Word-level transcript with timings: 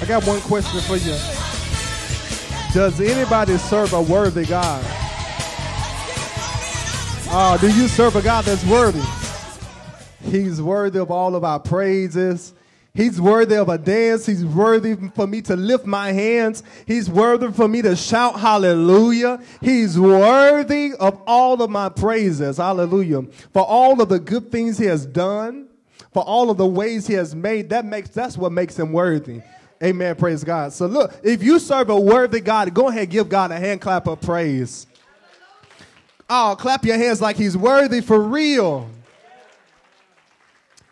I 0.00 0.04
got 0.06 0.26
one 0.26 0.40
question 0.42 0.80
for 0.82 0.96
you. 0.96 1.16
Does 2.74 3.00
anybody 3.00 3.56
serve 3.56 3.94
a 3.94 4.02
worthy 4.02 4.44
God? 4.44 4.84
Uh, 7.28 7.56
do 7.56 7.68
you 7.68 7.88
serve 7.88 8.14
a 8.16 8.22
God 8.22 8.44
that's 8.44 8.64
worthy? 8.66 9.02
He's 10.22 10.60
worthy 10.60 10.98
of 10.98 11.10
all 11.10 11.34
of 11.34 11.44
our 11.44 11.58
praises. 11.58 12.52
He's 12.92 13.20
worthy 13.20 13.56
of 13.56 13.68
a 13.70 13.78
dance. 13.78 14.26
He's 14.26 14.44
worthy 14.44 14.94
for 15.14 15.26
me 15.26 15.40
to 15.42 15.56
lift 15.56 15.86
my 15.86 16.12
hands. 16.12 16.62
He's 16.86 17.08
worthy 17.08 17.50
for 17.52 17.66
me 17.66 17.82
to 17.82 17.96
shout 17.96 18.38
hallelujah. 18.38 19.40
He's 19.60 19.98
worthy 19.98 20.92
of 21.00 21.20
all 21.26 21.62
of 21.62 21.70
my 21.70 21.88
praises. 21.88 22.58
Hallelujah. 22.58 23.22
For 23.52 23.62
all 23.62 24.00
of 24.00 24.08
the 24.10 24.18
good 24.18 24.52
things 24.52 24.78
he 24.78 24.86
has 24.86 25.06
done, 25.06 25.68
for 26.12 26.22
all 26.22 26.50
of 26.50 26.58
the 26.58 26.66
ways 26.66 27.06
he 27.06 27.14
has 27.14 27.34
made, 27.34 27.70
that 27.70 27.84
makes 27.84 28.10
that's 28.10 28.38
what 28.38 28.52
makes 28.52 28.78
him 28.78 28.92
worthy. 28.92 29.42
Amen. 29.82 30.14
Praise 30.16 30.42
God. 30.42 30.72
So 30.72 30.86
look, 30.86 31.14
if 31.22 31.42
you 31.42 31.58
serve 31.58 31.90
a 31.90 32.00
worthy 32.00 32.40
God, 32.40 32.72
go 32.72 32.88
ahead 32.88 33.10
give 33.10 33.28
God 33.28 33.50
a 33.50 33.58
hand 33.58 33.80
clap 33.80 34.06
of 34.06 34.20
praise. 34.20 34.86
Oh, 36.28 36.56
clap 36.58 36.84
your 36.84 36.96
hands 36.96 37.20
like 37.20 37.36
he's 37.36 37.56
worthy 37.56 38.00
for 38.00 38.20
real. 38.20 38.88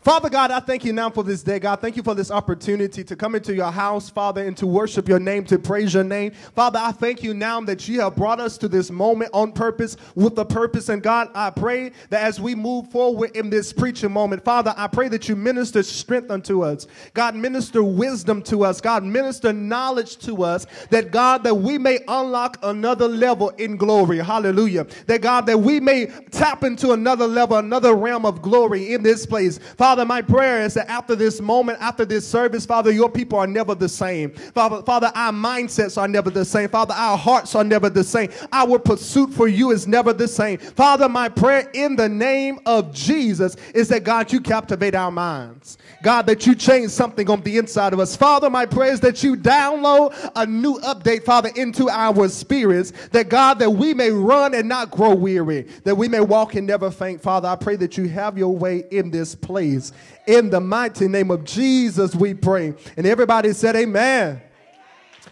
Father 0.05 0.29
God, 0.29 0.51
I 0.51 0.61
thank 0.61 0.85
you 0.85 0.93
now 0.93 1.09
for 1.09 1.25
this 1.25 1.43
day. 1.43 1.59
God, 1.59 1.81
thank 1.81 1.97
you 1.97 2.03
for 2.03 2.15
this 2.15 2.31
opportunity 2.31 3.03
to 3.03 3.17
come 3.17 3.35
into 3.35 3.55
your 3.55 3.71
house, 3.71 4.11
Father, 4.11 4.47
and 4.47 4.55
to 4.59 4.67
worship 4.67 5.09
your 5.09 5.19
name, 5.19 5.47
to 5.47 5.59
praise 5.59 5.95
your 5.95 6.05
name. 6.05 6.33
Father, 6.55 6.79
I 6.79 6.93
thank 6.93 7.23
you 7.23 7.33
now 7.33 7.63
that 7.63 7.89
you 7.89 8.03
have 8.03 8.15
brought 8.15 8.39
us 8.39 8.59
to 8.59 8.69
this 8.69 8.91
moment 8.91 9.31
on 9.33 9.51
purpose 9.51 9.97
with 10.15 10.39
a 10.39 10.45
purpose. 10.45 10.91
And 10.91 11.03
God, 11.03 11.31
I 11.35 11.49
pray 11.49 11.93
that 12.11 12.23
as 12.23 12.39
we 12.39 12.55
move 12.55 12.91
forward 12.91 13.35
in 13.35 13.49
this 13.49 13.73
preaching 13.73 14.13
moment, 14.13 14.45
Father, 14.45 14.75
I 14.77 14.89
pray 14.89 15.09
that 15.09 15.27
you 15.27 15.37
minister 15.37 15.83
strength 15.83 16.31
unto 16.31 16.63
us. 16.63 16.87
God, 17.15 17.35
minister 17.35 17.83
wisdom 17.83 18.43
to 18.43 18.63
us. 18.63 18.83
God, 18.83 19.05
minister 19.05 19.55
knowledge 19.55 20.19
to 20.19 20.45
us. 20.45 20.67
That 20.91 21.13
God, 21.13 21.45
that 21.45 21.55
we 21.55 21.79
may 21.79 22.01
unlock 22.09 22.59
another 22.63 23.09
level 23.09 23.49
in 23.57 23.79
glory. 23.79 24.19
Hallelujah. 24.19 24.87
That 25.07 25.23
God, 25.23 25.47
that 25.47 25.61
we 25.61 25.81
may 25.81 26.09
tap 26.31 26.63
into 26.63 26.93
another 26.93 27.27
level, 27.27 27.57
another 27.57 27.95
realm 27.95 28.27
of 28.27 28.43
glory 28.43 28.93
in 28.93 29.03
this 29.03 29.25
place. 29.25 29.59
Father, 29.79 29.94
Father, 29.95 30.07
my 30.07 30.23
prayer 30.23 30.63
is 30.63 30.75
that 30.75 30.91
after 30.91 31.15
this 31.15 31.41
moment, 31.41 31.79
after 31.81 32.05
this 32.05 32.27
service, 32.27 32.67
Father, 32.67 32.91
your 32.91 33.09
people 33.09 33.39
are 33.39 33.47
never 33.47 33.77
the 33.77 33.89
same. 33.89 34.33
Father, 34.33 34.83
Father, 34.83 35.13
our 35.15 35.31
mindsets 35.31 35.97
are 35.97 36.09
never 36.09 36.31
the 36.31 36.45
same. 36.45 36.69
Father, 36.69 36.95
our 36.95 37.17
hearts 37.17 37.55
are 37.55 37.63
never 37.63 37.89
the 37.89 38.03
same. 38.03 38.29
Our 38.53 38.81
pursuit 38.81 39.33
for 39.33 39.47
you 39.47 39.71
is 39.71 39.87
never 39.87 40.13
the 40.13 40.27
same. 40.27 40.59
Father, 40.59 41.09
my 41.09 41.29
prayer 41.29 41.71
in 41.75 41.95
the 41.95 42.09
name 42.09 42.59
of 42.67 42.93
Jesus 42.93 43.55
is 43.73 43.87
that 43.91 44.03
God, 44.03 44.33
you 44.33 44.41
captivate 44.41 44.97
our 44.97 45.13
minds. 45.13 45.79
God, 46.03 46.27
that 46.27 46.45
you 46.45 46.57
change 46.57 46.91
something 46.91 47.31
on 47.31 47.41
the 47.43 47.57
inside 47.57 47.93
of 47.93 48.01
us. 48.01 48.17
Father, 48.17 48.51
my 48.51 48.67
prayer 48.67 48.93
is 48.93 49.01
that 49.01 49.23
you 49.23 49.37
download 49.37 50.13
a 50.35 50.45
new 50.45 50.75
update, 50.81 51.25
Father, 51.25 51.51
into 51.55 51.89
our 51.89 52.29
spirits. 52.29 52.93
That 53.13 53.29
God, 53.29 53.61
that 53.61 53.71
we 53.71 53.95
may 53.95 54.11
run 54.11 54.55
and 54.55 54.69
not 54.69 54.91
grow 54.91 55.15
weary, 55.15 55.69
that 55.85 55.95
we 55.95 56.09
may 56.09 56.21
walk 56.21 56.57
and 56.57 56.67
never 56.67 56.91
faint. 56.91 57.23
Father, 57.23 57.47
I 57.47 57.55
pray 57.55 57.77
that 57.77 57.97
you 57.97 58.09
have 58.09 58.37
your 58.37 58.57
way 58.57 58.83
in 58.91 59.13
this 59.13 59.37
place. 59.37 59.84
In 60.27 60.51
the 60.51 60.61
mighty 60.61 61.09
name 61.09 61.31
of 61.31 61.45
Jesus, 61.45 62.15
we 62.15 62.35
pray. 62.35 62.75
And 62.97 63.07
everybody 63.07 63.53
said, 63.53 63.77
Amen. 63.77 64.41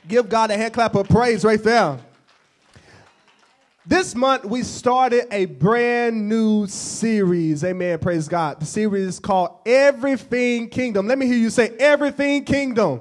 Give 0.07 0.29
God 0.29 0.51
a 0.51 0.57
hand 0.57 0.75
clap 0.75 0.95
of 0.95 1.09
praise 1.09 1.45
right 1.45 1.63
there. 1.63 1.99
This 3.85 4.15
month, 4.15 4.45
we 4.45 4.63
started 4.63 5.27
a 5.33 5.47
brand 5.47 6.29
new 6.29 6.67
series. 6.67 7.65
Amen. 7.65 7.99
Praise 7.99 8.29
God. 8.29 8.61
The 8.61 8.67
series 8.67 9.07
is 9.09 9.19
called 9.19 9.59
Everything 9.67 10.69
Kingdom. 10.69 11.09
Let 11.09 11.19
me 11.19 11.27
hear 11.27 11.37
you 11.37 11.51
say, 11.51 11.75
Everything 11.79 12.45
Kingdom. 12.45 13.01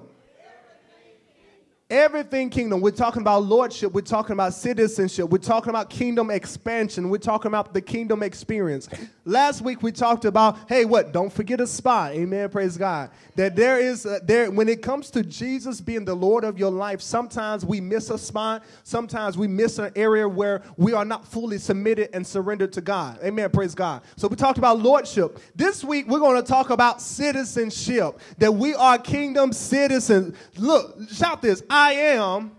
Everything 1.92 2.50
kingdom. 2.50 2.80
We're 2.80 2.92
talking 2.92 3.22
about 3.22 3.44
lordship. 3.44 3.92
We're 3.92 4.00
talking 4.00 4.32
about 4.32 4.54
citizenship. 4.54 5.30
We're 5.30 5.40
talking 5.40 5.72
about 5.72 5.90
kingdom 5.90 6.32
expansion. 6.32 7.10
We're 7.10 7.18
talking 7.18 7.50
about 7.50 7.74
the 7.74 7.82
kingdom 7.82 8.24
experience. 8.24 8.88
Last 9.26 9.62
week 9.62 9.84
we 9.84 9.92
talked 9.92 10.24
about, 10.24 10.58
hey, 10.70 10.86
what? 10.86 11.12
Don't 11.12 11.32
forget 11.32 11.60
a 11.60 11.68
spot. 11.68 12.14
Amen. 12.14 12.48
Praise 12.48 12.78
God. 12.78 13.10
That 13.36 13.58
there 13.58 13.78
is 13.78 14.06
a, 14.06 14.22
there 14.24 14.50
when 14.50 14.70
it 14.70 14.82
comes 14.82 15.12
to 15.12 15.22
Jesus 15.22 15.82
being 15.82 16.06
the 16.06 16.16
Lord 16.16 16.46
of 16.46 16.58
your 16.58 16.72
life, 16.72 17.02
sometimes 17.02 17.66
we 17.66 17.82
miss 17.82 18.10
a 18.10 18.18
spot. 18.18 18.64
Sometimes 18.84 19.38
we 19.38 19.48
miss 19.48 19.78
an 19.78 19.92
area 19.98 20.30
where 20.30 20.62
we 20.78 20.94
are 20.94 21.04
not 21.04 21.28
fully 21.28 21.58
submitted 21.58 22.10
and 22.14 22.26
surrendered 22.26 22.72
to 22.72 22.80
God. 22.80 23.20
Amen. 23.22 23.50
Praise 23.50 23.76
God. 23.76 24.02
So 24.16 24.30
we 24.30 24.38
talked 24.38 24.58
about 24.58 24.80
lordship. 24.80 25.40
This 25.58 25.84
week 25.84 26.08
we're 26.08 26.20
going 26.20 26.42
to 26.42 26.48
talk 26.48 26.70
about 26.70 27.02
citizenship. 27.02 28.18
That 28.38 28.54
we 28.54 28.76
are 28.76 28.98
kingdom 28.98 29.52
citizens. 29.52 30.38
Look, 30.56 30.98
shout 31.10 31.42
this. 31.42 31.62
I 31.70 31.81
I 31.82 31.94
am 31.94 32.52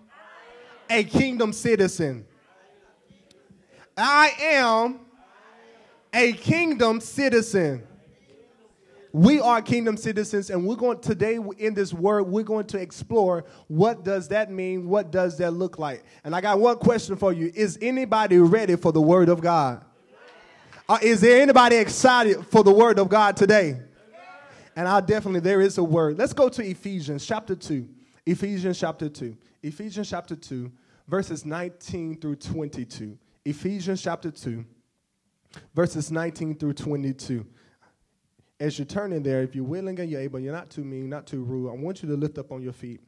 a 0.90 1.04
kingdom 1.04 1.52
citizen. 1.52 2.26
I 3.96 4.32
am 4.40 4.98
a 6.12 6.32
kingdom 6.32 7.00
citizen. 7.00 7.86
We 9.12 9.38
are 9.38 9.62
kingdom 9.62 9.96
citizens, 9.96 10.50
and 10.50 10.66
we're 10.66 10.74
going 10.74 10.98
today 10.98 11.38
in 11.58 11.72
this 11.72 11.92
word, 11.92 12.24
we're 12.24 12.42
going 12.42 12.66
to 12.68 12.78
explore 12.78 13.44
what 13.68 14.02
does 14.02 14.26
that 14.28 14.50
mean? 14.50 14.88
What 14.88 15.12
does 15.12 15.38
that 15.38 15.52
look 15.52 15.78
like? 15.78 16.02
And 16.24 16.34
I 16.34 16.40
got 16.40 16.58
one 16.58 16.78
question 16.78 17.14
for 17.14 17.32
you. 17.32 17.52
Is 17.54 17.78
anybody 17.80 18.38
ready 18.38 18.74
for 18.74 18.90
the 18.90 19.02
word 19.02 19.28
of 19.28 19.40
God? 19.40 19.84
Uh, 20.88 20.98
is 21.00 21.20
there 21.20 21.40
anybody 21.40 21.76
excited 21.76 22.44
for 22.46 22.64
the 22.64 22.72
word 22.72 22.98
of 22.98 23.08
God 23.08 23.36
today? 23.36 23.80
And 24.74 24.88
I 24.88 25.00
definitely, 25.00 25.40
there 25.40 25.60
is 25.60 25.78
a 25.78 25.84
word. 25.84 26.18
Let's 26.18 26.32
go 26.32 26.48
to 26.48 26.64
Ephesians 26.64 27.24
chapter 27.24 27.54
2. 27.54 27.88
Ephesians 28.26 28.78
chapter 28.78 29.08
2. 29.08 29.36
Ephesians 29.62 30.10
chapter 30.10 30.36
2, 30.36 30.70
verses 31.08 31.44
19 31.44 32.20
through 32.20 32.36
22. 32.36 33.18
Ephesians 33.44 34.02
chapter 34.02 34.30
2, 34.30 34.64
verses 35.74 36.10
19 36.10 36.56
through 36.56 36.74
22. 36.74 37.44
As 38.60 38.78
you're 38.78 38.86
turning 38.86 39.22
there, 39.22 39.42
if 39.42 39.56
you're 39.56 39.64
willing 39.64 39.98
and 39.98 40.08
you're 40.08 40.20
able, 40.20 40.38
you're 40.38 40.52
not 40.52 40.70
too 40.70 40.84
mean, 40.84 41.08
not 41.08 41.26
too 41.26 41.42
rude, 41.42 41.70
I 41.70 41.74
want 41.74 42.02
you 42.02 42.08
to 42.10 42.16
lift 42.16 42.38
up 42.38 42.52
on 42.52 42.62
your 42.62 42.72
feet 42.72 43.00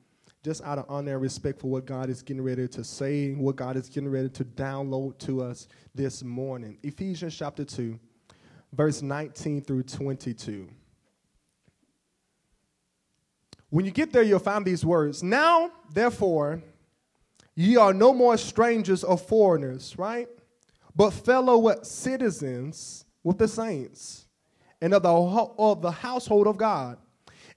just 0.45 0.63
out 0.63 0.79
of 0.79 0.85
honor 0.91 1.13
and 1.13 1.23
respect 1.23 1.59
for 1.59 1.69
what 1.69 1.87
God 1.87 2.11
is 2.11 2.23
getting 2.23 2.43
ready 2.43 2.69
to 2.69 2.85
say, 2.85 3.33
what 3.33 3.57
God 3.57 3.77
is 3.77 3.89
getting 3.89 4.11
ready 4.11 4.29
to 4.29 4.45
download 4.45 5.17
to 5.21 5.43
us 5.43 5.69
this 5.95 6.23
morning. 6.23 6.77
Ephesians 6.83 7.35
chapter 7.35 7.65
2, 7.65 7.99
verse 8.75 9.01
19 9.01 9.63
through 9.63 9.85
22. 9.85 10.69
When 13.75 13.85
you 13.85 13.91
get 13.91 14.13
there, 14.13 14.23
you'll 14.23 14.39
find 14.39 14.65
these 14.65 14.85
words. 14.85 15.25
Now, 15.25 15.73
therefore, 15.93 16.63
ye 17.57 17.77
are 17.77 17.93
no 17.93 18.15
more 18.15 18.37
strangers 18.37 19.03
or 19.03 19.19
foreigners, 19.19 19.99
right? 19.99 20.29
But 20.95 21.11
fellow 21.11 21.83
citizens 21.83 23.05
with 23.25 23.37
the 23.37 23.49
saints 23.49 24.27
and 24.81 24.95
of 24.95 25.03
the, 25.03 25.13
of 25.13 25.83
the 25.83 25.91
household 25.91 26.47
of 26.47 26.57
God, 26.57 26.99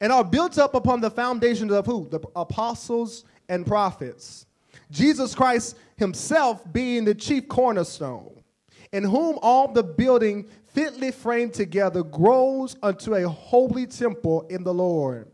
and 0.02 0.12
are 0.12 0.24
built 0.24 0.58
up 0.58 0.74
upon 0.74 1.02
the 1.02 1.12
foundations 1.12 1.72
of 1.72 1.86
who? 1.86 2.10
The 2.10 2.22
apostles 2.36 3.24
and 3.48 3.64
prophets. 3.64 4.48
Jesus 4.90 5.36
Christ 5.36 5.78
himself 5.98 6.64
being 6.74 7.06
the 7.06 7.14
chief 7.14 7.48
cornerstone, 7.48 8.42
in 8.92 9.04
whom 9.04 9.38
all 9.44 9.72
the 9.72 9.84
building 9.84 10.48
fitly 10.74 11.12
framed 11.12 11.54
together 11.54 12.02
grows 12.02 12.76
unto 12.82 13.14
a 13.14 13.30
holy 13.30 13.86
temple 13.86 14.48
in 14.50 14.64
the 14.64 14.74
Lord 14.74 15.32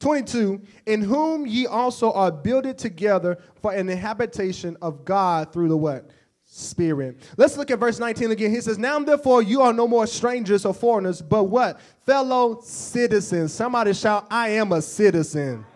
22, 0.00 0.60
in 0.86 1.02
whom 1.02 1.46
ye 1.46 1.66
also 1.66 2.12
are 2.12 2.30
builded 2.30 2.78
together 2.78 3.38
for 3.60 3.72
an 3.72 3.88
habitation 3.88 4.76
of 4.80 5.04
God 5.04 5.52
through 5.52 5.68
the 5.68 5.76
what? 5.76 6.10
Spirit. 6.44 7.18
Let's 7.36 7.56
look 7.56 7.70
at 7.70 7.78
verse 7.78 7.98
19 7.98 8.30
again. 8.30 8.50
He 8.50 8.60
says, 8.60 8.78
Now 8.78 8.98
therefore 9.00 9.42
you 9.42 9.60
are 9.60 9.72
no 9.72 9.86
more 9.86 10.06
strangers 10.06 10.64
or 10.64 10.72
foreigners, 10.72 11.20
but 11.20 11.44
what? 11.44 11.80
Fellow 12.06 12.60
citizens. 12.62 13.52
Somebody 13.52 13.92
shout, 13.92 14.26
I 14.30 14.50
am 14.50 14.72
a 14.72 14.80
citizen. 14.80 15.66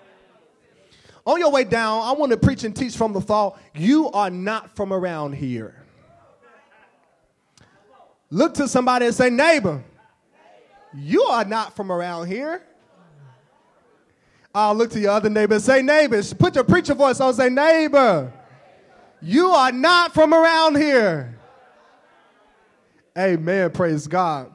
On 1.25 1.39
your 1.39 1.53
way 1.53 1.65
down, 1.65 2.03
I 2.03 2.13
want 2.13 2.33
to 2.33 2.39
preach 2.39 2.65
and 2.65 2.75
teach 2.75 2.97
from 2.97 3.13
the 3.13 3.21
thought, 3.21 3.61
you 3.75 4.11
are 4.11 4.31
not 4.31 4.75
from 4.75 4.93
around 4.93 5.35
here. 5.35 5.77
Look 8.31 8.55
to 8.55 8.67
somebody 8.67 9.07
and 9.07 9.15
say, 9.15 9.31
neighbor, 9.31 9.85
you 10.95 11.23
are 11.25 11.45
not 11.45 11.77
from 11.77 11.93
around 11.93 12.29
here. 12.29 12.63
I'll 14.55 14.75
look 14.75 14.91
to 14.91 15.01
your 15.01 15.13
other 15.13 15.31
neighbor 15.31 15.55
and 15.55 15.63
say, 15.63 15.83
neighbors, 15.83 16.35
put 16.35 16.55
your 16.55 16.65
preacher 16.65 16.95
voice 16.95 17.21
on, 17.21 17.33
say, 17.35 17.49
neighbor, 17.49 18.33
you 19.21 19.49
are 19.49 19.73
not 19.73 20.13
from 20.13 20.35
around 20.35 20.77
here. 20.77 21.39
Amen. 23.17 23.71
Praise 23.71 24.07
God. 24.07 24.53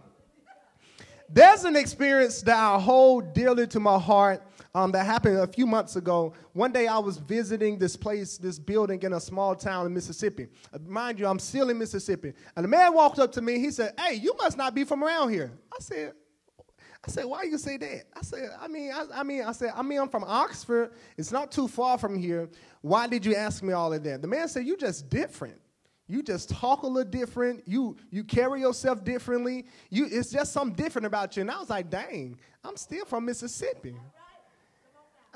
There's 1.30 1.64
an 1.66 1.76
experience 1.76 2.42
that 2.44 2.58
I 2.58 2.80
hold 2.80 3.34
dearly 3.34 3.68
to 3.68 3.80
my 3.80 4.00
heart 4.00 4.42
um, 4.74 4.92
that 4.92 5.06
happened 5.06 5.38
a 5.38 5.48
few 5.48 5.66
months 5.66 5.96
ago. 5.96 6.34
One 6.54 6.72
day 6.72 6.88
I 6.88 7.00
was 7.00 7.18
visiting 7.18 7.78
this 7.78 7.96
place, 7.96 8.38
this 8.38 8.60
building 8.60 9.02
in 9.02 9.14
a 9.14 9.20
small 9.20 9.56
town 9.56 9.86
in 9.88 9.94
Mississippi. 9.94 10.48
Uh, 10.72 10.78
mind 10.88 11.20
you, 11.20 11.28
I'm 11.28 11.40
still 11.40 11.70
in 11.70 11.78
Mississippi. 11.78 12.34
And 12.56 12.64
the 12.64 12.70
man 12.70 12.94
walked 12.94 13.20
up 13.20 13.32
to 13.34 13.42
me. 13.42 13.60
He 13.60 13.72
said, 13.72 13.94
Hey, 14.00 14.16
you 14.16 14.36
must 14.38 14.58
not 14.58 14.74
be 14.76 14.84
from 14.84 15.04
around 15.04 15.32
here. 15.32 15.52
I 15.74 15.78
said, 15.80 16.14
I 17.08 17.10
said, 17.10 17.26
why 17.26 17.44
you 17.44 17.58
say 17.58 17.78
that? 17.78 18.04
I 18.16 18.22
said, 18.22 18.50
I 18.60 18.68
mean, 18.68 18.92
I, 18.92 19.06
I, 19.16 19.24
mean, 19.24 19.44
I 19.44 19.54
said, 19.54 19.72
I 19.74 19.82
mean, 19.82 20.00
I'm 20.00 20.10
from 20.10 20.26
Oxford. 20.26 20.92
It's 21.16 21.32
not 21.32 21.54
too 21.54 21.70
far 21.70 21.98
from 21.98 22.20
here. 22.20 22.50
Why 22.82 23.08
did 23.08 23.26
you 23.26 23.34
ask 23.34 23.64
me 23.64 23.72
all 23.72 23.94
of 23.94 24.04
that? 24.04 24.22
The 24.22 24.28
man 24.28 24.50
said, 24.50 24.66
you 24.66 24.76
just 24.76 25.10
different. 25.10 25.60
You 26.10 26.22
just 26.22 26.50
talk 26.50 26.84
a 26.84 26.88
little 26.88 27.10
different. 27.10 27.64
You 27.68 27.98
you 28.10 28.24
carry 28.24 28.62
yourself 28.62 29.04
differently. 29.04 29.66
You 29.90 30.08
it's 30.10 30.32
just 30.32 30.54
something 30.54 30.74
different 30.74 31.06
about 31.06 31.36
you. 31.36 31.42
And 31.42 31.52
I 31.52 31.60
was 31.60 31.70
like, 31.70 31.90
dang, 31.90 32.40
I'm 32.64 32.78
still 32.78 33.04
from 33.04 33.26
Mississippi. 33.26 33.94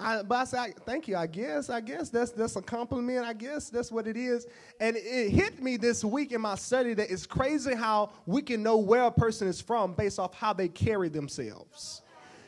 I, 0.02 0.24
but 0.24 0.36
I 0.36 0.44
said, 0.46 0.86
thank 0.86 1.08
you. 1.08 1.16
I 1.16 1.28
guess, 1.28 1.70
I 1.70 1.82
guess 1.82 2.10
that's 2.10 2.32
that's 2.32 2.56
a 2.56 2.62
compliment. 2.62 3.26
I 3.26 3.34
guess 3.34 3.70
that's 3.70 3.92
what 3.92 4.08
it 4.08 4.18
is. 4.18 4.48
And 4.80 4.98
it 4.98 5.30
hit 5.30 5.62
me 5.62 5.78
this 5.78 6.04
week 6.04 6.32
in 6.32 6.42
my 6.42 6.56
study 6.56 6.94
that 6.96 7.12
it's 7.12 7.26
crazy 7.26 7.76
how 7.76 8.12
we 8.26 8.42
can 8.42 8.64
know 8.64 8.78
where 8.78 9.04
a 9.04 9.12
person 9.12 9.48
is 9.48 9.62
from 9.62 9.94
based 9.94 10.20
off 10.20 10.34
how 10.34 10.54
they 10.54 10.68
carry 10.68 11.10
themselves. 11.10 12.02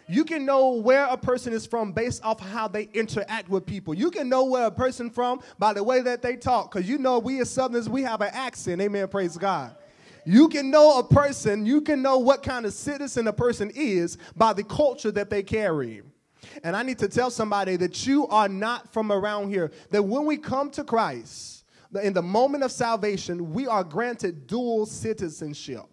You 0.07 0.25
can 0.25 0.45
know 0.45 0.71
where 0.71 1.05
a 1.05 1.15
person 1.15 1.53
is 1.53 1.65
from 1.65 1.93
based 1.93 2.23
off 2.23 2.39
how 2.39 2.67
they 2.67 2.89
interact 2.93 3.49
with 3.49 3.65
people. 3.65 3.93
You 3.93 4.11
can 4.11 4.27
know 4.27 4.43
where 4.43 4.65
a 4.65 4.71
person 4.71 5.09
from 5.09 5.39
by 5.59 5.73
the 5.73 5.83
way 5.83 6.01
that 6.01 6.21
they 6.21 6.35
talk, 6.35 6.71
because 6.73 6.89
you 6.89 6.97
know 6.97 7.19
we 7.19 7.39
as 7.39 7.49
Southerners 7.49 7.87
we 7.87 8.03
have 8.03 8.21
an 8.21 8.31
accent. 8.33 8.81
Amen. 8.81 9.07
Praise 9.07 9.37
God. 9.37 9.75
You 10.25 10.47
can 10.47 10.71
know 10.71 10.99
a 10.99 11.03
person. 11.03 11.65
You 11.65 11.81
can 11.81 12.01
know 12.01 12.17
what 12.17 12.43
kind 12.43 12.65
of 12.65 12.73
citizen 12.73 13.27
a 13.27 13.33
person 13.33 13.71
is 13.75 14.17
by 14.35 14.53
the 14.53 14.63
culture 14.63 15.11
that 15.11 15.29
they 15.29 15.43
carry. 15.43 16.01
And 16.63 16.75
I 16.75 16.83
need 16.83 16.99
to 16.99 17.07
tell 17.07 17.31
somebody 17.31 17.75
that 17.77 18.05
you 18.05 18.27
are 18.27 18.49
not 18.49 18.91
from 18.93 19.11
around 19.11 19.49
here. 19.49 19.71
That 19.91 20.03
when 20.03 20.25
we 20.25 20.37
come 20.37 20.69
to 20.71 20.83
Christ, 20.83 21.65
in 22.01 22.13
the 22.13 22.21
moment 22.21 22.63
of 22.63 22.71
salvation, 22.71 23.53
we 23.53 23.67
are 23.67 23.83
granted 23.83 24.47
dual 24.47 24.85
citizenship. 24.85 25.85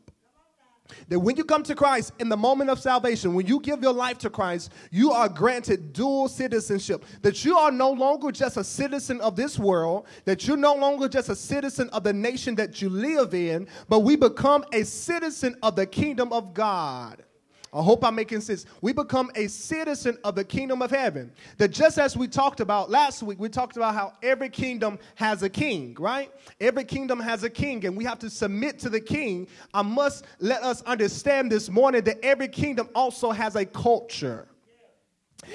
That 1.08 1.20
when 1.20 1.36
you 1.36 1.44
come 1.44 1.62
to 1.64 1.74
Christ 1.74 2.12
in 2.18 2.28
the 2.28 2.36
moment 2.36 2.70
of 2.70 2.80
salvation, 2.80 3.34
when 3.34 3.46
you 3.46 3.60
give 3.60 3.82
your 3.82 3.92
life 3.92 4.18
to 4.18 4.30
Christ, 4.30 4.72
you 4.90 5.12
are 5.12 5.28
granted 5.28 5.92
dual 5.92 6.28
citizenship. 6.28 7.04
That 7.22 7.44
you 7.44 7.56
are 7.56 7.70
no 7.70 7.90
longer 7.90 8.32
just 8.32 8.56
a 8.56 8.64
citizen 8.64 9.20
of 9.20 9.36
this 9.36 9.58
world, 9.58 10.06
that 10.24 10.46
you're 10.46 10.56
no 10.56 10.74
longer 10.74 11.08
just 11.08 11.28
a 11.28 11.36
citizen 11.36 11.88
of 11.90 12.02
the 12.02 12.12
nation 12.12 12.54
that 12.56 12.82
you 12.82 12.88
live 12.88 13.34
in, 13.34 13.68
but 13.88 14.00
we 14.00 14.16
become 14.16 14.64
a 14.72 14.84
citizen 14.84 15.56
of 15.62 15.76
the 15.76 15.86
kingdom 15.86 16.32
of 16.32 16.54
God. 16.54 17.22
I 17.72 17.82
hope 17.82 18.04
I'm 18.04 18.16
making 18.16 18.40
sense. 18.40 18.66
We 18.80 18.92
become 18.92 19.30
a 19.36 19.46
citizen 19.46 20.18
of 20.24 20.34
the 20.34 20.44
kingdom 20.44 20.82
of 20.82 20.90
heaven. 20.90 21.30
That 21.58 21.68
just 21.68 21.98
as 21.98 22.16
we 22.16 22.26
talked 22.26 22.58
about 22.58 22.90
last 22.90 23.22
week, 23.22 23.38
we 23.38 23.48
talked 23.48 23.76
about 23.76 23.94
how 23.94 24.12
every 24.24 24.48
kingdom 24.48 24.98
has 25.14 25.44
a 25.44 25.48
king, 25.48 25.96
right? 25.98 26.32
Every 26.60 26.82
kingdom 26.82 27.20
has 27.20 27.44
a 27.44 27.50
king, 27.50 27.84
and 27.86 27.96
we 27.96 28.04
have 28.04 28.18
to 28.20 28.30
submit 28.30 28.80
to 28.80 28.88
the 28.88 29.00
king. 29.00 29.46
I 29.72 29.82
must 29.82 30.24
let 30.40 30.64
us 30.64 30.82
understand 30.82 31.52
this 31.52 31.70
morning 31.70 32.02
that 32.04 32.24
every 32.24 32.48
kingdom 32.48 32.88
also 32.92 33.30
has 33.30 33.54
a 33.54 33.64
culture. 33.64 34.48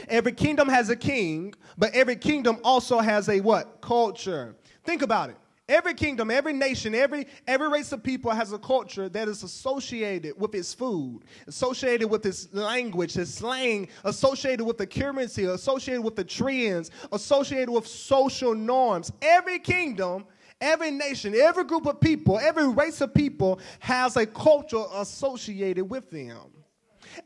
Every 0.07 0.31
kingdom 0.31 0.69
has 0.69 0.89
a 0.89 0.95
king, 0.95 1.53
but 1.77 1.93
every 1.93 2.15
kingdom 2.15 2.59
also 2.63 2.99
has 2.99 3.27
a 3.27 3.41
what? 3.41 3.81
Culture. 3.81 4.55
Think 4.85 5.01
about 5.01 5.31
it. 5.31 5.37
Every 5.67 5.95
kingdom, 5.95 6.29
every 6.29 6.53
nation, 6.53 6.93
every, 6.93 7.25
every 7.47 7.69
race 7.69 7.91
of 7.91 8.03
people 8.03 8.29
has 8.29 8.53
a 8.53 8.59
culture 8.59 9.09
that 9.09 9.27
is 9.27 9.41
associated 9.41 10.39
with 10.39 10.53
its 10.53 10.75
food, 10.75 11.21
associated 11.47 12.07
with 12.07 12.23
its 12.23 12.53
language, 12.53 13.17
its 13.17 13.31
slang, 13.31 13.87
associated 14.03 14.63
with 14.63 14.77
the 14.77 14.85
currency, 14.85 15.45
associated 15.45 16.03
with 16.03 16.15
the 16.15 16.23
trends, 16.23 16.91
associated 17.11 17.71
with 17.71 17.87
social 17.87 18.53
norms. 18.53 19.11
Every 19.23 19.57
kingdom, 19.57 20.25
every 20.61 20.91
nation, 20.91 21.33
every 21.33 21.63
group 21.63 21.87
of 21.87 21.99
people, 21.99 22.37
every 22.37 22.67
race 22.67 23.01
of 23.01 23.11
people 23.11 23.59
has 23.79 24.17
a 24.17 24.27
culture 24.27 24.83
associated 24.93 25.85
with 25.85 26.11
them. 26.11 26.51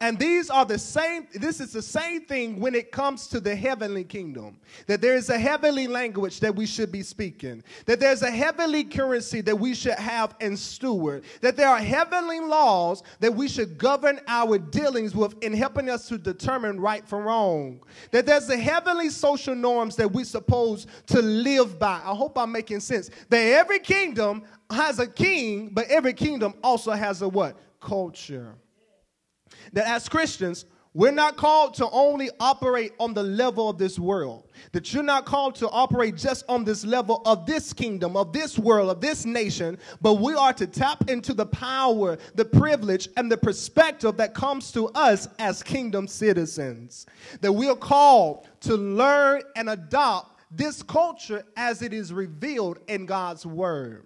And 0.02 0.18
these 0.18 0.50
are 0.50 0.66
the 0.66 0.78
same, 0.78 1.28
this 1.34 1.60
is 1.60 1.74
the 1.74 1.82
same 1.82 2.26
thing 2.26 2.60
when 2.60 2.76
it 2.76 2.92
comes 2.92 3.28
to 3.28 3.40
the 3.40 3.56
heavenly 3.56 4.04
kingdom. 4.04 4.60
That 4.88 5.02
there 5.02 5.16
is 5.16 5.30
a 5.30 5.38
heavenly 5.38 5.88
language 5.88 6.40
that 6.40 6.56
we 6.56 6.66
should 6.66 6.92
be 6.92 7.02
speaking. 7.02 7.64
That 7.86 8.00
there's 8.00 8.22
a 8.22 8.32
heavenly 8.32 8.84
currency 8.84 9.42
that 9.42 9.58
we 9.58 9.74
should 9.74 9.94
have 9.94 10.36
and 10.42 10.58
steward. 10.58 11.24
That 11.42 11.58
there 11.58 11.70
are 11.70 11.80
heavenly 11.80 12.40
laws 12.40 13.04
that 13.20 13.34
we 13.34 13.48
should 13.48 13.78
govern 13.78 14.20
our 14.28 14.58
dealings 14.58 15.16
with 15.16 15.42
in 15.44 15.54
helping 15.54 15.90
us 15.90 16.08
to 16.10 16.18
determine 16.18 16.80
right 16.80 17.08
from 17.08 17.24
wrong. 17.24 17.82
That 18.12 18.26
there's 18.26 18.48
the 18.48 18.58
heavenly 18.58 19.10
social 19.10 19.56
norms 19.56 19.96
that 19.98 20.12
we're 20.12 20.26
supposed 20.26 20.90
to 21.08 21.22
live 21.22 21.80
by. 21.80 22.02
I 22.04 22.14
hope 22.16 22.38
I'm 22.38 22.52
making 22.52 22.82
sense. 22.82 23.10
That 23.30 23.44
every 23.44 23.80
kingdom 23.80 24.44
has 24.70 25.00
a 25.00 25.08
king, 25.08 25.70
but 25.70 25.88
every 25.88 26.14
kingdom 26.14 26.54
also 26.64 26.92
has 26.92 27.22
a 27.22 27.30
what? 27.30 27.58
Culture 27.80 28.56
that 29.74 29.88
as 29.88 30.10
Christians, 30.10 30.66
we're 30.96 31.12
not 31.12 31.38
called 31.38 31.76
to 31.76 31.90
only 31.92 32.32
operate 32.40 32.94
on 33.00 33.14
the 33.14 33.22
level 33.22 33.70
of 33.70 33.78
this 33.78 34.00
world. 34.00 34.50
That 34.72 34.92
you're 34.92 35.04
not 35.04 35.26
called 35.26 35.54
to 35.56 35.70
operate 35.70 36.16
just 36.16 36.44
on 36.50 36.64
this 36.64 36.84
level 36.84 37.22
of 37.26 37.46
this 37.46 37.74
kingdom, 37.74 38.18
of 38.18 38.34
this 38.34 38.58
world, 38.58 38.90
of 38.90 39.00
this 39.00 39.24
nation, 39.24 39.78
but 40.02 40.16
we 40.16 40.34
are 40.34 40.52
to 40.54 40.66
tap 40.66 41.08
into 41.08 41.36
the 41.36 41.46
power, 41.46 42.18
the 42.34 42.44
privilege, 42.44 43.08
and 43.18 43.32
the 43.32 43.38
perspective 43.38 44.18
that 44.18 44.34
comes 44.34 44.72
to 44.72 44.88
us 44.90 45.28
as 45.38 45.62
kingdom 45.62 46.08
citizens. 46.08 47.06
That 47.42 47.54
we 47.54 47.70
are 47.70 47.76
called 47.76 48.48
to 48.62 48.76
learn 48.76 49.44
and 49.56 49.70
adopt 49.70 50.40
this 50.50 50.82
culture 50.82 51.44
as 51.56 51.84
it 51.84 51.94
is 51.94 52.12
revealed 52.12 52.80
in 52.88 53.06
God's 53.06 53.46
word. 53.46 54.06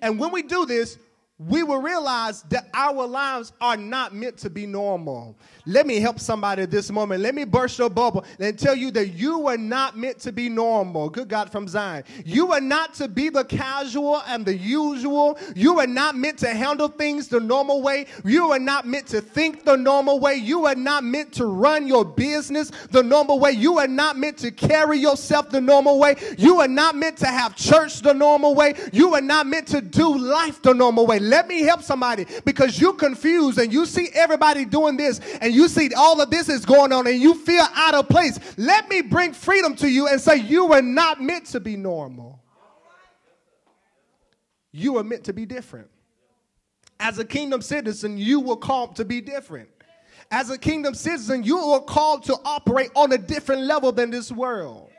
And 0.00 0.20
when 0.20 0.30
we 0.30 0.42
do 0.42 0.66
this, 0.66 0.98
we 1.38 1.64
will 1.64 1.82
realize 1.82 2.42
that 2.44 2.68
our 2.74 3.08
lives 3.08 3.52
are 3.60 3.76
not 3.76 4.14
meant 4.14 4.36
to 4.38 4.48
be 4.48 4.66
normal. 4.66 5.36
Let 5.66 5.84
me 5.84 5.98
help 5.98 6.20
somebody 6.20 6.64
this 6.66 6.92
moment. 6.92 7.22
Let 7.22 7.34
me 7.34 7.42
burst 7.42 7.76
your 7.76 7.90
bubble 7.90 8.24
and 8.38 8.56
tell 8.56 8.76
you 8.76 8.92
that 8.92 9.08
you 9.08 9.40
were 9.40 9.56
not 9.56 9.96
meant 9.96 10.20
to 10.20 10.30
be 10.30 10.48
normal. 10.48 11.10
Good 11.10 11.26
God 11.28 11.50
from 11.50 11.66
Zion. 11.66 12.04
You 12.24 12.52
are 12.52 12.60
not 12.60 12.94
to 12.94 13.08
be 13.08 13.30
the 13.30 13.44
casual 13.44 14.22
and 14.28 14.46
the 14.46 14.56
usual. 14.56 15.36
You 15.56 15.80
are 15.80 15.88
not 15.88 16.14
meant 16.14 16.38
to 16.38 16.50
handle 16.50 16.86
things 16.86 17.26
the 17.26 17.40
normal 17.40 17.82
way. 17.82 18.06
You 18.24 18.52
are 18.52 18.60
not 18.60 18.86
meant 18.86 19.08
to 19.08 19.20
think 19.20 19.64
the 19.64 19.76
normal 19.76 20.20
way. 20.20 20.36
You 20.36 20.66
are 20.66 20.76
not 20.76 21.02
meant 21.02 21.32
to 21.34 21.46
run 21.46 21.88
your 21.88 22.04
business 22.04 22.70
the 22.92 23.02
normal 23.02 23.40
way. 23.40 23.52
You 23.52 23.78
are 23.78 23.88
not 23.88 24.16
meant 24.16 24.38
to 24.38 24.52
carry 24.52 24.98
yourself 24.98 25.50
the 25.50 25.60
normal 25.60 25.98
way. 25.98 26.14
You 26.38 26.60
are 26.60 26.68
not 26.68 26.94
meant 26.94 27.16
to 27.18 27.26
have 27.26 27.56
church 27.56 28.02
the 28.02 28.14
normal 28.14 28.54
way. 28.54 28.74
You 28.92 29.14
are 29.14 29.20
not 29.20 29.48
meant 29.48 29.66
to 29.68 29.80
do 29.80 30.16
life 30.16 30.62
the 30.62 30.72
normal 30.72 31.08
way. 31.08 31.18
Let 31.24 31.48
me 31.48 31.62
help 31.62 31.82
somebody 31.82 32.26
because 32.44 32.78
you're 32.80 32.94
confused 32.94 33.58
and 33.58 33.72
you 33.72 33.86
see 33.86 34.08
everybody 34.12 34.64
doing 34.64 34.96
this 34.96 35.20
and 35.40 35.54
you 35.54 35.68
see 35.68 35.90
all 35.96 36.20
of 36.20 36.30
this 36.30 36.48
is 36.48 36.64
going 36.66 36.92
on 36.92 37.06
and 37.06 37.20
you 37.20 37.34
feel 37.34 37.66
out 37.74 37.94
of 37.94 38.08
place, 38.08 38.38
let 38.58 38.88
me 38.88 39.00
bring 39.00 39.32
freedom 39.32 39.74
to 39.76 39.88
you 39.88 40.06
and 40.08 40.20
say 40.20 40.36
you 40.36 40.66
were 40.66 40.82
not 40.82 41.22
meant 41.22 41.46
to 41.46 41.60
be 41.60 41.76
normal. 41.76 42.42
You 44.70 44.94
were 44.94 45.04
meant 45.04 45.24
to 45.24 45.32
be 45.32 45.46
different. 45.46 45.88
As 47.00 47.18
a 47.18 47.24
kingdom 47.24 47.62
citizen, 47.62 48.18
you 48.18 48.40
were 48.40 48.56
called 48.56 48.96
to 48.96 49.04
be 49.04 49.20
different. 49.20 49.68
As 50.30 50.50
a 50.50 50.58
kingdom 50.58 50.94
citizen, 50.94 51.42
you 51.42 51.68
were 51.68 51.80
called 51.80 52.24
to 52.24 52.36
operate 52.44 52.90
on 52.94 53.12
a 53.12 53.18
different 53.18 53.62
level 53.62 53.92
than 53.92 54.10
this 54.10 54.30
world. 54.30 54.90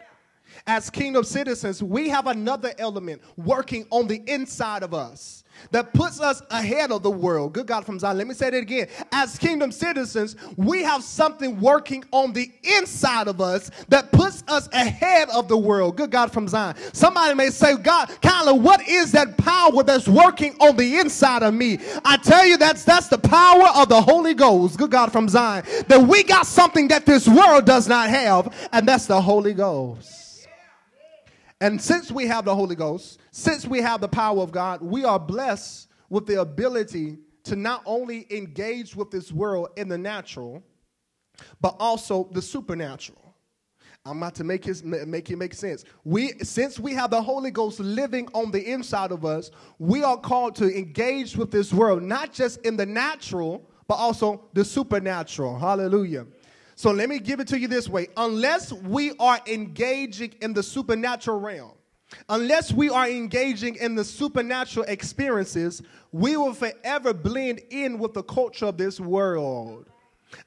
As 0.67 0.89
kingdom 0.89 1.23
citizens, 1.23 1.83
we 1.83 2.09
have 2.09 2.25
another 2.25 2.73
element 2.79 3.21
working 3.37 3.85
on 3.91 4.07
the 4.07 4.23
inside 4.25 4.81
of 4.81 4.95
us 4.95 5.43
that 5.71 5.93
puts 5.93 6.19
us 6.19 6.41
ahead 6.49 6.91
of 6.91 7.03
the 7.03 7.11
world. 7.11 7.53
Good 7.53 7.67
God 7.67 7.85
from 7.85 7.99
Zion. 7.99 8.17
Let 8.17 8.25
me 8.25 8.33
say 8.33 8.49
that 8.49 8.57
again. 8.57 8.87
As 9.11 9.37
kingdom 9.37 9.71
citizens, 9.71 10.35
we 10.57 10.81
have 10.81 11.03
something 11.03 11.59
working 11.59 12.03
on 12.11 12.33
the 12.33 12.51
inside 12.63 13.27
of 13.27 13.41
us 13.41 13.69
that 13.89 14.11
puts 14.11 14.43
us 14.47 14.67
ahead 14.73 15.29
of 15.29 15.47
the 15.47 15.57
world. 15.57 15.97
Good 15.97 16.09
God 16.09 16.31
from 16.31 16.47
Zion. 16.47 16.75
Somebody 16.93 17.35
may 17.35 17.51
say, 17.51 17.77
God, 17.77 18.09
Kyler, 18.21 18.59
what 18.59 18.87
is 18.87 19.11
that 19.11 19.37
power 19.37 19.83
that's 19.83 20.07
working 20.07 20.55
on 20.59 20.75
the 20.77 20.97
inside 20.97 21.43
of 21.43 21.53
me? 21.53 21.77
I 22.03 22.17
tell 22.17 22.45
you, 22.45 22.57
that's 22.57 22.83
that's 22.83 23.07
the 23.07 23.19
power 23.19 23.67
of 23.75 23.87
the 23.87 24.01
Holy 24.01 24.33
Ghost. 24.33 24.79
Good 24.79 24.91
God 24.91 25.11
from 25.11 25.29
Zion. 25.29 25.63
That 25.87 26.01
we 26.01 26.23
got 26.23 26.47
something 26.47 26.87
that 26.87 27.05
this 27.05 27.27
world 27.27 27.65
does 27.65 27.87
not 27.87 28.09
have, 28.09 28.51
and 28.71 28.87
that's 28.87 29.05
the 29.05 29.21
Holy 29.21 29.53
Ghost. 29.53 30.24
And 31.61 31.81
since 31.81 32.11
we 32.11 32.27
have 32.27 32.45
the 32.45 32.55
Holy 32.55 32.75
Ghost, 32.75 33.19
since 33.31 33.65
we 33.65 33.81
have 33.81 34.01
the 34.01 34.07
power 34.07 34.41
of 34.41 34.51
God, 34.51 34.81
we 34.81 35.05
are 35.05 35.19
blessed 35.19 35.87
with 36.09 36.25
the 36.25 36.41
ability 36.41 37.17
to 37.45 37.55
not 37.55 37.81
only 37.85 38.27
engage 38.29 38.95
with 38.95 39.11
this 39.11 39.31
world 39.31 39.69
in 39.77 39.87
the 39.87 39.97
natural, 39.97 40.63
but 41.61 41.75
also 41.79 42.29
the 42.33 42.41
supernatural. 42.41 43.21
I'm 44.07 44.17
about 44.17 44.35
to 44.35 44.43
make 44.43 44.63
his 44.63 44.83
make 44.83 45.31
it 45.31 45.37
make 45.37 45.55
sense. 45.55 45.83
We 46.03 46.33
since 46.43 46.79
we 46.79 46.93
have 46.93 47.09
the 47.09 47.21
Holy 47.21 47.49
Ghost 47.49 47.79
living 47.79 48.27
on 48.33 48.51
the 48.51 48.63
inside 48.71 49.11
of 49.11 49.25
us, 49.25 49.49
we 49.79 50.03
are 50.03 50.17
called 50.17 50.55
to 50.57 50.77
engage 50.77 51.35
with 51.35 51.49
this 51.49 51.73
world, 51.73 52.03
not 52.03 52.31
just 52.31 52.61
in 52.61 52.77
the 52.77 52.85
natural, 52.85 53.67
but 53.87 53.95
also 53.95 54.45
the 54.53 54.63
supernatural. 54.63 55.57
Hallelujah. 55.57 56.27
So 56.75 56.91
let 56.91 57.07
me 57.07 57.19
give 57.19 57.39
it 57.39 57.47
to 57.47 57.59
you 57.59 57.69
this 57.69 57.87
way 57.87 58.07
unless 58.17 58.73
we 58.73 59.13
are 59.17 59.39
engaging 59.47 60.35
in 60.41 60.53
the 60.53 60.61
supernatural 60.61 61.39
realm, 61.39 61.71
unless 62.27 62.73
we 62.73 62.89
are 62.89 63.09
engaging 63.09 63.75
in 63.75 63.95
the 63.95 64.03
supernatural 64.03 64.85
experiences, 64.87 65.81
we 66.11 66.35
will 66.35 66.53
forever 66.53 67.13
blend 67.13 67.61
in 67.69 67.97
with 67.97 68.13
the 68.13 68.23
culture 68.23 68.65
of 68.65 68.77
this 68.77 68.99
world. 68.99 69.85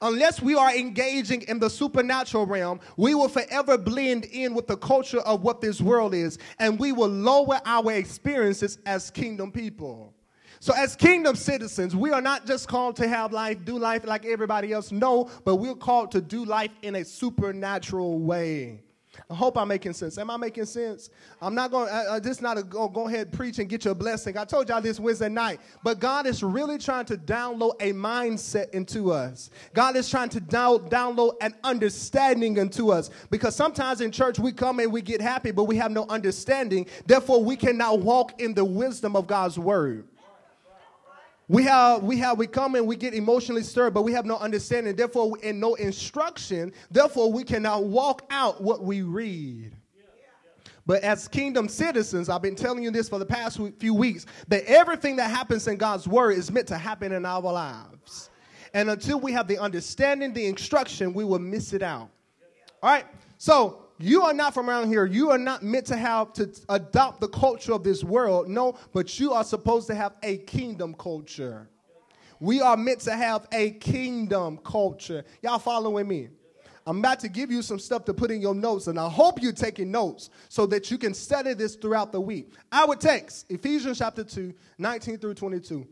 Unless 0.02 0.42
we 0.42 0.54
are 0.54 0.74
engaging 0.74 1.42
in 1.42 1.58
the 1.58 1.70
supernatural 1.70 2.44
realm, 2.44 2.80
we 2.98 3.14
will 3.14 3.28
forever 3.28 3.78
blend 3.78 4.26
in 4.26 4.52
with 4.52 4.66
the 4.66 4.76
culture 4.76 5.20
of 5.20 5.42
what 5.42 5.62
this 5.62 5.80
world 5.80 6.14
is, 6.14 6.38
and 6.58 6.78
we 6.78 6.92
will 6.92 7.08
lower 7.08 7.58
our 7.64 7.92
experiences 7.92 8.78
as 8.84 9.10
kingdom 9.10 9.50
people. 9.50 10.12
So, 10.60 10.74
as 10.74 10.96
kingdom 10.96 11.36
citizens, 11.36 11.94
we 11.94 12.10
are 12.10 12.20
not 12.20 12.46
just 12.46 12.68
called 12.68 12.96
to 12.96 13.08
have 13.08 13.32
life, 13.32 13.64
do 13.64 13.78
life 13.78 14.04
like 14.04 14.26
everybody 14.26 14.72
else. 14.72 14.90
No, 14.90 15.30
but 15.44 15.56
we're 15.56 15.74
called 15.74 16.10
to 16.12 16.20
do 16.20 16.44
life 16.44 16.72
in 16.82 16.96
a 16.96 17.04
supernatural 17.04 18.18
way. 18.18 18.82
I 19.30 19.34
hope 19.34 19.56
I'm 19.58 19.68
making 19.68 19.92
sense. 19.92 20.16
Am 20.18 20.30
I 20.30 20.36
making 20.36 20.64
sense? 20.66 21.10
I'm 21.40 21.54
not 21.54 21.70
going. 21.70 21.88
I, 21.88 22.20
just 22.20 22.40
not 22.40 22.58
a 22.58 22.62
go, 22.62 22.88
go 22.88 23.08
ahead 23.08 23.32
preach 23.32 23.58
and 23.58 23.68
get 23.68 23.84
your 23.84 23.94
blessing. 23.94 24.36
I 24.36 24.44
told 24.44 24.68
y'all 24.68 24.80
this 24.80 25.00
Wednesday 25.00 25.28
night, 25.28 25.60
but 25.82 25.98
God 25.98 26.26
is 26.26 26.42
really 26.42 26.78
trying 26.78 27.04
to 27.06 27.16
download 27.16 27.72
a 27.80 27.92
mindset 27.92 28.70
into 28.70 29.12
us. 29.12 29.50
God 29.74 29.96
is 29.96 30.08
trying 30.08 30.28
to 30.30 30.40
down, 30.40 30.88
download 30.88 31.34
an 31.40 31.54
understanding 31.64 32.56
into 32.56 32.92
us 32.92 33.10
because 33.30 33.54
sometimes 33.56 34.00
in 34.00 34.10
church 34.12 34.38
we 34.38 34.52
come 34.52 34.78
and 34.80 34.92
we 34.92 35.02
get 35.02 35.20
happy, 35.20 35.50
but 35.50 35.64
we 35.64 35.76
have 35.76 35.90
no 35.90 36.06
understanding. 36.08 36.86
Therefore, 37.06 37.42
we 37.42 37.56
cannot 37.56 38.00
walk 38.00 38.40
in 38.40 38.54
the 38.54 38.64
wisdom 38.64 39.16
of 39.16 39.26
God's 39.26 39.58
word. 39.58 40.06
We 41.48 41.62
have, 41.64 42.02
we 42.02 42.18
have, 42.18 42.36
we 42.36 42.46
come 42.46 42.74
and 42.74 42.86
we 42.86 42.94
get 42.94 43.14
emotionally 43.14 43.62
stirred, 43.62 43.94
but 43.94 44.02
we 44.02 44.12
have 44.12 44.26
no 44.26 44.36
understanding, 44.36 44.94
therefore, 44.94 45.38
and 45.42 45.58
no 45.58 45.74
instruction. 45.76 46.72
Therefore, 46.90 47.32
we 47.32 47.42
cannot 47.42 47.84
walk 47.84 48.26
out 48.30 48.60
what 48.62 48.82
we 48.82 49.00
read. 49.00 49.74
But 50.84 51.02
as 51.02 51.28
kingdom 51.28 51.68
citizens, 51.68 52.28
I've 52.28 52.42
been 52.42 52.54
telling 52.54 52.82
you 52.82 52.90
this 52.90 53.08
for 53.08 53.18
the 53.18 53.26
past 53.26 53.60
few 53.78 53.94
weeks 53.94 54.24
that 54.48 54.64
everything 54.64 55.16
that 55.16 55.30
happens 55.30 55.68
in 55.68 55.76
God's 55.76 56.08
word 56.08 56.32
is 56.32 56.50
meant 56.50 56.66
to 56.68 56.78
happen 56.78 57.12
in 57.12 57.26
our 57.26 57.40
lives. 57.40 58.30
And 58.74 58.90
until 58.90 59.20
we 59.20 59.32
have 59.32 59.48
the 59.48 59.58
understanding, 59.58 60.32
the 60.32 60.46
instruction, 60.46 61.12
we 61.12 61.24
will 61.24 61.38
miss 61.38 61.72
it 61.72 61.82
out. 61.82 62.08
All 62.82 62.90
right? 62.90 63.06
So, 63.38 63.87
you 63.98 64.22
are 64.22 64.32
not 64.32 64.54
from 64.54 64.70
around 64.70 64.88
here. 64.88 65.04
You 65.06 65.30
are 65.30 65.38
not 65.38 65.62
meant 65.62 65.86
to 65.86 65.96
have 65.96 66.32
to 66.34 66.50
adopt 66.68 67.20
the 67.20 67.28
culture 67.28 67.72
of 67.72 67.82
this 67.82 68.04
world. 68.04 68.48
No, 68.48 68.78
but 68.92 69.18
you 69.18 69.32
are 69.32 69.44
supposed 69.44 69.86
to 69.88 69.94
have 69.94 70.14
a 70.22 70.38
kingdom 70.38 70.94
culture. 70.94 71.68
We 72.40 72.60
are 72.60 72.76
meant 72.76 73.00
to 73.00 73.12
have 73.16 73.48
a 73.52 73.72
kingdom 73.72 74.58
culture. 74.58 75.24
Y'all 75.42 75.58
following 75.58 76.06
me? 76.06 76.28
I'm 76.86 77.00
about 77.00 77.20
to 77.20 77.28
give 77.28 77.50
you 77.50 77.60
some 77.60 77.78
stuff 77.78 78.06
to 78.06 78.14
put 78.14 78.30
in 78.30 78.40
your 78.40 78.54
notes, 78.54 78.86
and 78.86 78.98
I 78.98 79.10
hope 79.10 79.42
you're 79.42 79.52
taking 79.52 79.90
notes 79.90 80.30
so 80.48 80.64
that 80.66 80.90
you 80.90 80.96
can 80.96 81.12
study 81.12 81.52
this 81.52 81.74
throughout 81.74 82.12
the 82.12 82.20
week. 82.20 82.52
Our 82.72 82.96
text, 82.96 83.44
Ephesians 83.50 83.98
chapter 83.98 84.24
2, 84.24 84.54
19 84.78 85.18
through 85.18 85.34
22. 85.34 85.86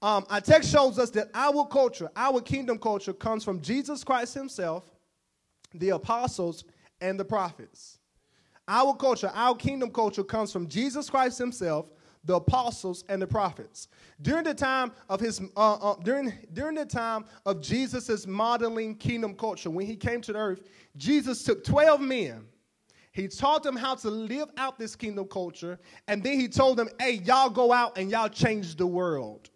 Um, 0.00 0.24
our 0.30 0.40
text 0.40 0.70
shows 0.70 0.98
us 0.98 1.10
that 1.10 1.28
our 1.34 1.66
culture, 1.66 2.08
our 2.16 2.40
kingdom 2.40 2.78
culture, 2.78 3.12
comes 3.12 3.44
from 3.44 3.60
Jesus 3.60 4.02
Christ 4.02 4.32
Himself, 4.32 4.84
the 5.74 5.90
apostles, 5.90 6.64
and 7.00 7.18
the 7.18 7.24
prophets. 7.24 7.98
Our 8.68 8.94
culture, 8.94 9.30
our 9.34 9.56
kingdom 9.56 9.90
culture 9.90 10.22
comes 10.22 10.52
from 10.52 10.68
Jesus 10.68 11.10
Christ 11.10 11.38
himself, 11.38 11.86
the 12.24 12.36
apostles 12.36 13.04
and 13.08 13.20
the 13.20 13.26
prophets. 13.26 13.88
During 14.22 14.44
the 14.44 14.54
time 14.54 14.92
of 15.08 15.20
his 15.20 15.40
uh, 15.56 15.74
uh, 15.74 15.96
during 16.04 16.32
during 16.52 16.76
the 16.76 16.84
time 16.84 17.24
of 17.46 17.60
Jesus's 17.60 18.26
modeling 18.26 18.94
kingdom 18.94 19.34
culture, 19.34 19.70
when 19.70 19.86
he 19.86 19.96
came 19.96 20.20
to 20.22 20.32
the 20.32 20.38
earth, 20.38 20.68
Jesus 20.96 21.42
took 21.42 21.64
12 21.64 22.00
men. 22.00 22.44
He 23.12 23.26
taught 23.26 23.64
them 23.64 23.74
how 23.74 23.96
to 23.96 24.08
live 24.08 24.50
out 24.56 24.78
this 24.78 24.94
kingdom 24.94 25.26
culture, 25.26 25.80
and 26.06 26.22
then 26.22 26.38
he 26.38 26.46
told 26.46 26.76
them, 26.76 26.88
"Hey, 27.00 27.14
y'all 27.24 27.50
go 27.50 27.72
out 27.72 27.98
and 27.98 28.10
y'all 28.10 28.28
change 28.28 28.76
the 28.76 28.86
world." 28.86 29.49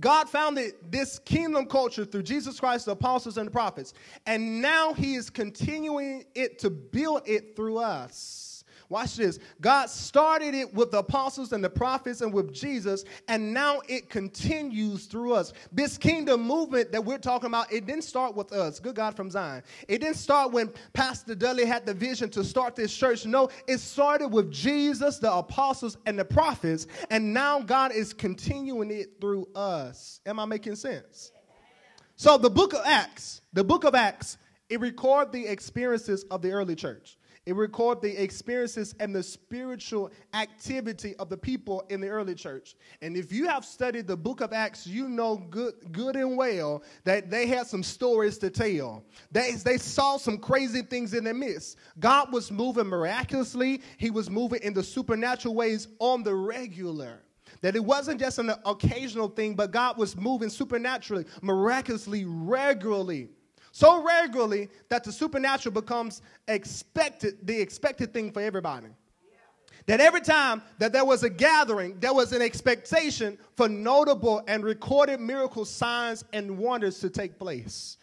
God 0.00 0.28
founded 0.28 0.74
this 0.90 1.18
kingdom 1.20 1.66
culture 1.66 2.04
through 2.04 2.22
Jesus 2.22 2.58
Christ, 2.60 2.86
the 2.86 2.92
apostles, 2.92 3.38
and 3.38 3.46
the 3.46 3.50
prophets. 3.52 3.94
And 4.26 4.60
now 4.62 4.92
he 4.92 5.14
is 5.14 5.30
continuing 5.30 6.24
it 6.34 6.58
to 6.60 6.70
build 6.70 7.22
it 7.26 7.56
through 7.56 7.78
us. 7.78 8.47
Watch 8.90 9.16
this. 9.16 9.38
God 9.60 9.90
started 9.90 10.54
it 10.54 10.72
with 10.72 10.92
the 10.92 11.00
apostles 11.00 11.52
and 11.52 11.62
the 11.62 11.68
prophets 11.68 12.22
and 12.22 12.32
with 12.32 12.54
Jesus, 12.54 13.04
and 13.28 13.52
now 13.52 13.82
it 13.86 14.08
continues 14.08 15.04
through 15.04 15.34
us. 15.34 15.52
This 15.70 15.98
kingdom 15.98 16.40
movement 16.40 16.92
that 16.92 17.04
we're 17.04 17.18
talking 17.18 17.48
about, 17.48 17.70
it 17.70 17.84
didn't 17.84 18.04
start 18.04 18.34
with 18.34 18.50
us. 18.50 18.80
Good 18.80 18.94
God 18.94 19.14
from 19.14 19.30
Zion. 19.30 19.62
It 19.88 19.98
didn't 19.98 20.16
start 20.16 20.52
when 20.52 20.72
Pastor 20.94 21.34
Dudley 21.34 21.66
had 21.66 21.84
the 21.84 21.92
vision 21.92 22.30
to 22.30 22.42
start 22.42 22.76
this 22.76 22.94
church. 22.94 23.26
No, 23.26 23.50
it 23.66 23.78
started 23.78 24.28
with 24.28 24.50
Jesus, 24.50 25.18
the 25.18 25.32
apostles, 25.32 25.98
and 26.06 26.18
the 26.18 26.24
prophets, 26.24 26.86
and 27.10 27.34
now 27.34 27.60
God 27.60 27.92
is 27.92 28.14
continuing 28.14 28.90
it 28.90 29.20
through 29.20 29.48
us. 29.54 30.20
Am 30.24 30.40
I 30.40 30.46
making 30.46 30.76
sense? 30.76 31.30
So 32.16 32.38
the 32.38 32.50
book 32.50 32.72
of 32.72 32.80
Acts, 32.86 33.42
the 33.52 33.64
book 33.64 33.84
of 33.84 33.94
Acts, 33.94 34.38
it 34.70 34.80
records 34.80 35.30
the 35.30 35.46
experiences 35.46 36.24
of 36.30 36.40
the 36.40 36.52
early 36.52 36.74
church. 36.74 37.17
It 37.48 37.56
records 37.56 38.02
the 38.02 38.14
experiences 38.22 38.94
and 39.00 39.14
the 39.14 39.22
spiritual 39.22 40.10
activity 40.34 41.16
of 41.16 41.30
the 41.30 41.38
people 41.38 41.82
in 41.88 41.98
the 41.98 42.08
early 42.08 42.34
church. 42.34 42.76
And 43.00 43.16
if 43.16 43.32
you 43.32 43.48
have 43.48 43.64
studied 43.64 44.06
the 44.06 44.18
book 44.18 44.42
of 44.42 44.52
Acts, 44.52 44.86
you 44.86 45.08
know 45.08 45.38
good, 45.38 45.72
good 45.90 46.14
and 46.14 46.36
well 46.36 46.82
that 47.04 47.30
they 47.30 47.46
had 47.46 47.66
some 47.66 47.82
stories 47.82 48.36
to 48.40 48.50
tell. 48.50 49.02
They, 49.32 49.52
they 49.52 49.78
saw 49.78 50.18
some 50.18 50.36
crazy 50.36 50.82
things 50.82 51.14
in 51.14 51.24
their 51.24 51.32
midst. 51.32 51.78
God 51.98 52.34
was 52.34 52.52
moving 52.52 52.86
miraculously, 52.86 53.80
He 53.96 54.10
was 54.10 54.28
moving 54.28 54.60
in 54.62 54.74
the 54.74 54.82
supernatural 54.82 55.54
ways 55.54 55.88
on 56.00 56.22
the 56.22 56.34
regular. 56.34 57.22
That 57.62 57.74
it 57.76 57.82
wasn't 57.82 58.20
just 58.20 58.38
an 58.38 58.52
occasional 58.66 59.28
thing, 59.28 59.54
but 59.54 59.70
God 59.70 59.96
was 59.96 60.14
moving 60.18 60.50
supernaturally, 60.50 61.24
miraculously, 61.40 62.26
regularly 62.26 63.30
so 63.78 64.02
regularly 64.02 64.68
that 64.88 65.04
the 65.04 65.12
supernatural 65.12 65.72
becomes 65.72 66.20
expected, 66.48 67.46
the 67.46 67.60
expected 67.60 68.12
thing 68.12 68.32
for 68.32 68.42
everybody. 68.42 68.88
That 69.86 70.00
every 70.00 70.20
time 70.20 70.62
that 70.78 70.92
there 70.92 71.04
was 71.04 71.22
a 71.22 71.30
gathering, 71.30 71.96
there 72.00 72.12
was 72.12 72.32
an 72.32 72.42
expectation 72.42 73.38
for 73.56 73.68
notable 73.68 74.42
and 74.48 74.64
recorded 74.64 75.20
miracle 75.20 75.64
signs 75.64 76.24
and 76.32 76.58
wonders 76.58 76.98
to 76.98 77.08
take 77.08 77.38
place. 77.38 77.98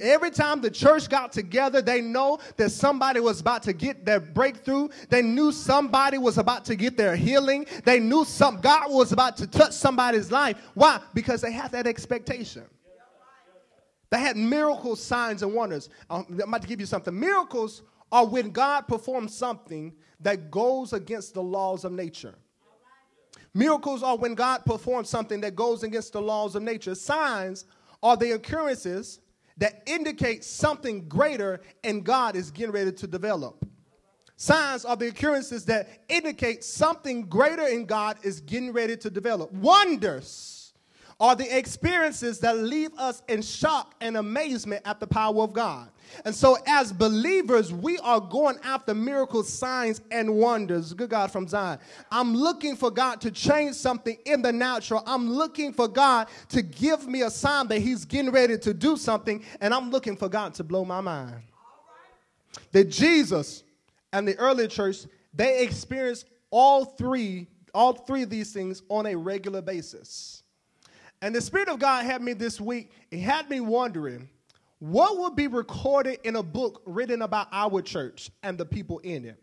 Every 0.00 0.30
time 0.30 0.62
the 0.62 0.70
church 0.70 1.10
got 1.10 1.30
together, 1.30 1.82
they 1.82 2.00
know 2.00 2.38
that 2.56 2.70
somebody 2.70 3.20
was 3.20 3.40
about 3.40 3.62
to 3.64 3.74
get 3.74 4.06
their 4.06 4.20
breakthrough. 4.20 4.88
They 5.10 5.20
knew 5.20 5.52
somebody 5.52 6.16
was 6.16 6.38
about 6.38 6.64
to 6.64 6.74
get 6.74 6.96
their 6.96 7.14
healing. 7.14 7.66
They 7.84 8.00
knew 8.00 8.24
some 8.24 8.62
God 8.62 8.90
was 8.90 9.12
about 9.12 9.36
to 9.36 9.46
touch 9.46 9.72
somebody's 9.72 10.32
life. 10.32 10.56
Why? 10.72 11.00
Because 11.12 11.42
they 11.42 11.52
have 11.52 11.70
that 11.72 11.86
expectation. 11.86 12.64
They 14.10 14.18
had 14.18 14.36
miracles, 14.36 15.02
signs, 15.02 15.42
and 15.42 15.52
wonders. 15.52 15.90
Um, 16.08 16.26
I'm 16.30 16.40
about 16.40 16.62
to 16.62 16.68
give 16.68 16.80
you 16.80 16.86
something. 16.86 17.18
Miracles 17.18 17.82
are 18.10 18.26
when 18.26 18.50
God 18.50 18.82
performs 18.88 19.34
something 19.34 19.92
that 20.20 20.50
goes 20.50 20.92
against 20.92 21.34
the 21.34 21.42
laws 21.42 21.84
of 21.84 21.92
nature. 21.92 22.34
Miracles 23.54 24.02
are 24.02 24.16
when 24.16 24.34
God 24.34 24.64
performs 24.64 25.08
something 25.08 25.40
that 25.40 25.56
goes 25.56 25.82
against 25.82 26.12
the 26.12 26.22
laws 26.22 26.54
of 26.54 26.62
nature. 26.62 26.94
Signs 26.94 27.64
are 28.02 28.16
the 28.16 28.32
occurrences 28.32 29.20
that 29.56 29.82
indicate 29.86 30.44
something 30.44 31.08
greater 31.08 31.60
and 31.82 32.04
God 32.04 32.36
is 32.36 32.50
getting 32.50 32.72
ready 32.72 32.92
to 32.92 33.06
develop. 33.06 33.66
Signs 34.36 34.84
are 34.84 34.94
the 34.94 35.08
occurrences 35.08 35.64
that 35.64 35.88
indicate 36.08 36.62
something 36.62 37.22
greater 37.22 37.66
in 37.66 37.84
God 37.84 38.18
is 38.22 38.40
getting 38.40 38.72
ready 38.72 38.96
to 38.98 39.10
develop. 39.10 39.52
Wonders 39.52 40.57
are 41.20 41.34
the 41.34 41.56
experiences 41.56 42.38
that 42.40 42.58
leave 42.58 42.90
us 42.96 43.22
in 43.28 43.42
shock 43.42 43.94
and 44.00 44.16
amazement 44.16 44.82
at 44.84 45.00
the 45.00 45.06
power 45.06 45.42
of 45.42 45.52
God. 45.52 45.90
And 46.24 46.34
so, 46.34 46.56
as 46.66 46.92
believers, 46.92 47.72
we 47.72 47.98
are 47.98 48.20
going 48.20 48.58
after 48.62 48.94
miracles, 48.94 49.52
signs, 49.52 50.00
and 50.10 50.36
wonders. 50.36 50.94
Good 50.94 51.10
God 51.10 51.30
from 51.30 51.48
Zion. 51.48 51.78
I'm 52.10 52.34
looking 52.34 52.76
for 52.76 52.90
God 52.90 53.20
to 53.22 53.30
change 53.30 53.74
something 53.74 54.16
in 54.24 54.40
the 54.40 54.52
natural. 54.52 55.02
I'm 55.06 55.28
looking 55.28 55.72
for 55.72 55.88
God 55.88 56.28
to 56.50 56.62
give 56.62 57.06
me 57.06 57.22
a 57.22 57.30
sign 57.30 57.68
that 57.68 57.80
He's 57.80 58.04
getting 58.04 58.30
ready 58.30 58.56
to 58.58 58.72
do 58.72 58.96
something. 58.96 59.44
And 59.60 59.74
I'm 59.74 59.90
looking 59.90 60.16
for 60.16 60.28
God 60.28 60.54
to 60.54 60.64
blow 60.64 60.84
my 60.84 61.00
mind. 61.00 61.34
That 62.72 62.84
Jesus 62.84 63.64
and 64.12 64.26
the 64.26 64.36
early 64.38 64.68
church, 64.68 65.04
they 65.34 65.62
experienced 65.62 66.26
all 66.50 66.84
three, 66.84 67.48
all 67.74 67.92
three 67.92 68.22
of 68.22 68.30
these 68.30 68.52
things 68.52 68.82
on 68.88 69.06
a 69.06 69.14
regular 69.14 69.60
basis. 69.60 70.42
And 71.20 71.34
the 71.34 71.40
Spirit 71.40 71.68
of 71.68 71.78
God 71.78 72.04
had 72.04 72.22
me 72.22 72.32
this 72.32 72.60
week, 72.60 72.90
it 73.10 73.20
had 73.20 73.50
me 73.50 73.60
wondering 73.60 74.28
what 74.78 75.18
would 75.18 75.34
be 75.34 75.48
recorded 75.48 76.20
in 76.22 76.36
a 76.36 76.42
book 76.42 76.82
written 76.86 77.22
about 77.22 77.48
our 77.50 77.82
church 77.82 78.30
and 78.42 78.56
the 78.56 78.64
people 78.64 78.98
in 79.00 79.24
it. 79.24 79.42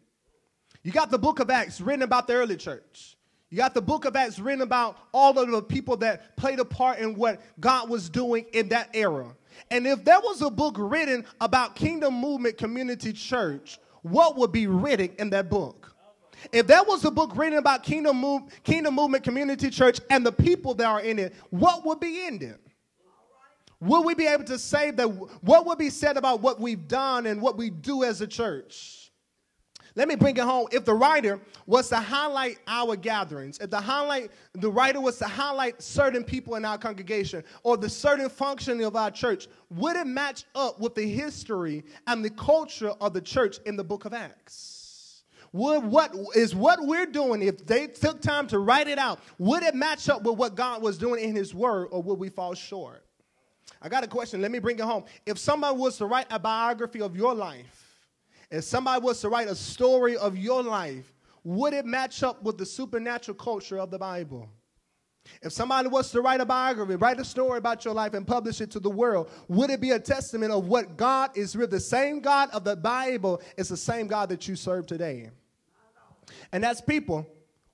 You 0.84 0.92
got 0.92 1.12
the 1.12 1.18
book 1.18 1.40
of 1.40 1.50
Acts 1.50 1.82
written 1.82 2.04
about 2.04 2.28
the 2.28 2.34
early 2.34 2.56
church. 2.56 3.18
You 3.50 3.58
got 3.58 3.74
the 3.74 3.82
book 3.82 4.06
of 4.06 4.16
Acts 4.16 4.40
written 4.40 4.62
about 4.62 4.98
all 5.14 5.38
of 5.38 5.50
the 5.50 5.62
people 5.62 5.98
that 5.98 6.38
played 6.38 6.60
a 6.60 6.66
part 6.66 7.00
in 7.00 7.16
what 7.16 7.42
God 7.60 7.90
was 7.90 8.10
doing 8.10 8.46
in 8.54 8.70
that 8.70 8.90
era. 8.94 9.36
And 9.72 9.88
if 9.88 10.04
there 10.06 10.20
was 10.20 10.42
a 10.42 10.50
book 10.50 10.76
written 10.78 11.26
about 11.42 11.76
Kingdom 11.76 12.14
Movement 12.14 12.58
Community 12.58 13.14
Church, 13.14 13.80
what 14.02 14.38
would 14.38 14.52
be 14.52 14.68
written 14.68 15.12
in 15.18 15.30
that 15.32 15.50
book? 15.50 15.95
If 16.52 16.68
there 16.68 16.84
was 16.84 17.06
a 17.06 17.12
book 17.12 17.36
written 17.36 17.60
about 17.60 17.84
Kingdom, 17.84 18.18
Move, 18.18 18.44
Kingdom 18.64 18.96
Movement 18.96 19.24
Community 19.24 19.70
Church 19.70 20.00
and 20.10 20.26
the 20.26 20.32
people 20.32 20.74
that 20.76 20.86
are 20.86 21.02
in 21.02 21.20
it, 21.20 21.34
what 21.50 21.86
would 21.86 22.00
be 22.00 22.26
in 22.28 22.42
it? 22.42 22.60
Would 23.82 24.02
we 24.06 24.16
be 24.16 24.26
able 24.26 24.46
to 24.46 24.58
say 24.58 24.92
that 24.92 25.06
what 25.44 25.66
would 25.66 25.78
be 25.78 25.90
said 25.90 26.18
about 26.18 26.42
what 26.42 26.60
we've 26.60 26.88
done 26.88 27.26
and 27.26 27.42
what 27.42 27.58
we 27.58 27.70
do 27.70 28.04
as 28.04 28.22
a 28.22 28.28
church? 28.28 29.12
Let 29.98 30.10
me 30.10 30.16
bring 30.16 30.36
it 30.36 30.44
home. 30.44 30.68
If 30.72 30.84
the 30.84 30.94
writer 30.94 31.40
was 31.66 31.88
to 31.90 31.98
highlight 31.98 32.58
our 32.68 32.98
gatherings, 32.98 33.58
if 33.60 33.70
the 33.70 33.80
highlight 33.80 34.32
the 34.54 34.70
writer 34.70 35.00
was 35.00 35.18
to 35.20 35.26
highlight 35.26 35.82
certain 35.82 36.24
people 36.24 36.56
in 36.56 36.66
our 36.66 36.78
congregation 36.78 37.44
or 37.64 37.78
the 37.78 37.90
certain 37.90 38.30
functioning 38.30 38.86
of 38.86 38.98
our 38.98 39.10
church, 39.10 39.48
would 39.70 39.96
it 39.96 40.08
match 40.08 40.44
up 40.54 40.82
with 40.82 40.96
the 40.96 41.08
history 41.08 41.84
and 42.08 42.26
the 42.26 42.30
culture 42.32 42.90
of 43.00 43.14
the 43.14 43.22
church 43.22 43.60
in 43.66 43.78
the 43.78 43.84
book 43.84 44.04
of 44.04 44.14
Acts? 44.14 44.75
Would 45.56 45.86
what 45.86 46.14
is 46.36 46.54
what 46.54 46.80
we're 46.82 47.06
doing 47.06 47.42
if 47.42 47.66
they 47.66 47.88
took 47.88 48.22
time 48.22 48.46
to 48.48 48.60
write 48.60 48.90
it 48.90 48.98
out, 48.98 49.22
would 49.38 49.64
it 49.64 49.74
match 49.74 50.10
up 50.10 50.24
with 50.24 50.38
what 50.38 50.54
God 50.54 50.82
was 50.82 50.98
doing 50.98 51.24
in 51.24 51.34
his 51.34 51.56
word 51.56 51.88
or 51.92 52.04
would 52.04 52.20
we 52.20 52.28
fall 52.28 52.54
short? 52.56 53.06
I 53.82 53.88
got 53.88 54.04
a 54.04 54.08
question. 54.08 54.42
Let 54.42 54.52
me 54.52 54.60
bring 54.60 54.78
it 54.78 54.84
home. 54.84 55.06
If 55.26 55.38
somebody 55.38 55.78
was 55.78 55.98
to 56.00 56.08
write 56.08 56.28
a 56.30 56.40
biography 56.40 57.00
of 57.00 57.16
your 57.16 57.34
life, 57.34 58.10
if 58.52 58.66
somebody 58.66 59.02
was 59.02 59.22
to 59.22 59.30
write 59.30 59.48
a 59.48 59.56
story 59.56 60.18
of 60.18 60.38
your 60.38 60.62
life, 60.62 61.14
would 61.46 61.72
it 61.72 61.86
match 61.86 62.22
up 62.22 62.44
with 62.44 62.58
the 62.58 62.66
supernatural 62.66 63.38
culture 63.38 63.80
of 63.80 63.92
the 63.92 63.98
Bible? 63.98 64.50
If 65.42 65.54
somebody 65.54 65.88
was 65.88 66.12
to 66.12 66.20
write 66.20 66.42
a 66.42 66.46
biography, 66.46 66.98
write 66.98 67.22
a 67.22 67.26
story 67.26 67.60
about 67.60 67.86
your 67.86 67.94
life 67.94 68.14
and 68.14 68.28
publish 68.28 68.60
it 68.60 68.72
to 68.72 68.82
the 68.82 68.90
world, 68.90 69.30
would 69.48 69.70
it 69.70 69.80
be 69.80 69.92
a 69.92 70.00
testament 70.00 70.52
of 70.52 70.68
what 70.68 70.98
God 70.98 71.32
is 71.38 71.56
real? 71.56 71.70
The 71.70 71.80
same 71.80 72.20
God 72.20 72.50
of 72.50 72.66
the 72.66 72.76
Bible 72.76 73.42
is 73.56 73.70
the 73.70 73.78
same 73.78 74.08
God 74.08 74.28
that 74.28 74.50
you 74.50 74.58
serve 74.58 74.86
today. 74.86 75.30
And 76.52 76.66
as 76.66 76.82
people, 76.82 77.28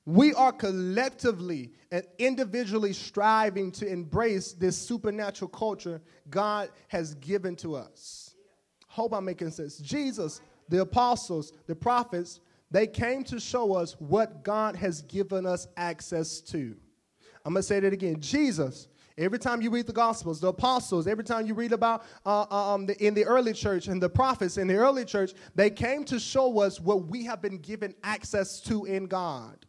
we 0.05 0.33
are 0.33 0.51
collectively 0.51 1.71
and 1.91 2.03
individually 2.17 2.93
striving 2.93 3.71
to 3.73 3.87
embrace 3.87 4.53
this 4.53 4.77
supernatural 4.77 5.49
culture 5.49 6.01
God 6.29 6.69
has 6.87 7.13
given 7.15 7.55
to 7.57 7.75
us. 7.75 8.35
Hope 8.87 9.13
I'm 9.13 9.25
making 9.25 9.51
sense. 9.51 9.77
Jesus 9.77 10.41
the 10.71 10.81
apostles, 10.81 11.51
the 11.67 11.75
prophets, 11.75 12.39
they 12.71 12.87
came 12.87 13.23
to 13.25 13.39
show 13.39 13.73
us 13.73 13.97
what 13.99 14.43
God 14.43 14.75
has 14.77 15.01
given 15.01 15.45
us 15.45 15.67
access 15.75 16.39
to. 16.41 16.75
I'm 17.45 17.53
going 17.53 17.61
to 17.61 17.63
say 17.63 17.81
that 17.81 17.91
again. 17.91 18.21
Jesus, 18.21 18.87
every 19.21 19.39
time 19.39 19.61
you 19.61 19.69
read 19.69 19.87
the 19.87 19.93
Gospels, 19.93 20.39
the 20.39 20.47
apostles, 20.47 21.07
every 21.07 21.23
time 21.23 21.45
you 21.45 21.53
read 21.53 21.71
about 21.71 22.03
uh, 22.25 22.45
uh, 22.49 22.73
um, 22.73 22.85
the, 22.85 23.05
in 23.05 23.13
the 23.13 23.23
early 23.25 23.53
church 23.53 23.87
and 23.87 24.01
the 24.01 24.09
prophets 24.09 24.57
in 24.57 24.67
the 24.67 24.75
early 24.75 25.05
church, 25.05 25.33
they 25.55 25.69
came 25.69 26.03
to 26.05 26.19
show 26.19 26.59
us 26.59 26.79
what 26.79 27.05
we 27.05 27.23
have 27.25 27.41
been 27.41 27.57
given 27.57 27.93
access 28.03 28.59
to 28.61 28.85
in 28.85 29.05
God. 29.05 29.65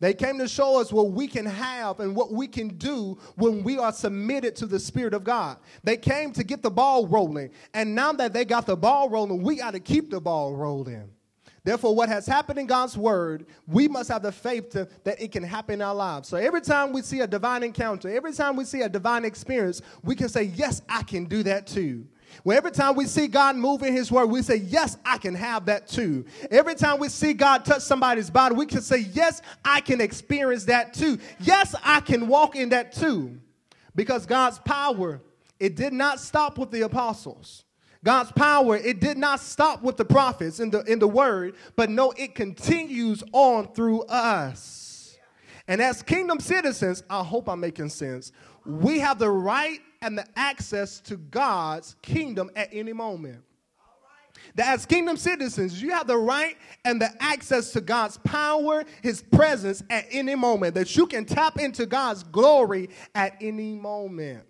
They 0.00 0.14
came 0.14 0.36
to 0.38 0.48
show 0.48 0.80
us 0.80 0.92
what 0.92 1.12
we 1.12 1.28
can 1.28 1.46
have 1.46 2.00
and 2.00 2.16
what 2.16 2.32
we 2.32 2.48
can 2.48 2.76
do 2.76 3.16
when 3.36 3.62
we 3.62 3.78
are 3.78 3.92
submitted 3.92 4.56
to 4.56 4.66
the 4.66 4.80
Spirit 4.80 5.14
of 5.14 5.22
God. 5.22 5.58
They 5.84 5.96
came 5.96 6.32
to 6.32 6.42
get 6.42 6.60
the 6.60 6.72
ball 6.72 7.06
rolling. 7.06 7.50
And 7.72 7.94
now 7.94 8.12
that 8.14 8.32
they 8.32 8.44
got 8.44 8.66
the 8.66 8.76
ball 8.76 9.08
rolling, 9.08 9.42
we 9.42 9.54
got 9.54 9.74
to 9.74 9.80
keep 9.80 10.10
the 10.10 10.20
ball 10.20 10.56
rolling. 10.56 11.08
Therefore, 11.64 11.94
what 11.94 12.08
has 12.08 12.26
happened 12.26 12.58
in 12.58 12.66
God's 12.66 12.96
word, 12.96 13.46
we 13.68 13.86
must 13.86 14.08
have 14.10 14.22
the 14.22 14.32
faith 14.32 14.70
to, 14.70 14.88
that 15.04 15.20
it 15.22 15.30
can 15.30 15.44
happen 15.44 15.74
in 15.74 15.82
our 15.82 15.94
lives. 15.94 16.28
So 16.28 16.36
every 16.36 16.60
time 16.60 16.92
we 16.92 17.02
see 17.02 17.20
a 17.20 17.26
divine 17.26 17.62
encounter, 17.62 18.08
every 18.08 18.32
time 18.32 18.56
we 18.56 18.64
see 18.64 18.80
a 18.80 18.88
divine 18.88 19.24
experience, 19.24 19.80
we 20.02 20.16
can 20.16 20.28
say, 20.28 20.42
Yes, 20.42 20.82
I 20.88 21.04
can 21.04 21.26
do 21.26 21.44
that 21.44 21.68
too. 21.68 22.06
Well, 22.44 22.56
every 22.56 22.72
time 22.72 22.96
we 22.96 23.04
see 23.06 23.28
God 23.28 23.56
move 23.56 23.82
in 23.82 23.92
His 23.92 24.10
Word, 24.10 24.26
we 24.26 24.42
say, 24.42 24.56
Yes, 24.56 24.96
I 25.04 25.18
can 25.18 25.36
have 25.36 25.66
that 25.66 25.86
too. 25.86 26.24
Every 26.50 26.74
time 26.74 26.98
we 26.98 27.08
see 27.08 27.32
God 27.32 27.64
touch 27.64 27.82
somebody's 27.82 28.30
body, 28.30 28.56
we 28.56 28.66
can 28.66 28.82
say, 28.82 29.06
Yes, 29.12 29.40
I 29.64 29.80
can 29.80 30.00
experience 30.00 30.64
that 30.64 30.94
too. 30.94 31.18
Yes, 31.38 31.76
I 31.84 32.00
can 32.00 32.26
walk 32.26 32.56
in 32.56 32.70
that 32.70 32.92
too. 32.92 33.38
Because 33.94 34.26
God's 34.26 34.58
power, 34.58 35.20
it 35.60 35.76
did 35.76 35.92
not 35.92 36.18
stop 36.18 36.58
with 36.58 36.72
the 36.72 36.80
apostles. 36.80 37.64
God's 38.04 38.32
power, 38.32 38.76
it 38.76 39.00
did 39.00 39.16
not 39.16 39.40
stop 39.40 39.82
with 39.82 39.96
the 39.96 40.04
prophets 40.04 40.58
in 40.58 40.70
the, 40.70 40.80
in 40.84 40.98
the 40.98 41.06
Word, 41.06 41.54
but 41.76 41.88
no, 41.88 42.10
it 42.12 42.34
continues 42.34 43.22
on 43.32 43.72
through 43.74 44.02
us. 44.02 45.16
And 45.68 45.80
as 45.80 46.02
kingdom 46.02 46.40
citizens, 46.40 47.04
I 47.08 47.22
hope 47.22 47.48
I'm 47.48 47.60
making 47.60 47.90
sense, 47.90 48.32
we 48.66 48.98
have 48.98 49.18
the 49.18 49.30
right 49.30 49.80
and 50.00 50.18
the 50.18 50.26
access 50.34 51.00
to 51.02 51.16
God's 51.16 51.94
kingdom 52.02 52.50
at 52.56 52.70
any 52.72 52.92
moment. 52.92 53.42
That 54.56 54.74
as 54.74 54.84
kingdom 54.84 55.16
citizens, 55.16 55.80
you 55.80 55.90
have 55.90 56.08
the 56.08 56.18
right 56.18 56.56
and 56.84 57.00
the 57.00 57.10
access 57.20 57.70
to 57.72 57.80
God's 57.80 58.18
power, 58.18 58.84
His 59.00 59.22
presence 59.22 59.84
at 59.88 60.06
any 60.10 60.34
moment, 60.34 60.74
that 60.74 60.96
you 60.96 61.06
can 61.06 61.24
tap 61.24 61.58
into 61.58 61.86
God's 61.86 62.24
glory 62.24 62.90
at 63.14 63.36
any 63.40 63.76
moment. 63.76 64.44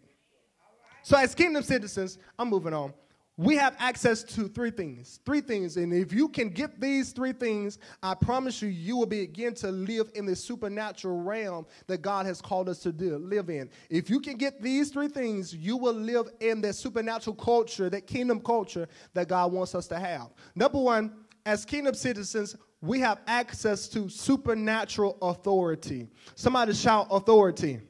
So, 1.02 1.18
as 1.18 1.34
kingdom 1.34 1.62
citizens, 1.62 2.16
I'm 2.38 2.48
moving 2.48 2.72
on 2.72 2.94
we 3.38 3.56
have 3.56 3.74
access 3.78 4.22
to 4.22 4.46
three 4.46 4.70
things. 4.70 5.20
Three 5.24 5.40
things. 5.40 5.78
And 5.78 5.92
if 5.92 6.12
you 6.12 6.28
can 6.28 6.50
get 6.50 6.80
these 6.80 7.12
three 7.12 7.32
things, 7.32 7.78
I 8.02 8.14
promise 8.14 8.60
you, 8.60 8.68
you 8.68 8.98
will 8.98 9.06
begin 9.06 9.54
to 9.54 9.70
live 9.70 10.10
in 10.14 10.26
the 10.26 10.36
supernatural 10.36 11.22
realm 11.22 11.66
that 11.86 12.02
God 12.02 12.26
has 12.26 12.42
called 12.42 12.68
us 12.68 12.80
to 12.80 12.92
do, 12.92 13.16
live 13.16 13.48
in. 13.48 13.70
If 13.88 14.10
you 14.10 14.20
can 14.20 14.36
get 14.36 14.60
these 14.60 14.90
three 14.90 15.08
things, 15.08 15.54
you 15.54 15.78
will 15.78 15.94
live 15.94 16.28
in 16.40 16.60
the 16.60 16.74
supernatural 16.74 17.34
culture, 17.36 17.88
that 17.88 18.06
kingdom 18.06 18.38
culture 18.38 18.86
that 19.14 19.28
God 19.28 19.50
wants 19.50 19.74
us 19.74 19.86
to 19.88 19.98
have. 19.98 20.28
Number 20.54 20.78
one, 20.78 21.12
as 21.46 21.64
kingdom 21.64 21.94
citizens, 21.94 22.54
we 22.82 23.00
have 23.00 23.20
access 23.26 23.88
to 23.88 24.10
supernatural 24.10 25.16
authority. 25.22 26.08
Somebody 26.34 26.74
shout 26.74 27.06
authority. 27.10 27.80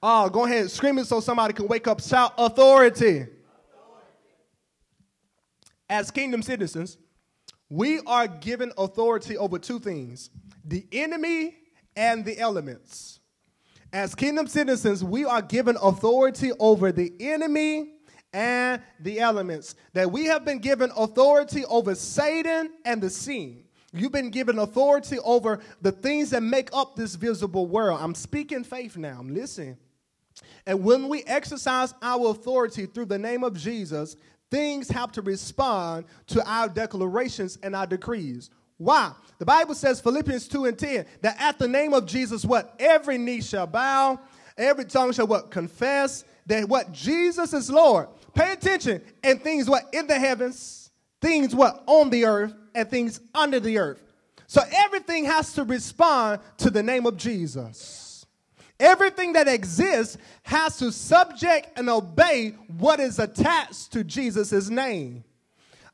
Oh, 0.00 0.28
go 0.28 0.44
ahead, 0.44 0.70
scream 0.70 0.98
it 0.98 1.06
so 1.06 1.18
somebody 1.18 1.54
can 1.54 1.66
wake 1.66 1.88
up. 1.88 2.00
Shout 2.00 2.34
authority 2.38 3.26
as 5.92 6.10
kingdom 6.10 6.40
citizens, 6.40 6.96
we 7.68 8.00
are 8.06 8.26
given 8.26 8.72
authority 8.78 9.36
over 9.36 9.58
two 9.58 9.78
things 9.78 10.30
the 10.64 10.86
enemy 10.90 11.54
and 11.94 12.24
the 12.24 12.38
elements. 12.38 13.20
As 13.92 14.14
kingdom 14.14 14.46
citizens, 14.46 15.04
we 15.04 15.26
are 15.26 15.42
given 15.42 15.76
authority 15.82 16.50
over 16.58 16.92
the 16.92 17.12
enemy 17.20 17.96
and 18.32 18.80
the 19.00 19.20
elements. 19.20 19.74
That 19.92 20.10
we 20.10 20.24
have 20.26 20.46
been 20.46 20.60
given 20.60 20.90
authority 20.96 21.66
over 21.66 21.94
Satan 21.94 22.70
and 22.86 23.02
the 23.02 23.10
seen. 23.10 23.64
You've 23.92 24.12
been 24.12 24.30
given 24.30 24.58
authority 24.58 25.18
over 25.18 25.60
the 25.82 25.92
things 25.92 26.30
that 26.30 26.42
make 26.42 26.70
up 26.72 26.96
this 26.96 27.16
visible 27.16 27.66
world. 27.66 27.98
I'm 28.00 28.14
speaking 28.14 28.64
faith 28.64 28.96
now. 28.96 29.18
I'm 29.20 29.34
listening. 29.34 29.76
And 30.66 30.82
when 30.82 31.10
we 31.10 31.22
exercise 31.24 31.92
our 32.00 32.30
authority 32.30 32.86
through 32.86 33.06
the 33.06 33.18
name 33.18 33.44
of 33.44 33.58
Jesus, 33.58 34.16
things 34.52 34.90
have 34.90 35.10
to 35.12 35.22
respond 35.22 36.04
to 36.26 36.46
our 36.46 36.68
declarations 36.68 37.58
and 37.62 37.74
our 37.74 37.86
decrees. 37.86 38.50
Why? 38.76 39.12
The 39.38 39.46
Bible 39.46 39.74
says, 39.74 39.98
Philippians 40.00 40.46
2 40.46 40.66
and 40.66 40.78
10, 40.78 41.06
that 41.22 41.40
at 41.40 41.58
the 41.58 41.66
name 41.66 41.94
of 41.94 42.04
Jesus, 42.04 42.44
what? 42.44 42.76
Every 42.78 43.16
knee 43.16 43.40
shall 43.40 43.66
bow, 43.66 44.20
every 44.58 44.84
tongue 44.84 45.12
shall 45.12 45.26
what? 45.26 45.50
Confess 45.50 46.24
that 46.46 46.68
what? 46.68 46.92
Jesus 46.92 47.54
is 47.54 47.70
Lord. 47.70 48.08
Pay 48.34 48.52
attention. 48.52 49.00
And 49.24 49.40
things 49.40 49.70
what? 49.70 49.84
In 49.94 50.06
the 50.06 50.18
heavens, 50.18 50.90
things 51.22 51.54
what? 51.54 51.82
On 51.86 52.10
the 52.10 52.26
earth, 52.26 52.54
and 52.74 52.88
things 52.90 53.20
under 53.34 53.58
the 53.58 53.78
earth. 53.78 54.02
So 54.46 54.60
everything 54.70 55.24
has 55.24 55.54
to 55.54 55.64
respond 55.64 56.40
to 56.58 56.68
the 56.68 56.82
name 56.82 57.06
of 57.06 57.16
Jesus. 57.16 58.01
Everything 58.82 59.32
that 59.34 59.46
exists 59.46 60.18
has 60.42 60.76
to 60.78 60.90
subject 60.90 61.78
and 61.78 61.88
obey 61.88 62.50
what 62.78 62.98
is 62.98 63.20
attached 63.20 63.92
to 63.92 64.02
Jesus' 64.02 64.68
name. 64.68 65.22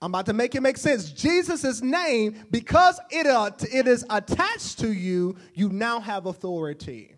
I'm 0.00 0.10
about 0.10 0.24
to 0.26 0.32
make 0.32 0.54
it 0.54 0.62
make 0.62 0.78
sense. 0.78 1.10
Jesus' 1.10 1.82
name, 1.82 2.46
because 2.50 2.98
it, 3.10 3.26
uh, 3.26 3.50
it 3.70 3.86
is 3.86 4.06
attached 4.08 4.78
to 4.78 4.90
you, 4.90 5.36
you 5.52 5.68
now 5.68 6.00
have 6.00 6.24
authority. 6.24 7.14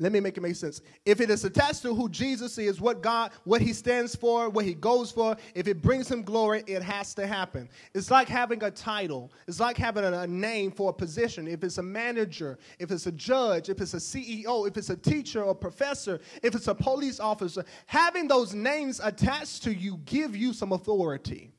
Let 0.00 0.12
me 0.12 0.20
make 0.20 0.38
it 0.38 0.40
make 0.40 0.56
sense. 0.56 0.80
If 1.04 1.20
it 1.20 1.28
is 1.28 1.44
attached 1.44 1.82
to 1.82 1.94
who 1.94 2.08
Jesus 2.08 2.56
is, 2.56 2.80
what 2.80 3.02
God, 3.02 3.32
what 3.44 3.60
he 3.60 3.74
stands 3.74 4.16
for, 4.16 4.48
what 4.48 4.64
he 4.64 4.72
goes 4.72 5.10
for, 5.12 5.36
if 5.54 5.68
it 5.68 5.82
brings 5.82 6.10
him 6.10 6.22
glory, 6.22 6.64
it 6.66 6.82
has 6.82 7.12
to 7.16 7.26
happen. 7.26 7.68
It's 7.92 8.10
like 8.10 8.26
having 8.26 8.64
a 8.64 8.70
title. 8.70 9.30
It's 9.46 9.60
like 9.60 9.76
having 9.76 10.04
a, 10.04 10.26
name 10.26 10.70
for 10.70 10.88
a 10.88 10.92
position. 10.92 11.46
If 11.46 11.62
it's 11.64 11.76
a 11.76 11.82
manager, 11.82 12.58
if 12.78 12.90
it's 12.90 13.06
a 13.06 13.12
judge, 13.12 13.68
if 13.68 13.82
it's 13.82 13.92
a 13.92 13.98
CEO, 13.98 14.66
if 14.66 14.78
it's 14.78 14.88
a 14.88 14.96
teacher 14.96 15.42
or 15.42 15.54
professor, 15.54 16.18
if 16.42 16.54
it's 16.54 16.68
a 16.68 16.74
police 16.74 17.20
officer, 17.20 17.62
having 17.84 18.26
those 18.26 18.54
names 18.54 19.00
attached 19.04 19.64
to 19.64 19.74
you 19.74 19.98
give 20.06 20.34
you 20.34 20.54
some 20.54 20.72
authority. 20.72 21.52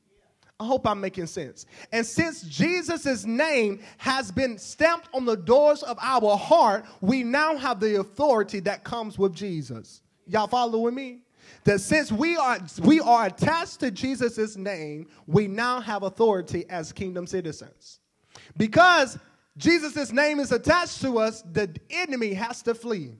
I 0.62 0.66
hope 0.66 0.86
I'm 0.86 1.00
making 1.00 1.26
sense. 1.26 1.66
And 1.90 2.06
since 2.06 2.42
Jesus' 2.42 3.24
name 3.24 3.80
has 3.98 4.30
been 4.30 4.58
stamped 4.58 5.08
on 5.12 5.24
the 5.24 5.36
doors 5.36 5.82
of 5.82 5.98
our 6.00 6.36
heart, 6.36 6.84
we 7.00 7.24
now 7.24 7.56
have 7.56 7.80
the 7.80 7.98
authority 7.98 8.60
that 8.60 8.84
comes 8.84 9.18
with 9.18 9.34
Jesus. 9.34 10.02
Y'all 10.26 10.46
following 10.46 10.94
me? 10.94 11.18
That 11.64 11.80
since 11.80 12.12
we 12.12 12.36
are 12.36 12.60
we 12.82 13.00
are 13.00 13.26
attached 13.26 13.80
to 13.80 13.90
Jesus' 13.90 14.56
name, 14.56 15.08
we 15.26 15.48
now 15.48 15.80
have 15.80 16.04
authority 16.04 16.64
as 16.68 16.92
kingdom 16.92 17.26
citizens. 17.26 17.98
Because 18.56 19.18
Jesus' 19.56 20.12
name 20.12 20.38
is 20.38 20.52
attached 20.52 21.00
to 21.02 21.18
us, 21.18 21.42
the 21.42 21.74
enemy 21.90 22.34
has 22.34 22.62
to 22.62 22.74
flee. 22.74 23.14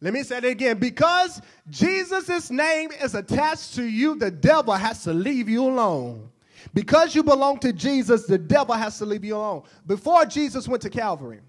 Let 0.00 0.12
me 0.12 0.22
say 0.22 0.38
it 0.38 0.44
again. 0.44 0.78
Because 0.78 1.42
Jesus' 1.68 2.50
name 2.50 2.90
is 3.02 3.14
attached 3.14 3.74
to 3.74 3.84
you, 3.84 4.14
the 4.14 4.30
devil 4.30 4.74
has 4.74 5.02
to 5.04 5.12
leave 5.12 5.48
you 5.48 5.64
alone. 5.64 6.30
Because 6.72 7.14
you 7.14 7.22
belong 7.22 7.58
to 7.60 7.72
Jesus, 7.72 8.26
the 8.26 8.38
devil 8.38 8.74
has 8.74 8.98
to 8.98 9.04
leave 9.04 9.24
you 9.24 9.36
alone. 9.36 9.62
Before 9.86 10.24
Jesus 10.24 10.66
went 10.66 10.82
to 10.82 10.90
Calvary, 10.90 11.40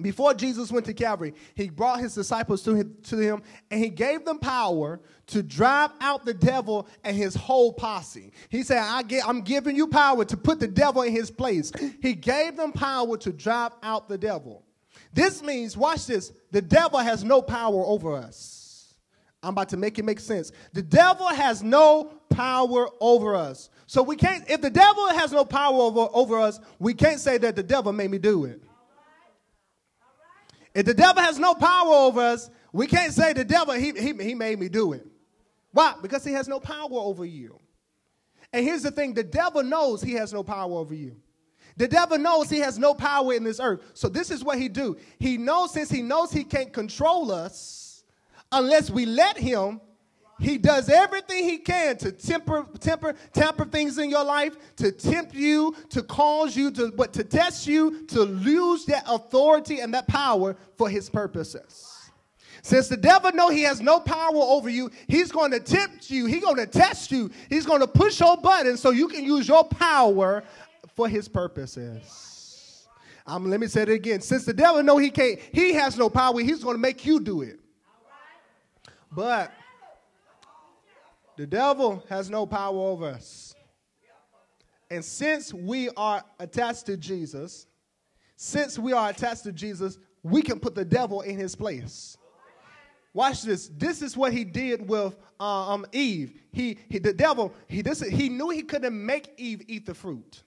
before 0.00 0.32
Jesus 0.32 0.72
went 0.72 0.86
to 0.86 0.94
Calvary, 0.94 1.34
he 1.54 1.68
brought 1.68 2.00
his 2.00 2.14
disciples 2.14 2.62
to 2.62 2.74
him, 2.74 2.96
to 3.04 3.18
him 3.18 3.42
and 3.70 3.82
he 3.82 3.90
gave 3.90 4.24
them 4.24 4.38
power 4.38 5.00
to 5.26 5.42
drive 5.42 5.90
out 6.00 6.24
the 6.24 6.32
devil 6.32 6.88
and 7.04 7.16
his 7.16 7.34
whole 7.34 7.72
posse. 7.72 8.32
He 8.48 8.62
said, 8.62 8.78
I 8.78 9.02
get, 9.02 9.28
I'm 9.28 9.42
giving 9.42 9.76
you 9.76 9.86
power 9.88 10.24
to 10.24 10.36
put 10.36 10.60
the 10.60 10.68
devil 10.68 11.02
in 11.02 11.12
his 11.12 11.30
place. 11.30 11.72
He 12.00 12.14
gave 12.14 12.56
them 12.56 12.72
power 12.72 13.16
to 13.18 13.32
drive 13.32 13.72
out 13.82 14.08
the 14.08 14.18
devil. 14.18 14.64
This 15.12 15.42
means, 15.42 15.76
watch 15.76 16.06
this, 16.06 16.32
the 16.50 16.62
devil 16.62 16.98
has 16.98 17.22
no 17.22 17.42
power 17.42 17.84
over 17.84 18.14
us. 18.14 18.61
I'm 19.42 19.50
about 19.50 19.68
to 19.70 19.76
make 19.76 19.98
it 19.98 20.04
make 20.04 20.20
sense. 20.20 20.52
The 20.72 20.82
devil 20.82 21.26
has 21.26 21.62
no 21.62 22.12
power 22.30 22.88
over 23.00 23.34
us. 23.34 23.70
So 23.86 24.02
we 24.02 24.16
can't, 24.16 24.48
if 24.48 24.60
the 24.60 24.70
devil 24.70 25.08
has 25.08 25.32
no 25.32 25.44
power 25.44 25.80
over, 25.80 26.08
over 26.12 26.38
us, 26.38 26.60
we 26.78 26.94
can't 26.94 27.18
say 27.18 27.38
that 27.38 27.56
the 27.56 27.62
devil 27.62 27.92
made 27.92 28.10
me 28.10 28.18
do 28.18 28.44
it. 28.44 28.62
If 30.74 30.86
the 30.86 30.94
devil 30.94 31.22
has 31.22 31.38
no 31.38 31.54
power 31.54 31.92
over 31.92 32.20
us, 32.20 32.50
we 32.72 32.86
can't 32.86 33.12
say 33.12 33.32
the 33.32 33.44
devil, 33.44 33.74
he, 33.74 33.90
he, 33.92 34.14
he 34.14 34.34
made 34.34 34.58
me 34.58 34.68
do 34.68 34.92
it. 34.92 35.06
Why? 35.72 35.94
Because 36.00 36.24
he 36.24 36.32
has 36.32 36.48
no 36.48 36.60
power 36.60 36.88
over 36.92 37.24
you. 37.24 37.58
And 38.52 38.64
here's 38.64 38.82
the 38.82 38.90
thing 38.90 39.12
the 39.12 39.24
devil 39.24 39.62
knows 39.62 40.02
he 40.02 40.12
has 40.12 40.32
no 40.32 40.42
power 40.42 40.72
over 40.72 40.94
you. 40.94 41.16
The 41.76 41.88
devil 41.88 42.18
knows 42.18 42.48
he 42.48 42.58
has 42.58 42.78
no 42.78 42.94
power 42.94 43.32
in 43.32 43.44
this 43.44 43.58
earth. 43.58 43.80
So 43.94 44.08
this 44.08 44.30
is 44.30 44.44
what 44.44 44.58
he 44.58 44.68
do. 44.68 44.96
He 45.18 45.36
knows 45.36 45.72
since 45.72 45.90
he 45.90 46.02
knows 46.02 46.30
he 46.30 46.44
can't 46.44 46.72
control 46.72 47.32
us 47.32 47.81
unless 48.52 48.90
we 48.90 49.06
let 49.06 49.36
him, 49.36 49.80
he 50.38 50.58
does 50.58 50.88
everything 50.88 51.44
he 51.44 51.58
can 51.58 51.96
to 51.98 52.10
temper, 52.10 52.66
temper, 52.80 53.14
tamper 53.32 53.64
things 53.64 53.98
in 53.98 54.10
your 54.10 54.24
life, 54.24 54.56
to 54.76 54.90
tempt 54.90 55.34
you, 55.34 55.74
to 55.90 56.02
cause 56.02 56.56
you 56.56 56.70
to, 56.72 56.90
but 56.92 57.12
to 57.12 57.24
test 57.24 57.66
you 57.66 58.06
to 58.08 58.22
lose 58.22 58.84
that 58.86 59.04
authority 59.08 59.80
and 59.80 59.94
that 59.94 60.08
power 60.08 60.56
for 60.76 60.88
his 60.88 61.08
purposes. 61.08 62.10
Since 62.62 62.88
the 62.88 62.96
devil 62.96 63.32
know 63.32 63.50
he 63.50 63.62
has 63.62 63.80
no 63.80 63.98
power 63.98 64.34
over 64.34 64.68
you, 64.68 64.90
he's 65.08 65.32
going 65.32 65.50
to 65.50 65.60
tempt 65.60 66.10
you. 66.10 66.26
He's 66.26 66.42
going 66.44 66.56
to 66.56 66.66
test 66.66 67.10
you. 67.10 67.30
He's 67.48 67.66
going 67.66 67.80
to 67.80 67.88
push 67.88 68.20
your 68.20 68.36
buttons 68.36 68.80
so 68.80 68.90
you 68.90 69.08
can 69.08 69.24
use 69.24 69.48
your 69.48 69.64
power 69.64 70.44
for 70.94 71.08
his 71.08 71.28
purposes. 71.28 72.86
Um, 73.26 73.48
let 73.50 73.60
me 73.60 73.66
say 73.66 73.82
it 73.82 73.88
again. 73.88 74.20
Since 74.20 74.44
the 74.44 74.52
devil 74.52 74.82
know 74.82 74.98
he 74.98 75.10
can't, 75.10 75.38
he 75.52 75.72
has 75.74 75.96
no 75.96 76.08
power. 76.08 76.40
He's 76.40 76.62
going 76.62 76.74
to 76.74 76.80
make 76.80 77.04
you 77.04 77.20
do 77.20 77.42
it. 77.42 77.60
But 79.14 79.52
the 81.36 81.46
devil 81.46 82.02
has 82.08 82.30
no 82.30 82.46
power 82.46 82.78
over 82.78 83.06
us. 83.06 83.54
And 84.90 85.04
since 85.04 85.54
we 85.54 85.88
are 85.90 86.22
attached 86.38 86.86
to 86.86 86.96
Jesus, 86.96 87.66
since 88.36 88.78
we 88.78 88.92
are 88.92 89.10
attached 89.10 89.44
to 89.44 89.52
Jesus, 89.52 89.98
we 90.22 90.42
can 90.42 90.60
put 90.60 90.74
the 90.74 90.84
devil 90.84 91.22
in 91.22 91.36
his 91.38 91.54
place. 91.54 92.16
Watch 93.14 93.42
this. 93.42 93.68
This 93.68 94.00
is 94.00 94.16
what 94.16 94.32
he 94.32 94.44
did 94.44 94.88
with 94.88 95.16
uh, 95.38 95.72
um, 95.72 95.86
Eve. 95.92 96.40
He, 96.52 96.78
he, 96.88 96.98
the 96.98 97.12
devil, 97.12 97.52
he, 97.68 97.82
this, 97.82 98.00
he 98.00 98.28
knew 98.28 98.48
he 98.48 98.62
couldn't 98.62 98.94
make 98.94 99.34
Eve 99.36 99.62
eat 99.66 99.86
the 99.86 99.94
fruit. 99.94 100.42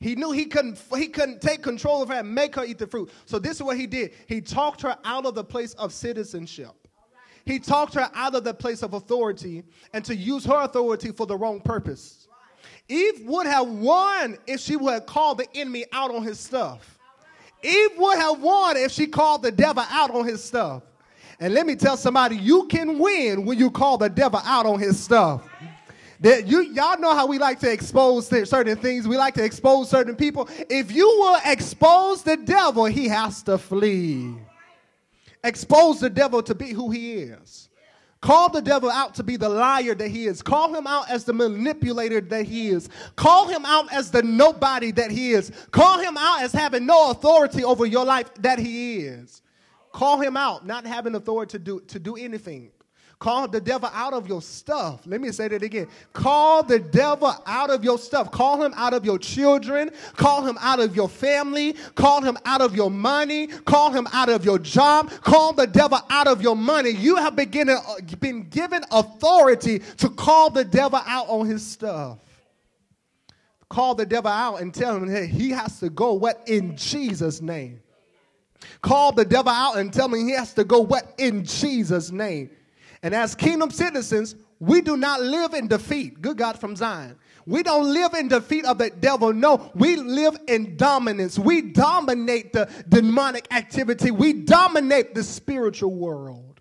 He 0.00 0.16
knew 0.16 0.32
he 0.32 0.46
couldn't, 0.46 0.82
he 0.96 1.06
couldn't 1.06 1.40
take 1.40 1.62
control 1.62 2.02
of 2.02 2.08
her 2.08 2.16
and 2.16 2.34
make 2.34 2.56
her 2.56 2.64
eat 2.64 2.78
the 2.78 2.88
fruit. 2.88 3.10
So 3.24 3.38
this 3.38 3.56
is 3.56 3.62
what 3.62 3.76
he 3.76 3.86
did. 3.86 4.14
He 4.26 4.40
talked 4.40 4.82
her 4.82 4.98
out 5.04 5.26
of 5.26 5.36
the 5.36 5.44
place 5.44 5.74
of 5.74 5.92
citizenship. 5.92 6.81
He 7.44 7.58
talked 7.58 7.94
her 7.94 8.10
out 8.14 8.34
of 8.34 8.44
the 8.44 8.54
place 8.54 8.82
of 8.82 8.94
authority 8.94 9.64
and 9.92 10.04
to 10.04 10.14
use 10.14 10.44
her 10.44 10.62
authority 10.62 11.10
for 11.12 11.26
the 11.26 11.36
wrong 11.36 11.60
purpose. 11.60 12.28
Eve 12.88 13.22
would 13.24 13.46
have 13.46 13.68
won 13.68 14.38
if 14.46 14.60
she 14.60 14.76
would 14.76 14.92
have 14.92 15.06
called 15.06 15.38
the 15.38 15.46
enemy 15.54 15.84
out 15.92 16.14
on 16.14 16.22
his 16.22 16.38
stuff. 16.38 16.98
Eve 17.62 17.90
would 17.96 18.18
have 18.18 18.40
won 18.40 18.76
if 18.76 18.92
she 18.92 19.06
called 19.06 19.42
the 19.42 19.52
devil 19.52 19.84
out 19.88 20.10
on 20.10 20.26
his 20.26 20.42
stuff. 20.42 20.82
And 21.38 21.54
let 21.54 21.66
me 21.66 21.74
tell 21.74 21.96
somebody, 21.96 22.36
you 22.36 22.66
can 22.68 22.98
win 22.98 23.44
when 23.44 23.58
you 23.58 23.70
call 23.70 23.98
the 23.98 24.08
devil 24.08 24.40
out 24.44 24.66
on 24.66 24.78
his 24.78 24.98
stuff. 24.98 25.48
That 26.20 26.46
you 26.46 26.62
y'all 26.62 27.00
know 27.00 27.16
how 27.16 27.26
we 27.26 27.38
like 27.38 27.58
to 27.60 27.72
expose 27.72 28.28
certain 28.28 28.76
things. 28.76 29.08
We 29.08 29.16
like 29.16 29.34
to 29.34 29.44
expose 29.44 29.90
certain 29.90 30.14
people. 30.14 30.48
If 30.70 30.92
you 30.92 31.06
will 31.06 31.40
expose 31.44 32.22
the 32.22 32.36
devil, 32.36 32.84
he 32.84 33.08
has 33.08 33.42
to 33.44 33.58
flee. 33.58 34.36
Expose 35.44 36.00
the 36.00 36.10
devil 36.10 36.42
to 36.42 36.54
be 36.54 36.70
who 36.70 36.90
he 36.90 37.14
is. 37.14 37.68
Call 38.20 38.48
the 38.48 38.62
devil 38.62 38.88
out 38.88 39.16
to 39.16 39.24
be 39.24 39.36
the 39.36 39.48
liar 39.48 39.96
that 39.96 40.08
he 40.08 40.26
is. 40.26 40.42
Call 40.42 40.72
him 40.72 40.86
out 40.86 41.10
as 41.10 41.24
the 41.24 41.32
manipulator 41.32 42.20
that 42.20 42.44
he 42.44 42.68
is. 42.68 42.88
Call 43.16 43.48
him 43.48 43.64
out 43.66 43.92
as 43.92 44.12
the 44.12 44.22
nobody 44.22 44.92
that 44.92 45.10
he 45.10 45.32
is. 45.32 45.50
Call 45.72 45.98
him 45.98 46.16
out 46.16 46.40
as 46.42 46.52
having 46.52 46.86
no 46.86 47.10
authority 47.10 47.64
over 47.64 47.84
your 47.84 48.04
life 48.04 48.32
that 48.34 48.60
he 48.60 48.98
is. 49.00 49.42
Call 49.90 50.20
him 50.20 50.36
out, 50.36 50.64
not 50.64 50.86
having 50.86 51.16
authority 51.16 51.50
to 51.52 51.58
do, 51.58 51.80
to 51.80 51.98
do 51.98 52.14
anything. 52.14 52.70
Call 53.18 53.46
the 53.46 53.60
devil 53.60 53.88
out 53.92 54.12
of 54.12 54.26
your 54.26 54.42
stuff. 54.42 55.06
Let 55.06 55.20
me 55.20 55.30
say 55.30 55.46
that 55.48 55.62
again. 55.62 55.86
Call 56.12 56.62
the 56.64 56.80
devil 56.80 57.32
out 57.46 57.70
of 57.70 57.84
your 57.84 57.98
stuff. 57.98 58.32
Call 58.32 58.62
him 58.62 58.72
out 58.76 58.94
of 58.94 59.04
your 59.04 59.18
children. 59.18 59.90
Call 60.16 60.44
him 60.44 60.58
out 60.60 60.80
of 60.80 60.96
your 60.96 61.08
family. 61.08 61.74
Call 61.94 62.22
him 62.22 62.36
out 62.44 62.60
of 62.60 62.74
your 62.74 62.90
money. 62.90 63.46
Call 63.46 63.92
him 63.92 64.08
out 64.12 64.28
of 64.28 64.44
your 64.44 64.58
job. 64.58 65.10
Call 65.22 65.52
the 65.52 65.66
devil 65.66 66.00
out 66.10 66.26
of 66.26 66.42
your 66.42 66.56
money. 66.56 66.90
You 66.90 67.16
have 67.16 67.36
been, 67.36 67.68
uh, 67.68 67.80
been 68.18 68.48
given 68.48 68.82
authority 68.90 69.78
to 69.98 70.08
call 70.08 70.50
the 70.50 70.64
devil 70.64 71.00
out 71.06 71.28
on 71.28 71.46
his 71.46 71.64
stuff. 71.64 72.18
Call 73.68 73.94
the 73.94 74.04
devil 74.04 74.30
out 74.30 74.60
and 74.60 74.74
tell 74.74 74.96
him 74.96 75.08
hey, 75.08 75.26
he 75.26 75.50
has 75.50 75.80
to 75.80 75.88
go 75.88 76.12
what 76.12 76.42
in 76.46 76.76
Jesus' 76.76 77.40
name. 77.40 77.80
Call 78.80 79.12
the 79.12 79.24
devil 79.24 79.52
out 79.52 79.78
and 79.78 79.92
tell 79.92 80.12
him 80.12 80.26
he 80.26 80.34
has 80.34 80.52
to 80.54 80.64
go 80.64 80.80
what 80.80 81.14
in 81.18 81.44
Jesus' 81.44 82.10
name. 82.10 82.50
And 83.02 83.14
as 83.14 83.34
kingdom 83.34 83.70
citizens, 83.70 84.36
we 84.60 84.80
do 84.80 84.96
not 84.96 85.20
live 85.20 85.54
in 85.54 85.66
defeat. 85.66 86.22
Good 86.22 86.36
God 86.36 86.58
from 86.58 86.76
Zion. 86.76 87.16
We 87.46 87.64
don't 87.64 87.92
live 87.92 88.14
in 88.14 88.28
defeat 88.28 88.64
of 88.64 88.78
the 88.78 88.90
devil. 88.90 89.32
No, 89.32 89.72
we 89.74 89.96
live 89.96 90.38
in 90.46 90.76
dominance. 90.76 91.36
We 91.38 91.62
dominate 91.62 92.52
the 92.52 92.70
demonic 92.88 93.52
activity. 93.52 94.12
We 94.12 94.32
dominate 94.32 95.14
the 95.14 95.24
spiritual 95.24 95.92
world 95.92 96.60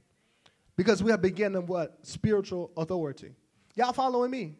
because 0.75 1.03
we 1.03 1.11
are 1.11 1.17
beginning 1.17 1.67
what? 1.67 1.99
Spiritual 2.01 2.71
authority. 2.75 3.35
Y'all 3.75 3.93
following 3.93 4.31
me? 4.31 4.55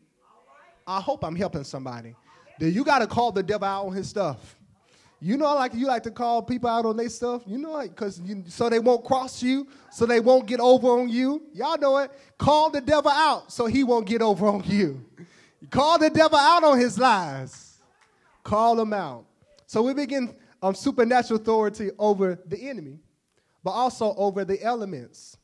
I 0.85 1.01
hope 1.01 1.23
I'm 1.23 1.35
helping 1.35 1.63
somebody. 1.63 2.15
Then 2.59 2.73
you 2.73 2.83
got 2.83 2.99
to 2.99 3.07
call 3.07 3.31
the 3.31 3.41
devil 3.41 3.67
out 3.67 3.87
on 3.87 3.93
his 3.93 4.07
stuff. 4.07 4.55
You 5.23 5.37
know, 5.37 5.53
like 5.53 5.75
you 5.75 5.85
like 5.85 6.01
to 6.03 6.11
call 6.11 6.41
people 6.41 6.67
out 6.67 6.83
on 6.83 6.97
their 6.97 7.07
stuff. 7.07 7.43
You 7.45 7.59
know, 7.59 7.71
like 7.71 7.91
because 7.91 8.19
so 8.47 8.69
they 8.69 8.79
won't 8.79 9.05
cross 9.05 9.43
you, 9.43 9.67
so 9.91 10.07
they 10.07 10.19
won't 10.19 10.47
get 10.47 10.59
over 10.59 10.87
on 10.87 11.09
you. 11.09 11.43
Y'all 11.53 11.77
know 11.77 11.99
it. 11.99 12.11
Call 12.39 12.71
the 12.71 12.81
devil 12.81 13.11
out 13.11 13.51
so 13.51 13.67
he 13.67 13.83
won't 13.83 14.07
get 14.07 14.23
over 14.23 14.47
on 14.47 14.63
you. 14.65 15.05
Call 15.69 15.99
the 15.99 16.09
devil 16.09 16.39
out 16.39 16.63
on 16.63 16.79
his 16.79 16.97
lies. 16.97 17.77
Call 18.43 18.79
him 18.79 18.93
out. 18.93 19.25
So 19.67 19.83
we 19.83 19.93
begin 19.93 20.35
um, 20.59 20.73
supernatural 20.73 21.39
authority 21.39 21.91
over 21.99 22.39
the 22.47 22.67
enemy, 22.67 22.97
but 23.63 23.71
also 23.71 24.15
over 24.15 24.43
the 24.43 24.61
elements. 24.63 25.37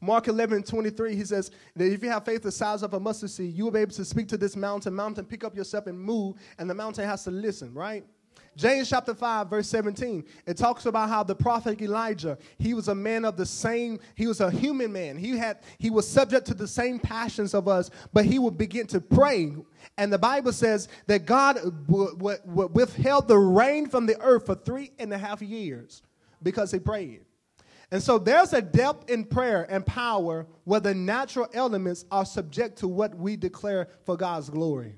Mark 0.00 0.28
11, 0.28 0.62
23, 0.62 1.14
he 1.14 1.24
says 1.24 1.50
that 1.76 1.92
if 1.92 2.02
you 2.02 2.08
have 2.08 2.24
faith 2.24 2.42
the 2.42 2.52
size 2.52 2.82
of 2.82 2.94
a 2.94 3.00
mustard 3.00 3.30
seed, 3.30 3.54
you 3.54 3.64
will 3.64 3.70
be 3.70 3.80
able 3.80 3.92
to 3.92 4.04
speak 4.04 4.28
to 4.28 4.36
this 4.36 4.56
mountain, 4.56 4.94
mountain, 4.94 5.24
pick 5.24 5.44
up 5.44 5.54
yourself 5.54 5.86
and 5.86 5.98
move, 5.98 6.36
and 6.58 6.68
the 6.68 6.74
mountain 6.74 7.04
has 7.04 7.24
to 7.24 7.30
listen, 7.30 7.72
right? 7.74 8.04
James 8.56 8.88
chapter 8.88 9.14
5, 9.14 9.48
verse 9.48 9.68
17, 9.68 10.24
it 10.46 10.56
talks 10.56 10.86
about 10.86 11.08
how 11.08 11.22
the 11.22 11.34
prophet 11.34 11.80
Elijah, 11.80 12.36
he 12.58 12.74
was 12.74 12.88
a 12.88 12.94
man 12.94 13.24
of 13.24 13.36
the 13.36 13.46
same, 13.46 14.00
he 14.16 14.26
was 14.26 14.40
a 14.40 14.50
human 14.50 14.92
man. 14.92 15.16
He 15.16 15.36
had 15.36 15.58
he 15.78 15.90
was 15.90 16.08
subject 16.08 16.46
to 16.48 16.54
the 16.54 16.66
same 16.66 16.98
passions 16.98 17.54
of 17.54 17.68
us, 17.68 17.90
but 18.12 18.24
he 18.24 18.38
would 18.38 18.58
begin 18.58 18.86
to 18.88 19.00
pray. 19.00 19.54
And 19.96 20.12
the 20.12 20.18
Bible 20.18 20.52
says 20.52 20.88
that 21.06 21.24
God 21.24 21.58
withheld 21.88 23.28
the 23.28 23.38
rain 23.38 23.88
from 23.88 24.06
the 24.06 24.20
earth 24.20 24.46
for 24.46 24.56
three 24.56 24.90
and 24.98 25.12
a 25.12 25.18
half 25.18 25.40
years 25.40 26.02
because 26.42 26.72
he 26.72 26.78
prayed. 26.78 27.20
And 27.90 28.02
so 28.02 28.18
there's 28.18 28.52
a 28.52 28.60
depth 28.60 29.08
in 29.08 29.24
prayer 29.24 29.66
and 29.70 29.84
power 29.86 30.46
where 30.64 30.80
the 30.80 30.94
natural 30.94 31.48
elements 31.54 32.04
are 32.10 32.26
subject 32.26 32.78
to 32.78 32.88
what 32.88 33.14
we 33.14 33.36
declare 33.36 33.88
for 34.04 34.16
God's 34.16 34.50
glory. 34.50 34.94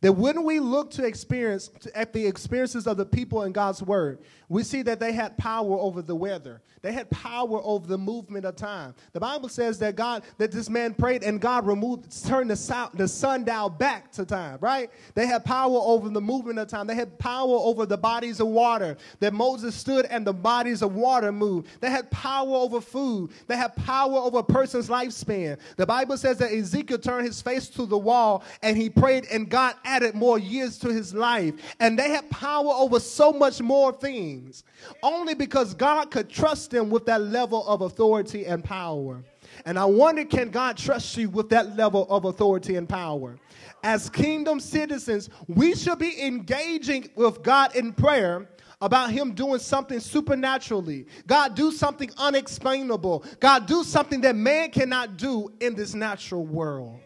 That 0.00 0.12
when 0.14 0.44
we 0.44 0.60
look 0.60 0.90
to 0.92 1.04
experience 1.04 1.70
at 1.94 2.12
the 2.12 2.26
experiences 2.26 2.86
of 2.86 2.96
the 2.96 3.04
people 3.04 3.42
in 3.42 3.52
God's 3.52 3.82
word, 3.82 4.20
we 4.48 4.62
see 4.62 4.82
that 4.82 4.98
they 4.98 5.12
had 5.12 5.36
power 5.36 5.78
over 5.78 6.00
the 6.00 6.16
weather. 6.16 6.62
They 6.82 6.92
had 6.92 7.10
power 7.10 7.60
over 7.62 7.86
the 7.86 7.98
movement 7.98 8.46
of 8.46 8.56
time. 8.56 8.94
The 9.12 9.20
Bible 9.20 9.50
says 9.50 9.78
that 9.80 9.96
God, 9.96 10.22
that 10.38 10.50
this 10.50 10.70
man 10.70 10.94
prayed 10.94 11.22
and 11.22 11.38
God 11.38 11.66
removed, 11.66 12.26
turned 12.26 12.50
the, 12.50 12.56
sun, 12.56 12.88
the 12.94 13.06
sundial 13.06 13.68
back 13.68 14.10
to 14.12 14.24
time, 14.24 14.58
right? 14.62 14.90
They 15.14 15.26
had 15.26 15.44
power 15.44 15.78
over 15.78 16.08
the 16.08 16.20
movement 16.20 16.58
of 16.58 16.68
time. 16.68 16.86
They 16.86 16.94
had 16.94 17.18
power 17.18 17.54
over 17.54 17.84
the 17.84 17.98
bodies 17.98 18.40
of 18.40 18.46
water. 18.46 18.96
That 19.18 19.34
Moses 19.34 19.74
stood 19.74 20.06
and 20.06 20.26
the 20.26 20.32
bodies 20.32 20.80
of 20.80 20.94
water 20.94 21.30
moved. 21.32 21.68
They 21.80 21.90
had 21.90 22.10
power 22.10 22.54
over 22.54 22.80
food. 22.80 23.32
They 23.46 23.56
had 23.56 23.76
power 23.76 24.16
over 24.16 24.38
a 24.38 24.42
person's 24.42 24.88
lifespan. 24.88 25.58
The 25.76 25.86
Bible 25.86 26.16
says 26.16 26.38
that 26.38 26.50
Ezekiel 26.50 26.98
turned 26.98 27.26
his 27.26 27.42
face 27.42 27.68
to 27.68 27.84
the 27.84 27.98
wall 27.98 28.42
and 28.62 28.76
he 28.76 28.88
prayed 28.88 29.26
and 29.30 29.50
God 29.50 29.74
added 29.90 30.14
more 30.14 30.38
years 30.38 30.78
to 30.78 30.88
his 30.88 31.12
life. 31.12 31.54
And 31.80 31.98
they 31.98 32.10
had 32.10 32.30
power 32.30 32.72
over 32.72 33.00
so 33.00 33.32
much 33.32 33.60
more 33.60 33.92
things. 33.92 34.64
Only 35.02 35.34
because 35.34 35.74
God 35.74 36.10
could 36.10 36.28
trust 36.28 36.70
them 36.70 36.90
with 36.90 37.06
that 37.06 37.20
level 37.22 37.66
of 37.66 37.82
authority 37.82 38.46
and 38.46 38.62
power. 38.62 39.22
And 39.66 39.78
I 39.78 39.84
wonder 39.84 40.24
can 40.24 40.50
God 40.50 40.76
trust 40.76 41.16
you 41.16 41.28
with 41.28 41.50
that 41.50 41.76
level 41.76 42.06
of 42.08 42.24
authority 42.24 42.76
and 42.76 42.88
power? 42.88 43.36
As 43.82 44.08
kingdom 44.08 44.60
citizens, 44.60 45.28
we 45.48 45.74
should 45.74 45.98
be 45.98 46.22
engaging 46.24 47.10
with 47.16 47.42
God 47.42 47.74
in 47.74 47.92
prayer 47.92 48.48
about 48.80 49.10
him 49.10 49.34
doing 49.34 49.58
something 49.58 50.00
supernaturally. 50.00 51.06
God 51.26 51.54
do 51.54 51.72
something 51.72 52.10
unexplainable. 52.16 53.24
God 53.40 53.66
do 53.66 53.82
something 53.84 54.20
that 54.22 54.36
man 54.36 54.70
cannot 54.70 55.16
do 55.16 55.52
in 55.60 55.74
this 55.74 55.94
natural 55.94 56.46
world. 56.46 56.98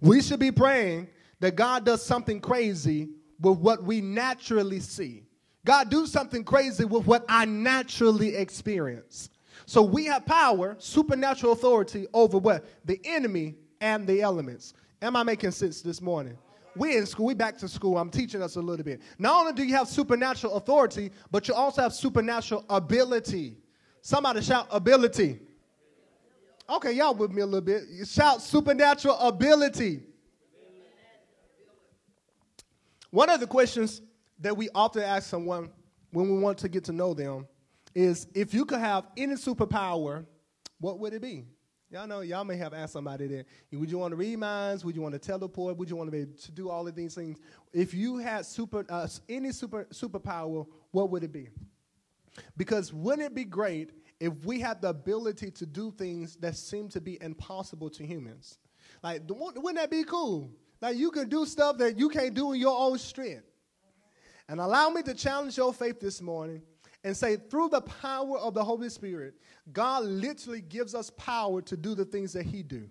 We 0.00 0.20
should 0.20 0.38
be 0.38 0.52
praying 0.52 1.08
that 1.44 1.56
God 1.56 1.84
does 1.84 2.02
something 2.02 2.40
crazy 2.40 3.10
with 3.38 3.58
what 3.58 3.84
we 3.84 4.00
naturally 4.00 4.80
see. 4.80 5.24
God 5.66 5.90
do 5.90 6.06
something 6.06 6.42
crazy 6.42 6.86
with 6.86 7.06
what 7.06 7.22
I 7.28 7.44
naturally 7.44 8.34
experience. 8.34 9.28
So 9.66 9.82
we 9.82 10.06
have 10.06 10.24
power, 10.24 10.74
supernatural 10.78 11.52
authority 11.52 12.06
over 12.14 12.38
what? 12.38 12.64
The 12.86 12.98
enemy 13.04 13.56
and 13.82 14.06
the 14.06 14.22
elements. 14.22 14.72
Am 15.02 15.16
I 15.16 15.22
making 15.22 15.50
sense 15.50 15.82
this 15.82 16.00
morning? 16.00 16.38
We 16.76 16.96
in 16.96 17.04
school, 17.04 17.26
we 17.26 17.34
back 17.34 17.58
to 17.58 17.68
school. 17.68 17.98
I'm 17.98 18.08
teaching 18.08 18.40
us 18.40 18.56
a 18.56 18.62
little 18.62 18.82
bit. 18.82 19.02
Not 19.18 19.38
only 19.38 19.52
do 19.52 19.64
you 19.64 19.74
have 19.74 19.86
supernatural 19.86 20.54
authority, 20.54 21.10
but 21.30 21.46
you 21.46 21.52
also 21.52 21.82
have 21.82 21.92
supernatural 21.92 22.64
ability. 22.70 23.58
Somebody 24.00 24.40
shout 24.40 24.66
ability. 24.70 25.40
Okay, 26.70 26.92
y'all 26.92 27.14
with 27.14 27.32
me 27.32 27.42
a 27.42 27.46
little 27.46 27.60
bit. 27.60 27.82
You 27.90 28.06
shout 28.06 28.40
supernatural 28.40 29.18
ability. 29.18 30.04
One 33.14 33.30
of 33.30 33.38
the 33.38 33.46
questions 33.46 34.02
that 34.40 34.56
we 34.56 34.68
often 34.74 35.04
ask 35.04 35.30
someone 35.30 35.70
when 36.10 36.28
we 36.28 36.36
want 36.36 36.58
to 36.58 36.68
get 36.68 36.82
to 36.86 36.92
know 36.92 37.14
them 37.14 37.46
is 37.94 38.26
if 38.34 38.52
you 38.52 38.64
could 38.64 38.80
have 38.80 39.06
any 39.16 39.34
superpower, 39.34 40.26
what 40.80 40.98
would 40.98 41.14
it 41.14 41.22
be? 41.22 41.44
Y'all 41.90 42.08
know, 42.08 42.22
y'all 42.22 42.42
may 42.42 42.56
have 42.56 42.74
asked 42.74 42.92
somebody 42.92 43.28
that, 43.28 43.46
would 43.70 43.88
you 43.88 43.98
want 43.98 44.10
to 44.10 44.16
read 44.16 44.36
minds? 44.40 44.84
Would 44.84 44.96
you 44.96 45.00
want 45.00 45.12
to 45.12 45.20
teleport? 45.20 45.76
Would 45.76 45.88
you 45.88 45.94
want 45.94 46.08
to 46.08 46.10
be 46.10 46.22
able 46.22 46.36
to 46.36 46.50
do 46.50 46.68
all 46.68 46.88
of 46.88 46.96
these 46.96 47.14
things? 47.14 47.38
If 47.72 47.94
you 47.94 48.16
had 48.16 48.46
super 48.46 48.84
uh, 48.88 49.06
any 49.28 49.52
super 49.52 49.84
superpower, 49.92 50.66
what 50.90 51.08
would 51.10 51.22
it 51.22 51.32
be? 51.32 51.50
Because 52.56 52.92
wouldn't 52.92 53.22
it 53.22 53.32
be 53.32 53.44
great 53.44 53.92
if 54.18 54.44
we 54.44 54.58
had 54.58 54.82
the 54.82 54.88
ability 54.88 55.52
to 55.52 55.66
do 55.66 55.92
things 55.92 56.34
that 56.40 56.56
seem 56.56 56.88
to 56.88 57.00
be 57.00 57.22
impossible 57.22 57.90
to 57.90 58.04
humans? 58.04 58.58
Like, 59.04 59.22
wouldn't 59.28 59.76
that 59.76 59.92
be 59.92 60.02
cool? 60.02 60.50
Like 60.84 60.98
you 60.98 61.10
can 61.10 61.30
do 61.30 61.46
stuff 61.46 61.78
that 61.78 61.98
you 61.98 62.10
can't 62.10 62.34
do 62.34 62.52
in 62.52 62.60
your 62.60 62.78
own 62.78 62.98
strength. 62.98 63.46
And 64.50 64.60
allow 64.60 64.90
me 64.90 65.00
to 65.04 65.14
challenge 65.14 65.56
your 65.56 65.72
faith 65.72 65.98
this 65.98 66.20
morning 66.20 66.60
and 67.02 67.16
say, 67.16 67.36
through 67.36 67.70
the 67.70 67.80
power 67.80 68.36
of 68.36 68.52
the 68.52 68.62
Holy 68.62 68.90
Spirit, 68.90 69.32
God 69.72 70.04
literally 70.04 70.60
gives 70.60 70.94
us 70.94 71.08
power 71.16 71.62
to 71.62 71.74
do 71.78 71.94
the 71.94 72.04
things 72.04 72.34
that 72.34 72.44
He 72.44 72.62
do. 72.62 72.86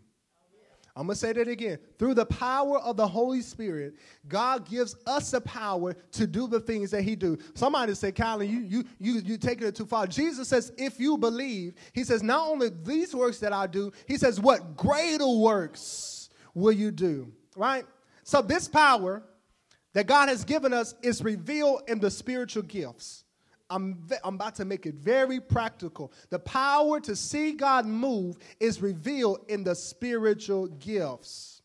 I'm 0.96 1.06
going 1.06 1.14
to 1.14 1.20
say 1.20 1.34
that 1.34 1.48
again. 1.48 1.78
Through 2.00 2.16
the 2.16 2.26
power 2.26 2.80
of 2.80 2.98
the 2.98 3.08
Holy 3.08 3.42
Spirit, 3.42 3.94
God 4.28 4.68
gives 4.68 4.96
us 5.06 5.30
the 5.30 5.42
power 5.42 5.94
to 6.14 6.26
do 6.26 6.48
the 6.48 6.62
things 6.62 6.90
that 6.90 7.04
He 7.04 7.16
do. 7.16 7.38
Somebody 7.54 7.94
say, 7.94 8.12
Kylan, 8.12 8.50
you 8.50 8.58
you 8.62 8.84
you 8.98 9.22
you 9.24 9.38
taking 9.38 9.68
it 9.68 9.76
too 9.76 9.86
far. 9.86 10.08
Jesus 10.08 10.48
says, 10.48 10.72
if 10.80 11.00
you 11.00 11.16
believe, 11.16 11.76
He 11.94 12.04
says, 12.04 12.24
not 12.24 12.48
only 12.48 12.72
these 12.84 13.14
works 13.14 13.38
that 13.38 13.54
I 13.54 13.68
do, 13.68 13.92
He 14.08 14.18
says, 14.18 14.40
what 14.40 14.76
greater 14.76 15.28
works 15.28 16.32
will 16.56 16.72
you 16.72 16.90
do? 16.90 17.32
Right? 17.56 17.86
So, 18.24 18.42
this 18.42 18.68
power 18.68 19.24
that 19.94 20.08
God 20.08 20.30
has 20.30 20.44
given 20.44 20.74
us 20.74 20.96
is 21.02 21.24
revealed 21.24 21.84
in 21.88 22.00
the 22.00 22.10
spiritual 22.10 22.64
gifts. 22.64 23.24
I'm, 23.70 24.08
I'm 24.24 24.36
about 24.36 24.56
to 24.56 24.66
make 24.66 24.86
it 24.86 24.96
very 24.96 25.40
practical. 25.40 26.12
The 26.30 26.40
power 26.40 27.00
to 27.02 27.16
see 27.16 27.54
God 27.54 27.86
move 27.86 28.38
is 28.60 28.82
revealed 28.82 29.46
in 29.48 29.64
the 29.64 29.76
spiritual 29.76 30.68
gifts. 30.68 31.62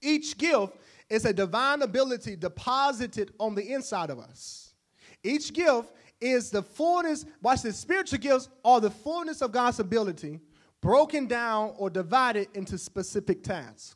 Each 0.00 0.36
gift 0.36 0.76
is 1.08 1.24
a 1.24 1.32
divine 1.32 1.82
ability 1.82 2.36
deposited 2.36 3.32
on 3.38 3.54
the 3.54 3.72
inside 3.72 4.10
of 4.10 4.18
us. 4.18 4.72
Each 5.22 5.52
gift 5.52 5.92
is 6.20 6.50
the 6.50 6.62
fullness, 6.62 7.26
watch 7.42 7.62
this, 7.62 7.76
spiritual 7.76 8.18
gifts 8.18 8.48
are 8.64 8.80
the 8.80 8.90
fullness 8.90 9.42
of 9.42 9.52
God's 9.52 9.80
ability 9.80 10.40
broken 10.80 11.26
down 11.26 11.74
or 11.76 11.90
divided 11.90 12.48
into 12.54 12.78
specific 12.78 13.42
tasks. 13.42 13.94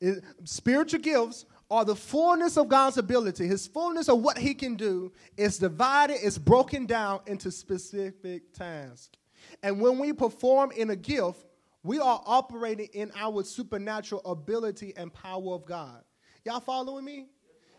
It, 0.00 0.24
spiritual 0.44 1.00
gifts 1.00 1.46
are 1.70 1.84
the 1.84 1.96
fullness 1.96 2.56
of 2.56 2.68
God's 2.68 2.98
ability. 2.98 3.46
His 3.46 3.66
fullness 3.66 4.08
of 4.08 4.20
what 4.20 4.38
he 4.38 4.54
can 4.54 4.76
do 4.76 5.12
is 5.36 5.58
divided, 5.58 6.18
it's 6.22 6.38
broken 6.38 6.86
down 6.86 7.20
into 7.26 7.50
specific 7.50 8.52
tasks. 8.52 9.10
And 9.62 9.80
when 9.80 9.98
we 9.98 10.12
perform 10.12 10.72
in 10.72 10.90
a 10.90 10.96
gift, 10.96 11.44
we 11.82 11.98
are 11.98 12.22
operating 12.24 12.88
in 12.92 13.12
our 13.14 13.42
supernatural 13.44 14.22
ability 14.24 14.94
and 14.96 15.12
power 15.12 15.54
of 15.54 15.66
God. 15.66 16.02
Y'all 16.44 16.60
following 16.60 17.04
me? 17.04 17.26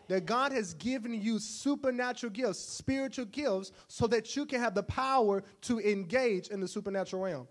That 0.08 0.24
God 0.24 0.52
has 0.52 0.74
given 0.74 1.20
you 1.20 1.40
supernatural 1.40 2.30
gifts, 2.30 2.60
spiritual 2.60 3.24
gifts, 3.24 3.72
so 3.88 4.06
that 4.06 4.36
you 4.36 4.46
can 4.46 4.60
have 4.60 4.74
the 4.74 4.84
power 4.84 5.42
to 5.62 5.80
engage 5.80 6.48
in 6.48 6.60
the 6.60 6.68
supernatural 6.68 7.22
realm. 7.22 7.48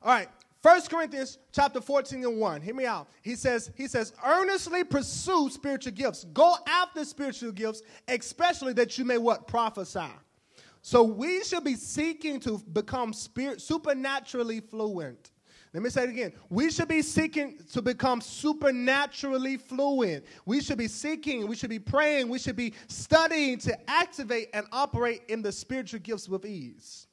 All 0.00 0.10
right, 0.10 0.28
1 0.62 0.82
Corinthians 0.82 1.38
chapter 1.50 1.80
14 1.80 2.24
and 2.24 2.38
1. 2.38 2.62
Hear 2.62 2.74
me 2.74 2.86
out. 2.86 3.08
He 3.22 3.34
says, 3.34 3.72
he 3.74 3.88
says, 3.88 4.12
earnestly 4.24 4.84
pursue 4.84 5.50
spiritual 5.50 5.92
gifts. 5.92 6.24
Go 6.32 6.54
after 6.68 7.04
spiritual 7.04 7.50
gifts, 7.50 7.82
especially 8.06 8.72
that 8.74 8.96
you 8.96 9.04
may 9.04 9.18
what? 9.18 9.48
Prophesy. 9.48 10.06
So 10.80 11.02
we 11.02 11.42
should 11.42 11.64
be 11.64 11.74
seeking 11.74 12.38
to 12.40 12.58
become 12.72 13.12
spirit 13.12 13.60
supernaturally 13.60 14.60
fluent. 14.60 15.32
Let 15.74 15.82
me 15.82 15.90
say 15.90 16.04
it 16.04 16.10
again. 16.10 16.32
We 16.48 16.70
should 16.70 16.88
be 16.88 17.02
seeking 17.02 17.58
to 17.72 17.80
become 17.80 18.20
supernaturally 18.20 19.56
fluent. 19.56 20.24
We 20.44 20.60
should 20.60 20.78
be 20.78 20.88
seeking, 20.88 21.48
we 21.48 21.56
should 21.56 21.70
be 21.70 21.78
praying, 21.78 22.28
we 22.28 22.38
should 22.38 22.56
be 22.56 22.74
studying 22.88 23.58
to 23.60 23.90
activate 23.90 24.50
and 24.52 24.66
operate 24.70 25.22
in 25.28 25.40
the 25.40 25.50
spiritual 25.50 26.00
gifts 26.00 26.28
with 26.28 26.44
ease. 26.44 27.06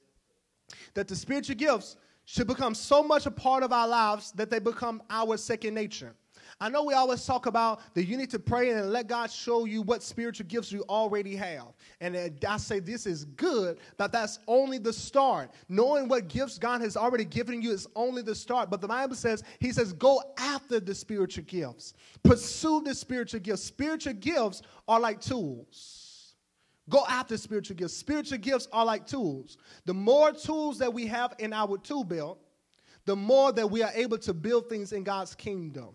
That 0.94 1.08
the 1.08 1.16
spiritual 1.16 1.56
gifts 1.56 1.96
should 2.32 2.46
become 2.46 2.76
so 2.76 3.02
much 3.02 3.26
a 3.26 3.32
part 3.32 3.64
of 3.64 3.74
our 3.74 3.88
lives 3.88 4.32
that 4.34 4.52
they 4.52 4.60
become 4.60 5.02
our 5.10 5.36
second 5.36 5.74
nature. 5.74 6.14
I 6.62 6.70
know 6.70 6.84
we 6.84 6.94
always 6.94 7.26
talk 7.26 7.48
about 7.48 7.82
that 7.96 8.06
you 8.06 8.18
need 8.18 8.30
to 8.30 8.38
pray 8.38 8.70
and 8.70 8.92
let 8.92 9.08
God 9.08 9.32
show 9.32 9.66
you 9.66 9.82
what 9.82 10.04
spiritual 10.04 10.46
gifts 10.46 10.72
you 10.72 10.84
already 10.90 11.36
have. 11.36 11.70
And 12.02 12.16
uh, 12.16 12.30
I 12.48 12.58
say 12.58 12.80
this 12.80 13.08
is 13.08 13.26
good, 13.26 13.80
but 13.98 14.12
that's 14.12 14.38
only 14.48 14.78
the 14.78 14.94
start. 14.94 15.50
Knowing 15.70 16.08
what 16.08 16.28
gifts 16.28 16.60
God 16.60 16.82
has 16.82 16.96
already 16.96 17.26
given 17.26 17.64
you 17.64 17.72
is 17.72 17.88
only 17.96 18.22
the 18.22 18.36
start. 18.36 18.70
But 18.70 18.82
the 18.82 18.88
Bible 18.88 19.16
says, 19.16 19.44
He 19.60 19.72
says, 19.72 19.92
go 19.92 20.22
after 20.38 20.80
the 20.80 20.94
spiritual 20.94 21.46
gifts, 21.46 21.96
pursue 22.22 22.84
the 22.84 22.94
spiritual 22.94 23.40
gifts. 23.40 23.64
Spiritual 23.64 24.14
gifts 24.14 24.62
are 24.88 25.00
like 25.00 25.20
tools. 25.20 25.99
Go 26.90 27.06
after 27.08 27.38
spiritual 27.38 27.76
gifts. 27.76 27.96
Spiritual 27.96 28.40
gifts 28.40 28.68
are 28.74 28.86
like 28.86 29.06
tools. 29.06 29.58
The 29.86 29.94
more 29.94 30.32
tools 30.32 30.80
that 30.80 30.94
we 30.94 31.06
have 31.08 31.34
in 31.40 31.54
our 31.54 31.78
tool 31.78 32.04
belt, 32.04 32.40
the 33.06 33.16
more 33.16 33.52
that 33.52 33.70
we 33.70 33.84
are 33.84 33.92
able 33.94 34.18
to 34.20 34.34
build 34.34 34.70
things 34.70 34.92
in 34.92 35.04
God's 35.04 35.36
kingdom. 35.36 35.90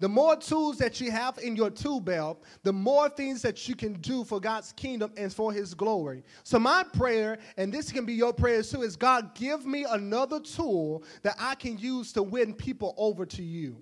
The 0.00 0.08
more 0.08 0.36
tools 0.36 0.78
that 0.78 1.00
you 1.00 1.10
have 1.12 1.38
in 1.38 1.54
your 1.54 1.70
tool 1.70 2.00
belt, 2.00 2.42
the 2.64 2.72
more 2.72 3.08
things 3.08 3.40
that 3.42 3.68
you 3.68 3.76
can 3.76 3.94
do 3.94 4.24
for 4.24 4.40
God's 4.40 4.72
kingdom 4.72 5.12
and 5.16 5.32
for 5.32 5.52
His 5.52 5.74
glory. 5.74 6.24
So, 6.42 6.58
my 6.58 6.84
prayer, 6.92 7.38
and 7.56 7.72
this 7.72 7.92
can 7.92 8.04
be 8.04 8.12
your 8.12 8.32
prayer 8.32 8.62
too, 8.62 8.82
is 8.82 8.96
God, 8.96 9.34
give 9.34 9.64
me 9.64 9.86
another 9.88 10.40
tool 10.40 11.04
that 11.22 11.36
I 11.38 11.54
can 11.54 11.78
use 11.78 12.12
to 12.14 12.22
win 12.22 12.52
people 12.52 12.94
over 12.98 13.24
to 13.26 13.42
you. 13.42 13.76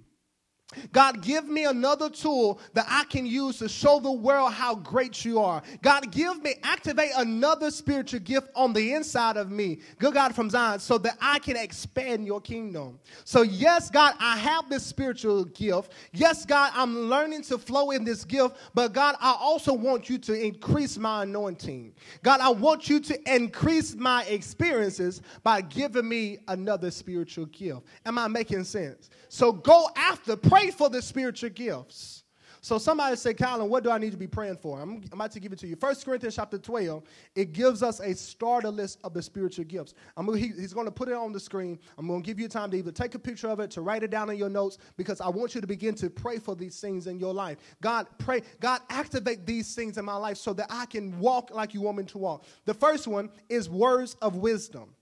God, 0.93 1.23
give 1.23 1.47
me 1.47 1.65
another 1.65 2.09
tool 2.11 2.61
that 2.73 2.87
I 2.89 3.05
can 3.05 3.27
use 3.27 3.59
to 3.59 3.69
show 3.69 4.01
the 4.01 4.11
world 4.11 4.53
how 4.53 4.75
great 4.75 5.25
you 5.25 5.41
are. 5.41 5.63
God, 5.83 6.11
give 6.11 6.43
me, 6.43 6.55
activate 6.63 7.11
another 7.17 7.71
spiritual 7.71 8.21
gift 8.21 8.49
on 8.55 8.73
the 8.73 8.95
inside 8.95 9.37
of 9.37 9.51
me, 9.51 9.81
good 9.99 10.15
God 10.15 10.35
from 10.35 10.51
Zion, 10.51 10.81
so 10.81 10.99
that 10.99 11.17
I 11.21 11.39
can 11.39 11.57
expand 11.57 12.27
your 12.27 12.41
kingdom. 12.41 12.99
So, 13.25 13.43
yes, 13.43 13.91
God, 13.91 14.15
I 14.19 14.37
have 14.39 14.69
this 14.69 14.85
spiritual 14.85 15.45
gift. 15.45 15.93
Yes, 16.13 16.45
God, 16.45 16.73
I'm 16.75 17.09
learning 17.09 17.43
to 17.45 17.59
flow 17.59 17.91
in 17.91 18.05
this 18.05 18.25
gift, 18.25 18.57
but 18.75 18.93
God, 18.93 19.17
I 19.21 19.37
also 19.39 19.73
want 19.73 20.09
you 20.09 20.19
to 20.19 20.35
increase 20.35 20.99
my 20.99 21.23
anointing. 21.23 21.93
God, 22.23 22.41
I 22.41 22.51
want 22.51 22.89
you 22.89 23.01
to 23.01 23.35
increase 23.35 23.95
my 23.95 24.25
experiences 24.25 25.23
by 25.43 25.61
giving 25.61 26.09
me 26.09 26.39
another 26.49 26.91
spiritual 26.91 27.47
gift. 27.47 27.83
Am 28.07 28.19
I 28.19 28.29
making 28.29 28.65
sense? 28.65 29.11
So, 29.29 29.53
go 29.53 29.89
after, 29.97 30.37
pray 30.55 30.71
for 30.71 30.89
the 30.89 31.03
spiritual 31.03 31.51
gifts. 31.51 32.23
So 32.61 32.79
somebody 32.79 33.15
say, 33.17 33.35
Colin, 33.35 33.69
what 33.69 33.85
do 33.85 33.91
I 33.91 33.99
need 33.99 34.13
to 34.13 34.17
be 34.17 34.27
praying 34.27 34.57
for? 34.57 34.81
I'm, 34.81 35.03
I'm 35.13 35.21
about 35.21 35.33
to 35.33 35.41
give 35.41 35.53
it 35.53 35.59
to 35.59 35.67
you. 35.67 35.77
First 35.77 36.03
Corinthians 36.03 36.37
chapter 36.37 36.57
12, 36.57 37.03
it 37.35 37.53
gives 37.53 37.83
us 37.83 38.01
a 38.01 38.15
starter 38.15 38.71
list 38.71 39.01
of 39.05 39.13
the 39.13 39.21
spiritual 39.21 39.67
gifts. 39.67 39.93
I'm, 40.17 40.33
he, 40.35 40.47
he's 40.47 40.73
going 40.73 40.87
to 40.87 40.91
put 40.91 41.09
it 41.09 41.15
on 41.15 41.33
the 41.33 41.41
screen. 41.41 41.79
I'm 41.99 42.07
going 42.07 42.23
to 42.23 42.27
give 42.27 42.41
you 42.41 42.49
time 42.49 42.71
to 42.71 42.79
either 42.79 42.91
take 42.91 43.15
a 43.15 43.19
picture 43.19 43.49
of 43.49 43.61
it, 43.61 43.71
to 43.73 43.83
write 43.83 44.03
it 44.03 44.11
down 44.11 44.31
in 44.31 44.39
your 44.39 44.49
notes, 44.49 44.79
because 44.97 45.21
I 45.21 45.29
want 45.29 45.55
you 45.55 45.61
to 45.61 45.67
begin 45.67 45.95
to 45.97 46.09
pray 46.09 46.39
for 46.39 46.57
these 46.57 46.81
things 46.81 47.07
in 47.07 47.19
your 47.19 47.35
life. 47.35 47.59
God, 47.83 48.07
pray, 48.17 48.41
God, 48.61 48.81
activate 48.89 49.45
these 49.45 49.75
things 49.75 49.99
in 49.99 50.07
my 50.07 50.17
life 50.17 50.39
so 50.39 50.55
that 50.55 50.69
I 50.71 50.87
can 50.87 51.19
walk 51.19 51.51
like 51.53 51.75
you 51.75 51.83
want 51.83 51.99
me 51.99 52.05
to 52.05 52.19
walk. 52.19 52.45
The 52.65 52.75
first 52.75 53.07
one 53.07 53.29
is 53.51 53.69
words 53.69 54.17
of 54.23 54.37
wisdom. 54.37 54.95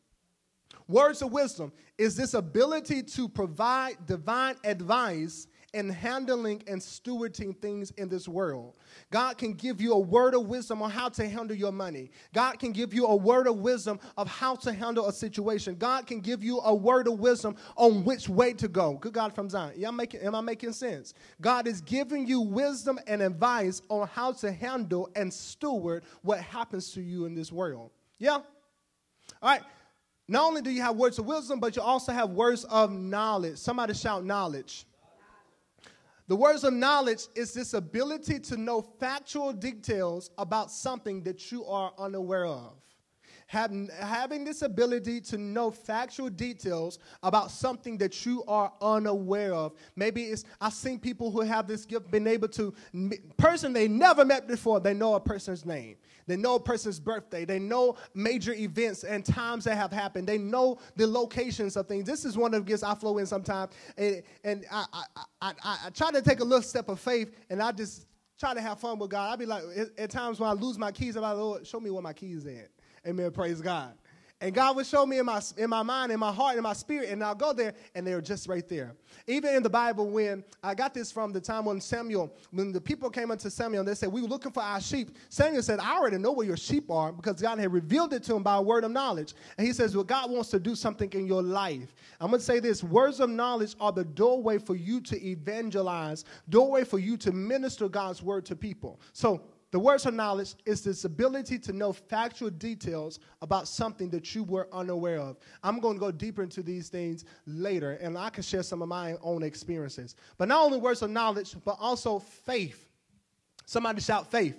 Words 0.88 1.22
of 1.22 1.32
wisdom 1.32 1.72
is 1.98 2.16
this 2.16 2.34
ability 2.34 3.02
to 3.02 3.28
provide 3.28 4.06
divine 4.06 4.56
advice 4.64 5.46
in 5.74 5.88
handling 5.88 6.62
and 6.66 6.80
stewarding 6.80 7.56
things 7.58 7.92
in 7.92 8.08
this 8.08 8.28
world. 8.28 8.74
God 9.10 9.38
can 9.38 9.54
give 9.54 9.80
you 9.80 9.94
a 9.94 9.98
word 9.98 10.34
of 10.34 10.46
wisdom 10.46 10.82
on 10.82 10.90
how 10.90 11.08
to 11.10 11.26
handle 11.26 11.56
your 11.56 11.72
money. 11.72 12.10
God 12.34 12.58
can 12.58 12.72
give 12.72 12.92
you 12.92 13.06
a 13.06 13.16
word 13.16 13.46
of 13.46 13.56
wisdom 13.56 13.98
of 14.18 14.28
how 14.28 14.54
to 14.56 14.72
handle 14.72 15.08
a 15.08 15.12
situation. 15.12 15.76
God 15.76 16.06
can 16.06 16.20
give 16.20 16.44
you 16.44 16.60
a 16.60 16.74
word 16.74 17.08
of 17.08 17.18
wisdom 17.18 17.56
on 17.76 18.04
which 18.04 18.28
way 18.28 18.52
to 18.54 18.68
go. 18.68 18.94
Good 18.94 19.14
God 19.14 19.34
from 19.34 19.48
Zion. 19.48 19.72
Yeah, 19.76 19.90
making, 19.90 20.20
am 20.20 20.34
I 20.34 20.42
making 20.42 20.72
sense? 20.74 21.14
God 21.40 21.66
is 21.66 21.80
giving 21.80 22.26
you 22.26 22.40
wisdom 22.40 22.98
and 23.06 23.22
advice 23.22 23.80
on 23.88 24.08
how 24.08 24.32
to 24.32 24.52
handle 24.52 25.08
and 25.16 25.32
steward 25.32 26.04
what 26.20 26.40
happens 26.40 26.92
to 26.92 27.00
you 27.00 27.24
in 27.24 27.34
this 27.34 27.50
world. 27.50 27.92
Yeah? 28.18 28.32
All 28.32 28.44
right. 29.42 29.62
Not 30.28 30.44
only 30.44 30.62
do 30.62 30.70
you 30.70 30.82
have 30.82 30.96
words 30.96 31.18
of 31.18 31.26
wisdom, 31.26 31.60
but 31.60 31.76
you 31.76 31.82
also 31.82 32.12
have 32.12 32.30
words 32.30 32.64
of 32.64 32.92
knowledge. 32.92 33.58
Somebody 33.58 33.94
shout 33.94 34.24
knowledge. 34.24 34.86
The 36.28 36.36
words 36.36 36.64
of 36.64 36.72
knowledge 36.72 37.26
is 37.34 37.52
this 37.52 37.74
ability 37.74 38.38
to 38.40 38.56
know 38.56 38.80
factual 38.80 39.52
details 39.52 40.30
about 40.38 40.70
something 40.70 41.22
that 41.24 41.50
you 41.50 41.64
are 41.64 41.92
unaware 41.98 42.46
of. 42.46 42.72
Having, 43.52 43.90
having 44.00 44.44
this 44.44 44.62
ability 44.62 45.20
to 45.20 45.36
know 45.36 45.70
factual 45.70 46.30
details 46.30 46.98
about 47.22 47.50
something 47.50 47.98
that 47.98 48.24
you 48.24 48.42
are 48.48 48.72
unaware 48.80 49.52
of. 49.52 49.74
Maybe 49.94 50.22
it's, 50.22 50.44
I've 50.58 50.72
seen 50.72 50.98
people 50.98 51.30
who 51.30 51.42
have 51.42 51.66
this 51.66 51.84
gift, 51.84 52.10
been 52.10 52.26
able 52.26 52.48
to, 52.48 52.72
person 53.36 53.74
they 53.74 53.88
never 53.88 54.24
met 54.24 54.48
before, 54.48 54.80
they 54.80 54.94
know 54.94 55.16
a 55.16 55.20
person's 55.20 55.66
name. 55.66 55.96
They 56.26 56.36
know 56.38 56.54
a 56.54 56.60
person's 56.60 56.98
birthday. 56.98 57.44
They 57.44 57.58
know 57.58 57.96
major 58.14 58.54
events 58.54 59.04
and 59.04 59.22
times 59.22 59.64
that 59.64 59.76
have 59.76 59.92
happened. 59.92 60.26
They 60.26 60.38
know 60.38 60.78
the 60.96 61.06
locations 61.06 61.76
of 61.76 61.86
things. 61.86 62.06
This 62.06 62.24
is 62.24 62.38
one 62.38 62.54
of 62.54 62.64
the 62.64 62.70
gifts 62.70 62.82
I 62.82 62.94
flow 62.94 63.18
in 63.18 63.26
sometimes. 63.26 63.74
And, 63.98 64.22
and 64.44 64.64
I, 64.72 64.86
I, 64.94 65.24
I, 65.42 65.52
I, 65.62 65.90
try 65.90 66.10
to 66.10 66.22
take 66.22 66.40
a 66.40 66.44
little 66.44 66.62
step 66.62 66.88
of 66.88 66.98
faith 66.98 67.34
and 67.50 67.62
I 67.62 67.72
just 67.72 68.06
try 68.40 68.54
to 68.54 68.62
have 68.62 68.80
fun 68.80 68.98
with 68.98 69.10
God. 69.10 69.30
I'd 69.30 69.38
be 69.38 69.44
like, 69.44 69.62
at, 69.98 70.08
times 70.08 70.40
when 70.40 70.48
I 70.48 70.54
lose 70.54 70.78
my 70.78 70.90
keys, 70.90 71.16
I'm 71.16 71.22
like, 71.22 71.36
Lord, 71.36 71.66
show 71.66 71.80
me 71.80 71.90
where 71.90 72.00
my 72.00 72.14
keys 72.14 72.46
at. 72.46 72.70
Amen. 73.06 73.30
Praise 73.30 73.60
God. 73.60 73.94
And 74.42 74.52
God 74.52 74.74
would 74.74 74.86
show 74.86 75.06
me 75.06 75.20
in 75.20 75.26
my, 75.26 75.40
in 75.56 75.70
my 75.70 75.84
mind, 75.84 76.10
in 76.10 76.18
my 76.18 76.32
heart, 76.32 76.56
in 76.56 76.64
my 76.64 76.72
spirit, 76.72 77.10
and 77.10 77.22
I'll 77.22 77.32
go 77.32 77.52
there, 77.52 77.74
and 77.94 78.04
they're 78.04 78.20
just 78.20 78.48
right 78.48 78.68
there. 78.68 78.96
Even 79.28 79.54
in 79.54 79.62
the 79.62 79.70
Bible, 79.70 80.10
when 80.10 80.42
I 80.64 80.74
got 80.74 80.94
this 80.94 81.12
from 81.12 81.32
the 81.32 81.40
time 81.40 81.64
when 81.64 81.80
Samuel, 81.80 82.34
when 82.50 82.72
the 82.72 82.80
people 82.80 83.08
came 83.08 83.30
unto 83.30 83.48
Samuel, 83.48 83.82
and 83.82 83.88
they 83.88 83.94
said, 83.94 84.10
We 84.10 84.20
were 84.20 84.26
looking 84.26 84.50
for 84.50 84.60
our 84.60 84.80
sheep. 84.80 85.16
Samuel 85.28 85.62
said, 85.62 85.78
I 85.78 85.96
already 85.96 86.18
know 86.18 86.32
where 86.32 86.44
your 86.44 86.56
sheep 86.56 86.90
are 86.90 87.12
because 87.12 87.40
God 87.40 87.60
had 87.60 87.72
revealed 87.72 88.14
it 88.14 88.24
to 88.24 88.34
him 88.34 88.42
by 88.42 88.56
a 88.56 88.62
word 88.62 88.82
of 88.82 88.90
knowledge. 88.90 89.34
And 89.58 89.64
he 89.64 89.72
says, 89.72 89.94
Well, 89.94 90.02
God 90.02 90.28
wants 90.28 90.50
to 90.50 90.58
do 90.58 90.74
something 90.74 91.12
in 91.12 91.24
your 91.24 91.42
life. 91.42 91.94
I'm 92.20 92.30
going 92.30 92.40
to 92.40 92.44
say 92.44 92.58
this 92.58 92.82
words 92.82 93.20
of 93.20 93.30
knowledge 93.30 93.76
are 93.78 93.92
the 93.92 94.04
doorway 94.04 94.58
for 94.58 94.74
you 94.74 95.00
to 95.02 95.24
evangelize, 95.24 96.24
doorway 96.48 96.82
for 96.82 96.98
you 96.98 97.16
to 97.18 97.30
minister 97.30 97.88
God's 97.88 98.24
word 98.24 98.44
to 98.46 98.56
people. 98.56 98.98
So 99.12 99.40
the 99.72 99.78
words 99.78 100.04
of 100.04 100.12
knowledge 100.12 100.54
is 100.66 100.82
this 100.82 101.06
ability 101.06 101.58
to 101.60 101.72
know 101.72 101.94
factual 101.94 102.50
details 102.50 103.18
about 103.40 103.66
something 103.66 104.10
that 104.10 104.34
you 104.34 104.44
were 104.44 104.68
unaware 104.70 105.18
of. 105.18 105.38
I'm 105.62 105.80
going 105.80 105.94
to 105.94 106.00
go 106.00 106.10
deeper 106.10 106.42
into 106.42 106.62
these 106.62 106.90
things 106.90 107.24
later, 107.46 107.92
and 107.92 108.18
I 108.18 108.28
can 108.28 108.42
share 108.42 108.62
some 108.62 108.82
of 108.82 108.88
my 108.88 109.14
own 109.22 109.42
experiences. 109.42 110.14
But 110.36 110.48
not 110.48 110.62
only 110.62 110.78
words 110.78 111.00
of 111.00 111.10
knowledge, 111.10 111.56
but 111.64 111.78
also 111.80 112.18
faith. 112.18 112.86
Somebody 113.64 114.02
shout 114.02 114.30
faith. 114.30 114.56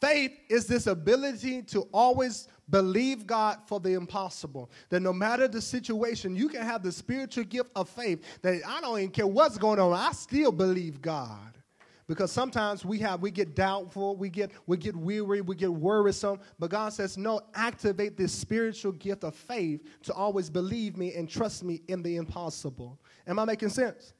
Faith 0.00 0.38
is 0.48 0.66
this 0.66 0.86
ability 0.86 1.62
to 1.62 1.80
always 1.92 2.46
believe 2.70 3.26
God 3.26 3.58
for 3.66 3.80
the 3.80 3.94
impossible. 3.94 4.70
That 4.90 5.00
no 5.00 5.12
matter 5.12 5.48
the 5.48 5.60
situation, 5.60 6.36
you 6.36 6.48
can 6.48 6.62
have 6.62 6.84
the 6.84 6.92
spiritual 6.92 7.42
gift 7.42 7.70
of 7.74 7.88
faith 7.88 8.22
that 8.42 8.62
I 8.64 8.80
don't 8.80 8.98
even 8.98 9.10
care 9.10 9.26
what's 9.26 9.58
going 9.58 9.80
on, 9.80 9.92
I 9.92 10.12
still 10.12 10.52
believe 10.52 11.02
God 11.02 11.59
because 12.10 12.32
sometimes 12.32 12.84
we 12.84 12.98
have 12.98 13.22
we 13.22 13.30
get 13.30 13.54
doubtful 13.54 14.16
we 14.16 14.28
get 14.28 14.50
we 14.66 14.76
get 14.76 14.96
weary 14.96 15.42
we 15.42 15.54
get 15.54 15.72
worrisome. 15.72 16.40
But 16.58 16.70
god 16.70 16.92
says 16.92 17.16
no 17.16 17.40
activate 17.54 18.16
this 18.16 18.32
spiritual 18.32 18.90
gift 18.90 19.22
of 19.22 19.32
faith 19.32 19.86
to 20.02 20.12
always 20.12 20.50
believe 20.50 20.96
me 20.96 21.14
and 21.14 21.28
trust 21.28 21.62
me 21.62 21.82
in 21.86 22.02
the 22.02 22.16
impossible. 22.16 22.98
Am 23.28 23.38
i 23.38 23.44
making 23.44 23.68
sense? 23.68 24.12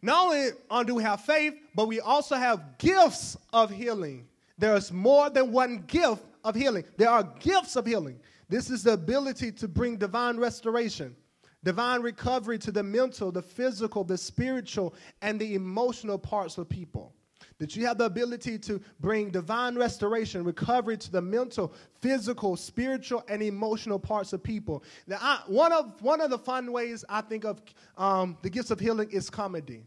Not 0.00 0.26
only 0.26 0.50
um, 0.70 0.86
do 0.86 0.94
we 0.94 1.02
have 1.02 1.22
faith 1.22 1.54
but 1.74 1.88
we 1.88 1.98
also 1.98 2.36
have 2.36 2.78
gifts 2.78 3.36
of 3.52 3.68
healing. 3.68 4.28
There's 4.56 4.92
more 4.92 5.28
than 5.28 5.50
one 5.50 5.82
gift 5.88 6.22
of 6.44 6.54
healing. 6.54 6.84
There 6.98 7.10
are 7.10 7.24
gifts 7.40 7.74
of 7.74 7.84
healing. 7.84 8.20
This 8.48 8.70
is 8.70 8.84
the 8.84 8.92
ability 8.92 9.50
to 9.50 9.66
bring 9.66 9.96
divine 9.96 10.36
restoration 10.36 11.16
divine 11.64 12.02
recovery 12.02 12.58
to 12.58 12.72
the 12.72 12.82
mental, 12.82 13.30
the 13.30 13.42
physical, 13.42 14.04
the 14.04 14.18
spiritual, 14.18 14.94
and 15.20 15.40
the 15.40 15.54
emotional 15.54 16.18
parts 16.18 16.58
of 16.58 16.68
people. 16.68 17.14
That 17.58 17.76
you 17.76 17.86
have 17.86 17.98
the 17.98 18.06
ability 18.06 18.58
to 18.60 18.80
bring 18.98 19.30
divine 19.30 19.76
restoration, 19.76 20.42
recovery 20.42 20.96
to 20.96 21.12
the 21.12 21.22
mental, 21.22 21.72
physical, 22.00 22.56
spiritual, 22.56 23.24
and 23.28 23.42
emotional 23.42 23.98
parts 23.98 24.32
of 24.32 24.42
people. 24.42 24.82
Now, 25.06 25.18
I, 25.20 25.40
one, 25.46 25.72
of, 25.72 26.00
one 26.02 26.20
of 26.20 26.30
the 26.30 26.38
fun 26.38 26.72
ways 26.72 27.04
I 27.08 27.20
think 27.20 27.44
of 27.44 27.62
um, 27.96 28.36
the 28.42 28.50
gifts 28.50 28.70
of 28.70 28.80
healing 28.80 29.10
is 29.10 29.30
comedy. 29.30 29.84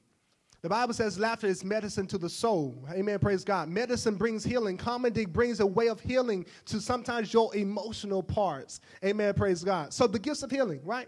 The 0.61 0.69
Bible 0.69 0.93
says 0.93 1.19
laughter 1.19 1.47
is 1.47 1.63
medicine 1.63 2.07
to 2.07 2.17
the 2.17 2.29
soul. 2.29 2.75
Amen. 2.91 3.19
Praise 3.19 3.43
God. 3.43 3.69
Medicine 3.69 4.15
brings 4.15 4.43
healing. 4.43 4.77
Comedy 4.77 5.25
brings 5.25 5.59
a 5.59 5.65
way 5.65 5.89
of 5.89 5.99
healing 5.99 6.45
to 6.65 6.81
sometimes 6.81 7.33
your 7.33 7.55
emotional 7.55 8.23
parts. 8.23 8.79
Amen. 9.03 9.33
Praise 9.35 9.63
God. 9.63 9.93
So 9.93 10.07
the 10.07 10.17
gifts 10.17 10.41
of 10.41 10.49
healing, 10.49 10.79
right? 10.83 11.07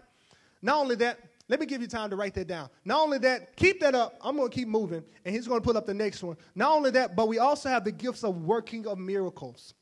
Not 0.62 0.78
only 0.78 0.96
that, 0.96 1.18
let 1.48 1.60
me 1.60 1.66
give 1.66 1.80
you 1.80 1.88
time 1.88 2.10
to 2.10 2.16
write 2.16 2.34
that 2.34 2.46
down. 2.46 2.68
Not 2.84 3.00
only 3.00 3.18
that, 3.18 3.56
keep 3.56 3.80
that 3.80 3.94
up. 3.94 4.18
I'm 4.20 4.36
going 4.36 4.50
to 4.50 4.54
keep 4.54 4.68
moving, 4.68 5.02
and 5.24 5.34
he's 5.34 5.48
going 5.48 5.60
to 5.60 5.64
put 5.64 5.76
up 5.76 5.86
the 5.86 5.94
next 5.94 6.22
one. 6.22 6.36
Not 6.54 6.76
only 6.76 6.90
that, 6.90 7.16
but 7.16 7.28
we 7.28 7.38
also 7.38 7.68
have 7.68 7.84
the 7.84 7.92
gifts 7.92 8.22
of 8.22 8.42
working 8.42 8.86
of 8.86 8.98
miracles. 8.98 9.74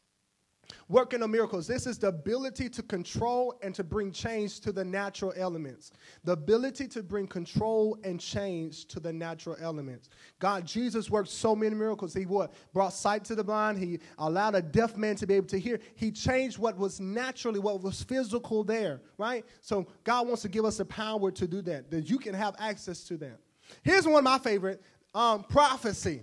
Working 0.89 1.23
of 1.23 1.31
miracles. 1.31 1.67
This 1.67 1.87
is 1.87 1.99
the 1.99 2.09
ability 2.09 2.69
to 2.71 2.83
control 2.83 3.59
and 3.63 3.75
to 3.75 3.85
bring 3.85 4.13
change 4.13 4.61
to 4.61 4.73
the 4.73 4.85
natural 4.85 5.33
elements. 5.37 5.93
The 6.25 6.33
ability 6.33 6.89
to 6.89 7.03
bring 7.03 7.27
control 7.27 7.99
and 8.05 8.21
change 8.21 8.87
to 8.87 9.01
the 9.01 9.13
natural 9.13 9.57
elements. 9.61 10.09
God, 10.39 10.67
Jesus 10.67 11.11
worked 11.11 11.29
so 11.29 11.57
many 11.57 11.75
miracles. 11.75 12.15
He 12.15 12.27
what? 12.27 12.53
Brought 12.73 12.93
sight 12.93 13.25
to 13.25 13.35
the 13.35 13.45
blind. 13.45 13.79
He 13.79 14.01
allowed 14.19 14.55
a 14.55 14.63
deaf 14.63 14.97
man 14.97 15.17
to 15.17 15.27
be 15.27 15.35
able 15.35 15.49
to 15.49 15.59
hear. 15.59 15.81
He 15.95 16.11
changed 16.11 16.59
what 16.59 16.77
was 16.77 17.01
naturally, 17.01 17.59
what 17.59 17.83
was 17.83 18.03
physical 18.03 18.65
there, 18.65 19.01
right? 19.19 19.45
So 19.61 19.87
God 20.05 20.27
wants 20.27 20.43
to 20.43 20.49
give 20.49 20.65
us 20.65 20.79
the 20.79 20.85
power 20.85 21.31
to 21.31 21.47
do 21.47 21.63
that, 21.63 21.91
that 21.91 22.09
you 22.09 22.19
can 22.19 22.35
have 22.35 22.55
access 22.59 23.05
to 23.05 23.17
that. 23.19 23.39
Here's 23.83 24.07
one 24.07 24.19
of 24.19 24.25
my 24.25 24.39
favorite 24.39 24.83
um, 25.15 25.45
prophecy. 25.45 26.23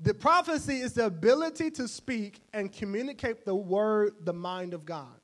The 0.00 0.14
prophecy 0.14 0.80
is 0.80 0.92
the 0.92 1.06
ability 1.06 1.70
to 1.72 1.88
speak 1.88 2.40
and 2.52 2.72
communicate 2.72 3.44
the 3.44 3.54
word, 3.54 4.14
the 4.24 4.32
mind 4.32 4.72
of 4.72 4.84
God. 4.84 5.18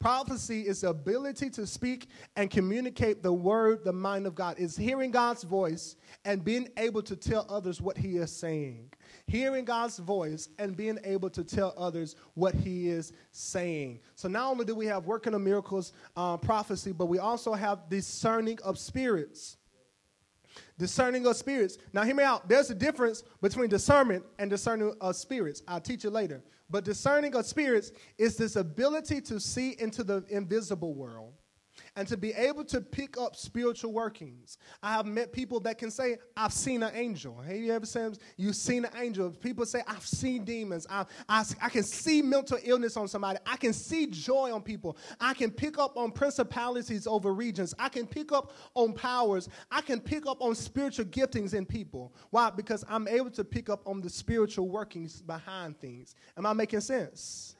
Prophecy 0.00 0.62
is 0.62 0.82
the 0.82 0.90
ability 0.90 1.50
to 1.50 1.66
speak 1.66 2.08
and 2.36 2.50
communicate 2.50 3.20
the 3.20 3.32
word, 3.32 3.84
the 3.84 3.92
mind 3.92 4.26
of 4.26 4.34
God. 4.34 4.56
Is 4.58 4.76
hearing 4.76 5.10
God's 5.10 5.42
voice 5.42 5.96
and 6.24 6.44
being 6.44 6.68
able 6.76 7.02
to 7.02 7.16
tell 7.16 7.46
others 7.48 7.80
what 7.80 7.96
He 7.96 8.16
is 8.16 8.30
saying. 8.30 8.90
Hearing 9.26 9.64
God's 9.64 9.98
voice 9.98 10.48
and 10.58 10.76
being 10.76 10.98
able 11.04 11.30
to 11.30 11.42
tell 11.42 11.74
others 11.76 12.14
what 12.34 12.54
He 12.54 12.88
is 12.88 13.12
saying. 13.32 14.00
So 14.14 14.28
not 14.28 14.50
only 14.50 14.64
do 14.64 14.76
we 14.76 14.86
have 14.86 15.06
working 15.06 15.34
of 15.34 15.40
miracles, 15.40 15.92
uh, 16.16 16.36
prophecy, 16.36 16.92
but 16.92 17.06
we 17.06 17.18
also 17.18 17.52
have 17.54 17.88
discerning 17.88 18.58
of 18.64 18.78
spirits. 18.78 19.57
Discerning 20.78 21.26
of 21.26 21.36
spirits. 21.36 21.76
Now, 21.92 22.04
hear 22.04 22.14
me 22.14 22.22
out. 22.22 22.48
There's 22.48 22.70
a 22.70 22.74
difference 22.74 23.24
between 23.42 23.68
discernment 23.68 24.24
and 24.38 24.48
discerning 24.48 24.94
of 25.00 25.16
spirits. 25.16 25.62
I'll 25.66 25.80
teach 25.80 26.04
you 26.04 26.10
later. 26.10 26.42
But 26.70 26.84
discerning 26.84 27.34
of 27.34 27.46
spirits 27.46 27.90
is 28.16 28.36
this 28.36 28.56
ability 28.56 29.20
to 29.22 29.40
see 29.40 29.74
into 29.78 30.04
the 30.04 30.24
invisible 30.28 30.94
world 30.94 31.32
and 31.98 32.06
to 32.06 32.16
be 32.16 32.32
able 32.34 32.64
to 32.64 32.80
pick 32.80 33.18
up 33.18 33.34
spiritual 33.34 33.92
workings. 33.92 34.56
I 34.84 34.92
have 34.92 35.04
met 35.04 35.32
people 35.32 35.58
that 35.60 35.78
can 35.78 35.90
say, 35.90 36.18
I've 36.36 36.52
seen 36.52 36.84
an 36.84 36.92
angel. 36.94 37.36
Have 37.38 37.56
you 37.56 37.72
ever 37.72 37.86
said 37.86 38.18
you've 38.36 38.54
seen 38.54 38.84
an 38.84 38.92
angel? 38.96 39.30
People 39.30 39.66
say, 39.66 39.82
I've 39.84 40.06
seen 40.06 40.44
demons. 40.44 40.86
I, 40.88 41.06
I, 41.28 41.44
I 41.60 41.68
can 41.68 41.82
see 41.82 42.22
mental 42.22 42.56
illness 42.62 42.96
on 42.96 43.08
somebody. 43.08 43.40
I 43.44 43.56
can 43.56 43.72
see 43.72 44.06
joy 44.06 44.54
on 44.54 44.62
people. 44.62 44.96
I 45.20 45.34
can 45.34 45.50
pick 45.50 45.76
up 45.76 45.96
on 45.96 46.12
principalities 46.12 47.08
over 47.08 47.34
regions. 47.34 47.74
I 47.80 47.88
can 47.88 48.06
pick 48.06 48.30
up 48.30 48.52
on 48.74 48.92
powers. 48.92 49.48
I 49.68 49.80
can 49.80 49.98
pick 49.98 50.24
up 50.24 50.40
on 50.40 50.54
spiritual 50.54 51.06
giftings 51.06 51.52
in 51.52 51.66
people. 51.66 52.14
Why? 52.30 52.50
Because 52.50 52.84
I'm 52.88 53.08
able 53.08 53.30
to 53.30 53.42
pick 53.42 53.68
up 53.68 53.82
on 53.88 54.02
the 54.02 54.08
spiritual 54.08 54.68
workings 54.68 55.20
behind 55.20 55.80
things. 55.80 56.14
Am 56.36 56.46
I 56.46 56.52
making 56.52 56.80
sense? 56.80 57.56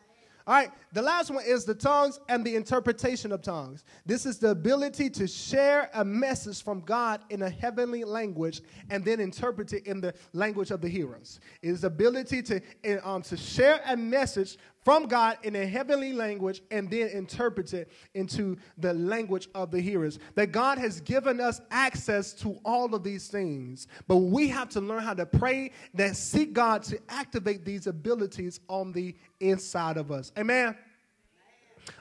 All 0.49 0.55
right, 0.55 0.71
the 0.95 1.03
last 1.03 1.31
one 1.31 1.45
is 1.45 1.67
the 1.67 1.75
tongues 1.75 2.21
and 2.31 2.43
the 2.43 2.57
interpretation 2.57 3.33
of 3.33 3.43
tongues. 3.43 3.85
This 4.07 4.25
is 4.25 4.39
the 4.39 4.49
ability 4.53 5.11
to 5.11 5.27
share 5.27 5.91
a 5.93 6.03
message 6.03 6.65
from 6.65 6.81
God 6.81 7.21
in 7.29 7.43
a 7.43 7.51
heavenly 7.51 8.03
language 8.03 8.63
and 8.89 9.05
then 9.05 9.21
interpret 9.21 9.75
it 9.75 9.87
in 9.87 10.01
the 10.01 10.15
language 10.33 10.71
of 10.71 10.81
the 10.81 10.89
hearers. 10.89 11.39
It 11.61 11.69
is 11.69 11.83
the 11.83 11.89
ability 11.89 12.41
to, 12.45 12.63
eh, 12.83 12.97
um, 13.05 13.21
to 13.25 13.37
share 13.37 13.83
a 13.85 13.95
message 13.95 14.57
from 14.85 15.07
God 15.07 15.39
in 15.43 15.57
a 15.57 15.67
heavenly 15.67 16.13
language 16.13 16.63
and 16.71 16.91
then 16.91 17.09
interpret 17.09 17.75
it 17.75 17.91
into 18.15 18.57
the 18.79 18.95
language 18.95 19.49
of 19.55 19.71
the 19.71 19.81
hearers. 19.81 20.19
That 20.35 20.53
God 20.53 20.79
has 20.79 21.01
given 21.01 21.41
us 21.41 21.61
access 21.71 22.33
to 22.35 22.59
all 22.65 22.95
of 22.95 23.03
these 23.03 23.29
things, 23.29 23.87
but 24.07 24.17
we 24.17 24.49
have 24.49 24.69
to 24.71 24.81
learn 24.81 25.03
how 25.03 25.15
to 25.15 25.27
pray 25.27 25.73
that 25.95 26.17
seek 26.17 26.53
God 26.53 26.83
to 26.85 26.99
activate 27.09 27.65
these 27.65 27.87
abilities 27.87 28.61
on 28.69 28.93
the 28.93 29.15
inside 29.41 29.97
of 29.97 30.11
us. 30.11 30.33
Amen. 30.39 30.77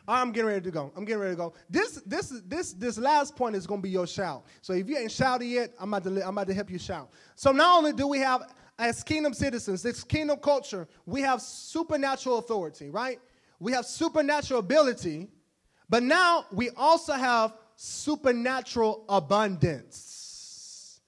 I'm 0.07 0.31
getting 0.31 0.47
ready 0.47 0.61
to 0.61 0.71
go. 0.71 0.91
I'm 0.95 1.05
getting 1.05 1.21
ready 1.21 1.33
to 1.33 1.37
go. 1.37 1.53
This 1.69 2.01
this 2.05 2.41
this 2.45 2.73
this 2.73 2.97
last 2.97 3.35
point 3.35 3.55
is 3.55 3.67
going 3.67 3.81
to 3.81 3.83
be 3.83 3.89
your 3.89 4.07
shout. 4.07 4.45
So 4.61 4.73
if 4.73 4.89
you 4.89 4.97
ain't 4.97 5.11
shouted 5.11 5.45
yet, 5.45 5.73
I'm 5.79 5.93
about 5.93 6.03
to 6.03 6.27
I'm 6.27 6.37
about 6.37 6.47
to 6.47 6.53
help 6.53 6.69
you 6.69 6.79
shout. 6.79 7.09
So 7.35 7.51
not 7.51 7.77
only 7.77 7.93
do 7.93 8.07
we 8.07 8.19
have 8.19 8.53
as 8.79 9.03
kingdom 9.03 9.33
citizens, 9.33 9.81
this 9.81 10.03
kingdom 10.03 10.37
culture, 10.37 10.87
we 11.05 11.21
have 11.21 11.41
supernatural 11.41 12.37
authority, 12.37 12.89
right? 12.89 13.19
We 13.59 13.71
have 13.71 13.85
supernatural 13.85 14.59
ability, 14.59 15.29
but 15.89 16.03
now 16.03 16.45
we 16.51 16.69
also 16.71 17.13
have 17.13 17.55
supernatural 17.75 19.05
abundance. 19.09 20.99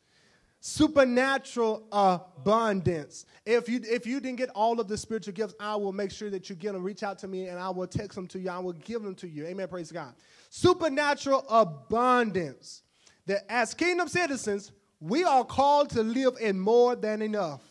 Supernatural 0.61 1.87
abundance. 1.91 3.25
If 3.45 3.69
you 3.69 3.81
if 3.83 4.05
you 4.05 4.19
didn't 4.19 4.37
get 4.37 4.49
all 4.49 4.79
of 4.79 4.87
the 4.87 4.97
spiritual 4.97 5.33
gifts, 5.33 5.55
I 5.59 5.75
will 5.75 5.93
make 5.93 6.11
sure 6.11 6.29
that 6.29 6.49
you 6.49 6.55
get 6.55 6.73
them. 6.73 6.83
Reach 6.83 7.01
out 7.01 7.17
to 7.19 7.27
me, 7.27 7.47
and 7.47 7.59
I 7.59 7.69
will 7.69 7.87
text 7.87 8.15
them 8.15 8.27
to 8.27 8.39
you. 8.39 8.49
I 8.49 8.59
will 8.59 8.73
give 8.73 9.01
them 9.01 9.15
to 9.15 9.27
you. 9.27 9.45
Amen. 9.45 9.67
Praise 9.67 9.91
God. 9.91 10.13
Supernatural 10.49 11.45
abundance. 11.49 12.83
That 13.25 13.45
as 13.49 13.73
kingdom 13.73 14.07
citizens, 14.07 14.71
we 14.99 15.23
are 15.23 15.43
called 15.43 15.89
to 15.91 16.03
live 16.03 16.37
in 16.39 16.59
more 16.59 16.95
than 16.95 17.21
enough. 17.21 17.61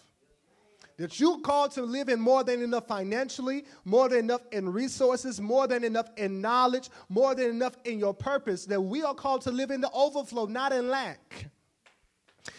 That 0.96 1.20
you're 1.20 1.38
called 1.38 1.70
to 1.72 1.82
live 1.82 2.08
in 2.08 2.18
more 2.18 2.42
than 2.42 2.60
enough 2.60 2.88
financially, 2.88 3.64
more 3.84 4.08
than 4.08 4.18
enough 4.18 4.40
in 4.50 4.68
resources, 4.72 5.40
more 5.40 5.68
than 5.68 5.84
enough 5.84 6.08
in 6.16 6.40
knowledge, 6.40 6.90
more 7.08 7.36
than 7.36 7.50
enough 7.50 7.76
in 7.84 8.00
your 8.00 8.12
purpose. 8.12 8.66
That 8.66 8.80
we 8.80 9.02
are 9.04 9.14
called 9.14 9.42
to 9.42 9.52
live 9.52 9.70
in 9.70 9.80
the 9.80 9.90
overflow, 9.92 10.46
not 10.46 10.72
in 10.72 10.88
lack. 10.88 11.50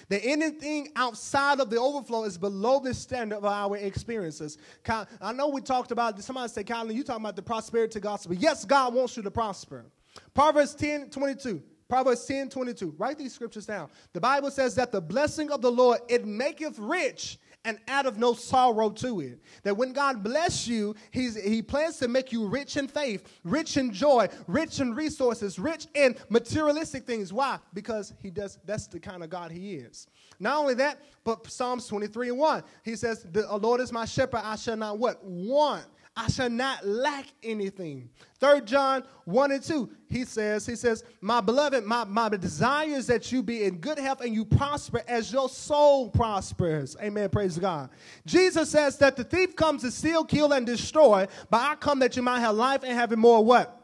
That 0.07 0.23
anything 0.23 0.89
outside 0.95 1.59
of 1.59 1.69
the 1.69 1.77
overflow 1.77 2.23
is 2.23 2.37
below 2.37 2.79
the 2.79 2.93
standard 2.93 3.37
of 3.37 3.45
our 3.45 3.75
experiences. 3.75 4.57
I 4.87 5.33
know 5.33 5.49
we 5.49 5.59
talked 5.59 5.91
about, 5.91 6.21
somebody 6.23 6.47
said, 6.49 6.65
Colin, 6.65 6.95
you 6.95 7.03
talking 7.03 7.23
about 7.23 7.35
the 7.35 7.41
prosperity 7.41 7.99
gospel. 7.99 8.35
Yes, 8.35 8.63
God 8.63 8.93
wants 8.93 9.17
you 9.17 9.23
to 9.23 9.31
prosper. 9.31 9.85
Proverbs 10.33 10.75
10 10.75 11.09
22. 11.09 11.61
Proverbs 11.89 12.23
10 12.25 12.49
22. 12.49 12.93
Write 12.99 13.17
these 13.17 13.33
scriptures 13.33 13.65
down. 13.65 13.89
The 14.13 14.21
Bible 14.21 14.51
says 14.51 14.75
that 14.75 14.91
the 14.91 15.01
blessing 15.01 15.51
of 15.51 15.61
the 15.61 15.71
Lord, 15.71 15.99
it 16.07 16.25
maketh 16.25 16.77
rich 16.77 17.39
and 17.65 17.79
out 17.87 18.05
of 18.05 18.17
no 18.17 18.33
sorrow 18.33 18.89
to 18.91 19.19
it. 19.21 19.39
That 19.63 19.75
when 19.75 19.91
God 19.91 20.23
bless 20.23 20.67
you, 20.67 20.95
he's, 21.11 21.35
He 21.35 21.61
plans 21.61 21.97
to 21.97 22.07
make 22.07 22.31
you 22.31 22.47
rich 22.47 22.77
in 22.77 22.87
faith, 22.87 23.27
rich 23.43 23.75
in 23.75 23.91
joy, 23.91 24.29
rich 24.47 24.79
in 24.79 24.93
resources, 24.93 25.57
rich 25.57 25.87
in 25.95 26.15
materialistic 26.29 27.05
things. 27.05 27.33
Why? 27.33 27.57
Because 27.73 28.13
He 28.21 28.29
does. 28.29 28.59
That's 28.65 28.85
the 28.87 28.99
kind 28.99 29.23
of 29.23 29.31
God 29.31 29.51
He 29.51 29.75
is. 29.75 30.07
Not 30.39 30.57
only 30.57 30.75
that, 30.75 31.01
but 31.23 31.49
Psalms 31.49 31.87
23 31.87 32.29
and 32.29 32.37
1. 32.37 32.63
He 32.83 32.95
says, 32.95 33.25
The 33.31 33.45
Lord 33.57 33.81
is 33.81 33.91
my 33.91 34.05
shepherd, 34.05 34.41
I 34.43 34.55
shall 34.55 34.77
not 34.77 34.99
what? 34.99 35.23
Want. 35.23 35.85
I 36.15 36.27
shall 36.29 36.49
not 36.49 36.85
lack 36.85 37.27
anything. 37.43 38.09
Third 38.39 38.65
John 38.67 39.03
1 39.25 39.51
and 39.51 39.63
2, 39.63 39.89
he 40.09 40.25
says, 40.25 40.65
he 40.65 40.75
says, 40.75 41.03
My 41.21 41.39
beloved, 41.39 41.85
my, 41.85 42.03
my 42.03 42.29
desire 42.29 42.89
is 42.89 43.07
that 43.07 43.31
you 43.31 43.41
be 43.41 43.63
in 43.63 43.77
good 43.77 43.97
health 43.97 44.21
and 44.21 44.33
you 44.33 44.43
prosper 44.43 45.01
as 45.07 45.31
your 45.31 45.47
soul 45.47 46.09
prospers. 46.09 46.97
Amen. 47.01 47.29
Praise 47.29 47.57
God. 47.57 47.89
Jesus 48.25 48.69
says 48.69 48.97
that 48.97 49.15
the 49.15 49.23
thief 49.23 49.55
comes 49.55 49.81
to 49.83 49.91
steal, 49.91 50.25
kill, 50.25 50.51
and 50.51 50.65
destroy, 50.65 51.25
but 51.49 51.61
I 51.61 51.75
come 51.75 51.99
that 51.99 52.15
you 52.17 52.21
might 52.21 52.41
have 52.41 52.55
life 52.55 52.83
and 52.83 52.93
have 52.93 53.11
it 53.13 53.17
more 53.17 53.43
what? 53.43 53.75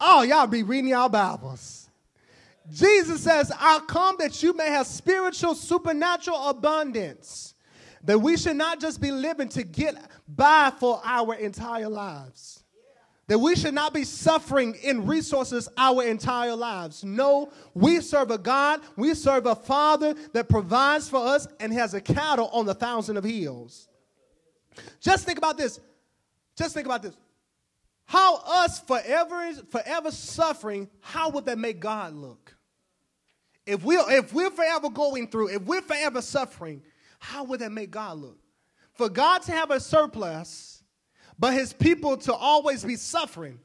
Oh, 0.00 0.22
y'all 0.22 0.46
be 0.46 0.62
reading 0.62 0.90
y'all 0.90 1.08
Bibles. 1.08 1.88
Jesus 2.70 3.22
says, 3.22 3.52
I'll 3.58 3.80
come 3.80 4.16
that 4.18 4.42
you 4.42 4.54
may 4.54 4.68
have 4.68 4.86
spiritual, 4.86 5.54
supernatural 5.54 6.48
abundance. 6.48 7.53
That 8.04 8.18
we 8.18 8.36
should 8.36 8.56
not 8.56 8.80
just 8.80 9.00
be 9.00 9.10
living 9.10 9.48
to 9.50 9.62
get 9.62 9.96
by 10.28 10.72
for 10.78 11.00
our 11.04 11.34
entire 11.34 11.88
lives. 11.88 12.62
That 13.26 13.38
we 13.38 13.56
should 13.56 13.72
not 13.72 13.94
be 13.94 14.04
suffering 14.04 14.76
in 14.82 15.06
resources 15.06 15.68
our 15.78 16.04
entire 16.04 16.54
lives. 16.54 17.02
No, 17.02 17.50
we 17.72 18.00
serve 18.00 18.30
a 18.30 18.36
God, 18.36 18.82
we 18.96 19.14
serve 19.14 19.46
a 19.46 19.54
Father 19.54 20.14
that 20.34 20.50
provides 20.50 21.08
for 21.08 21.26
us 21.26 21.46
and 21.58 21.72
has 21.72 21.94
a 21.94 22.00
cattle 22.02 22.48
on 22.52 22.66
the 22.66 22.74
thousand 22.74 23.16
of 23.16 23.24
hills. 23.24 23.88
Just 25.00 25.24
think 25.24 25.38
about 25.38 25.56
this. 25.56 25.80
Just 26.56 26.74
think 26.74 26.86
about 26.86 27.02
this. 27.02 27.16
How 28.04 28.36
us 28.44 28.80
forever 28.80 29.52
forever 29.70 30.10
suffering, 30.10 30.90
how 31.00 31.30
would 31.30 31.46
that 31.46 31.58
make 31.58 31.80
God 31.80 32.14
look? 32.14 32.54
If 33.66 33.82
we 33.82 33.96
if 33.96 34.34
we're 34.34 34.50
forever 34.50 34.90
going 34.90 35.28
through, 35.28 35.48
if 35.48 35.62
we're 35.62 35.80
forever 35.80 36.20
suffering, 36.20 36.82
how 37.24 37.42
would 37.44 37.60
that 37.60 37.72
make 37.72 37.90
God 37.90 38.18
look? 38.18 38.38
For 38.92 39.08
God 39.08 39.40
to 39.42 39.52
have 39.52 39.70
a 39.70 39.80
surplus, 39.80 40.82
but 41.38 41.54
his 41.54 41.72
people 41.72 42.18
to 42.18 42.34
always 42.34 42.84
be 42.84 42.96
suffering, 42.96 43.58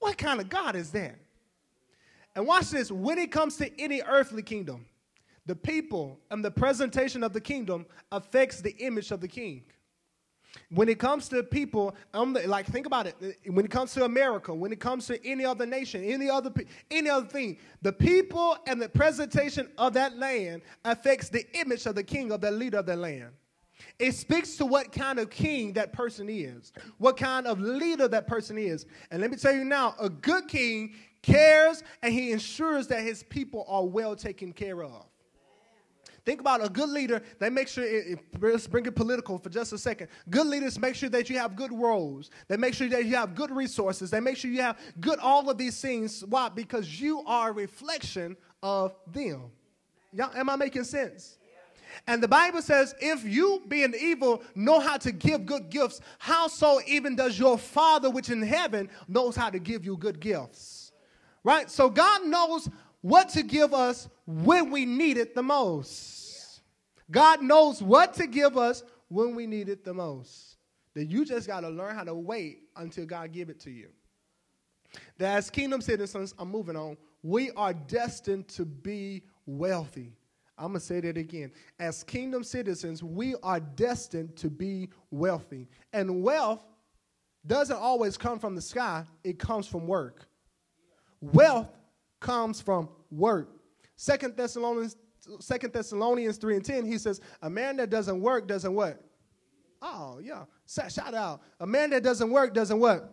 what 0.00 0.18
kind 0.18 0.38
of 0.38 0.50
God 0.50 0.76
is 0.76 0.90
that? 0.92 1.18
And 2.34 2.46
watch 2.46 2.68
this 2.68 2.92
when 2.92 3.18
it 3.18 3.32
comes 3.32 3.56
to 3.56 3.80
any 3.80 4.02
earthly 4.02 4.42
kingdom, 4.42 4.84
the 5.46 5.56
people 5.56 6.20
and 6.30 6.44
the 6.44 6.50
presentation 6.50 7.24
of 7.24 7.32
the 7.32 7.40
kingdom 7.40 7.86
affects 8.12 8.60
the 8.60 8.76
image 8.78 9.10
of 9.10 9.22
the 9.22 9.28
king. 9.28 9.64
When 10.70 10.88
it 10.88 10.98
comes 10.98 11.28
to 11.30 11.42
people, 11.42 11.94
um, 12.14 12.36
like 12.46 12.66
think 12.66 12.86
about 12.86 13.06
it. 13.06 13.38
When 13.46 13.64
it 13.64 13.70
comes 13.70 13.92
to 13.94 14.04
America, 14.04 14.54
when 14.54 14.72
it 14.72 14.80
comes 14.80 15.06
to 15.06 15.26
any 15.26 15.44
other 15.44 15.66
nation, 15.66 16.04
any 16.04 16.28
other 16.28 16.52
any 16.90 17.10
other 17.10 17.26
thing, 17.26 17.58
the 17.82 17.92
people 17.92 18.56
and 18.66 18.80
the 18.80 18.88
presentation 18.88 19.68
of 19.78 19.92
that 19.94 20.16
land 20.16 20.62
affects 20.84 21.28
the 21.28 21.44
image 21.58 21.86
of 21.86 21.94
the 21.94 22.04
king 22.04 22.32
of 22.32 22.40
the 22.40 22.50
leader 22.50 22.78
of 22.78 22.86
the 22.86 22.96
land. 22.96 23.30
It 23.98 24.12
speaks 24.12 24.56
to 24.56 24.66
what 24.66 24.92
kind 24.92 25.18
of 25.18 25.30
king 25.30 25.72
that 25.74 25.92
person 25.92 26.28
is, 26.28 26.72
what 26.98 27.16
kind 27.16 27.46
of 27.46 27.60
leader 27.60 28.08
that 28.08 28.26
person 28.26 28.58
is. 28.58 28.86
And 29.10 29.20
let 29.20 29.30
me 29.30 29.36
tell 29.36 29.54
you 29.54 29.64
now, 29.64 29.94
a 29.98 30.08
good 30.08 30.48
king 30.48 30.94
cares 31.22 31.82
and 32.02 32.12
he 32.12 32.32
ensures 32.32 32.86
that 32.88 33.02
his 33.02 33.22
people 33.22 33.64
are 33.68 33.84
well 33.84 34.14
taken 34.14 34.52
care 34.52 34.82
of. 34.82 35.06
Think 36.26 36.40
about 36.40 36.62
a 36.62 36.68
good 36.68 36.88
leader. 36.88 37.22
They 37.38 37.48
make 37.48 37.68
sure, 37.68 37.84
it, 37.84 38.18
it, 38.18 38.18
let's 38.40 38.66
bring 38.66 38.84
it 38.84 38.96
political 38.96 39.38
for 39.38 39.48
just 39.48 39.72
a 39.72 39.78
second. 39.78 40.08
Good 40.28 40.48
leaders 40.48 40.76
make 40.76 40.96
sure 40.96 41.08
that 41.08 41.30
you 41.30 41.38
have 41.38 41.54
good 41.54 41.72
roles. 41.72 42.30
They 42.48 42.56
make 42.56 42.74
sure 42.74 42.88
that 42.88 43.04
you 43.04 43.14
have 43.14 43.36
good 43.36 43.52
resources. 43.52 44.10
They 44.10 44.18
make 44.18 44.36
sure 44.36 44.50
you 44.50 44.60
have 44.60 44.76
good 45.00 45.20
all 45.20 45.48
of 45.48 45.56
these 45.56 45.80
things. 45.80 46.24
Why? 46.24 46.48
Because 46.48 47.00
you 47.00 47.22
are 47.26 47.50
a 47.50 47.52
reflection 47.52 48.36
of 48.60 48.96
them. 49.06 49.52
Y'all, 50.12 50.34
am 50.34 50.50
I 50.50 50.56
making 50.56 50.82
sense? 50.82 51.38
And 52.08 52.20
the 52.20 52.28
Bible 52.28 52.60
says, 52.60 52.92
if 52.98 53.24
you, 53.24 53.62
being 53.68 53.94
evil, 53.94 54.42
know 54.56 54.80
how 54.80 54.96
to 54.96 55.12
give 55.12 55.46
good 55.46 55.70
gifts, 55.70 56.00
how 56.18 56.48
so 56.48 56.80
even 56.88 57.14
does 57.14 57.38
your 57.38 57.56
Father 57.56 58.10
which 58.10 58.30
in 58.30 58.42
heaven 58.42 58.90
knows 59.06 59.36
how 59.36 59.48
to 59.48 59.60
give 59.60 59.84
you 59.84 59.96
good 59.96 60.18
gifts? 60.18 60.90
Right? 61.44 61.70
So 61.70 61.88
God 61.88 62.26
knows 62.26 62.68
what 63.06 63.28
to 63.28 63.44
give 63.44 63.72
us 63.72 64.08
when 64.26 64.72
we 64.72 64.84
need 64.84 65.16
it 65.16 65.32
the 65.32 65.42
most. 65.42 66.60
God 67.08 67.40
knows 67.40 67.80
what 67.80 68.14
to 68.14 68.26
give 68.26 68.58
us 68.58 68.82
when 69.06 69.36
we 69.36 69.46
need 69.46 69.68
it 69.68 69.84
the 69.84 69.94
most. 69.94 70.56
That 70.94 71.04
you 71.04 71.24
just 71.24 71.46
got 71.46 71.60
to 71.60 71.68
learn 71.68 71.94
how 71.94 72.02
to 72.02 72.14
wait 72.14 72.64
until 72.74 73.06
God 73.06 73.30
give 73.30 73.48
it 73.48 73.60
to 73.60 73.70
you. 73.70 73.90
That 75.18 75.36
as 75.36 75.50
kingdom 75.50 75.80
citizens, 75.80 76.34
I'm 76.36 76.50
moving 76.50 76.74
on, 76.74 76.96
we 77.22 77.52
are 77.52 77.72
destined 77.72 78.48
to 78.48 78.64
be 78.64 79.22
wealthy. 79.46 80.16
I'm 80.58 80.68
going 80.68 80.80
to 80.80 80.86
say 80.86 80.98
that 80.98 81.16
again. 81.16 81.52
As 81.78 82.02
kingdom 82.02 82.42
citizens, 82.42 83.04
we 83.04 83.36
are 83.40 83.60
destined 83.60 84.34
to 84.38 84.50
be 84.50 84.88
wealthy. 85.12 85.68
And 85.92 86.24
wealth 86.24 86.64
doesn't 87.46 87.76
always 87.76 88.16
come 88.16 88.40
from 88.40 88.56
the 88.56 88.62
sky, 88.62 89.04
it 89.22 89.38
comes 89.38 89.68
from 89.68 89.86
work. 89.86 90.26
Wealth 91.20 91.68
comes 92.26 92.60
from 92.60 92.88
work. 93.10 93.48
Second 93.94 94.36
Thessalonians, 94.36 94.96
Second 95.40 95.72
Thessalonians 95.72 96.36
3 96.36 96.56
and 96.56 96.64
10, 96.64 96.84
he 96.84 96.98
says, 96.98 97.20
A 97.40 97.48
man 97.48 97.76
that 97.76 97.88
doesn't 97.88 98.20
work 98.20 98.46
doesn't 98.46 98.74
what? 98.74 99.00
Oh, 99.80 100.18
yeah. 100.22 100.44
Shout 100.66 101.14
out. 101.14 101.42
A 101.60 101.66
man 101.66 101.90
that 101.90 102.02
doesn't 102.02 102.30
work 102.30 102.52
doesn't 102.52 102.78
what? 102.78 103.12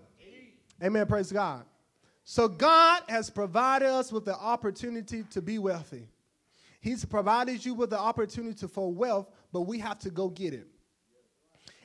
Amen. 0.82 1.06
Praise 1.06 1.32
God. 1.32 1.64
So 2.24 2.48
God 2.48 3.04
has 3.08 3.30
provided 3.30 3.90
us 3.90 4.12
with 4.12 4.26
the 4.26 4.36
opportunity 4.36 5.24
to 5.32 5.42
be 5.42 5.60
wealthy. 5.60 6.08
He's 6.82 7.06
provided 7.06 7.64
you 7.64 7.74
with 7.74 7.92
the 7.92 8.00
opportunity 8.00 8.68
for 8.68 8.92
wealth, 8.92 9.30
but 9.52 9.62
we 9.62 9.80
have 9.80 10.00
to 10.00 10.10
go 10.10 10.30
get 10.30 10.54
it. 10.54 10.68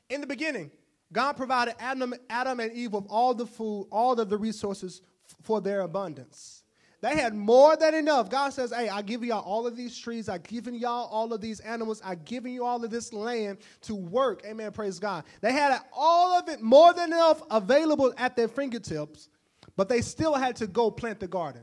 In 0.09 0.20
the 0.20 0.26
beginning, 0.26 0.70
God 1.12 1.35
provided 1.35 1.74
Adam, 1.79 2.14
Adam 2.29 2.61
and 2.61 2.72
Eve 2.72 2.93
with 2.93 3.07
all 3.09 3.35
the 3.35 3.47
food, 3.47 3.89
all 3.91 4.18
of 4.18 4.29
the 4.29 4.37
resources 4.37 5.03
for 5.43 5.61
their 5.61 5.81
abundance. 5.81 6.64
They 7.01 7.16
had 7.16 7.34
more 7.34 7.76
than 7.76 7.94
enough. 7.94 8.28
God 8.28 8.53
says, 8.53 8.72
Hey, 8.72 8.88
I 8.88 9.03
give 9.03 9.22
y'all 9.22 9.44
all 9.44 9.66
of 9.66 9.76
these 9.76 9.96
trees. 9.96 10.28
I've 10.28 10.42
given 10.42 10.74
y'all 10.74 11.09
all 11.09 11.32
of 11.32 11.40
these 11.40 11.61
animals. 11.61 12.03
I've 12.05 12.24
given 12.24 12.53
you 12.53 12.64
all 12.64 12.84
of 12.84 12.90
this 12.90 13.12
land 13.12 13.59
to 13.82 13.94
work. 13.94 14.42
Amen. 14.44 14.72
Praise 14.72 14.99
God. 14.99 15.24
They 15.40 15.53
had 15.53 15.78
all 15.92 16.36
of 16.36 16.49
it, 16.49 16.61
more 16.61 16.92
than 16.92 17.12
enough, 17.12 17.42
available 17.51 18.12
at 18.16 18.34
their 18.34 18.49
fingertips, 18.49 19.28
but 19.76 19.88
they 19.88 20.01
still 20.01 20.34
had 20.34 20.57
to 20.57 20.66
go 20.66 20.90
plant 20.90 21.20
the 21.20 21.28
garden 21.28 21.62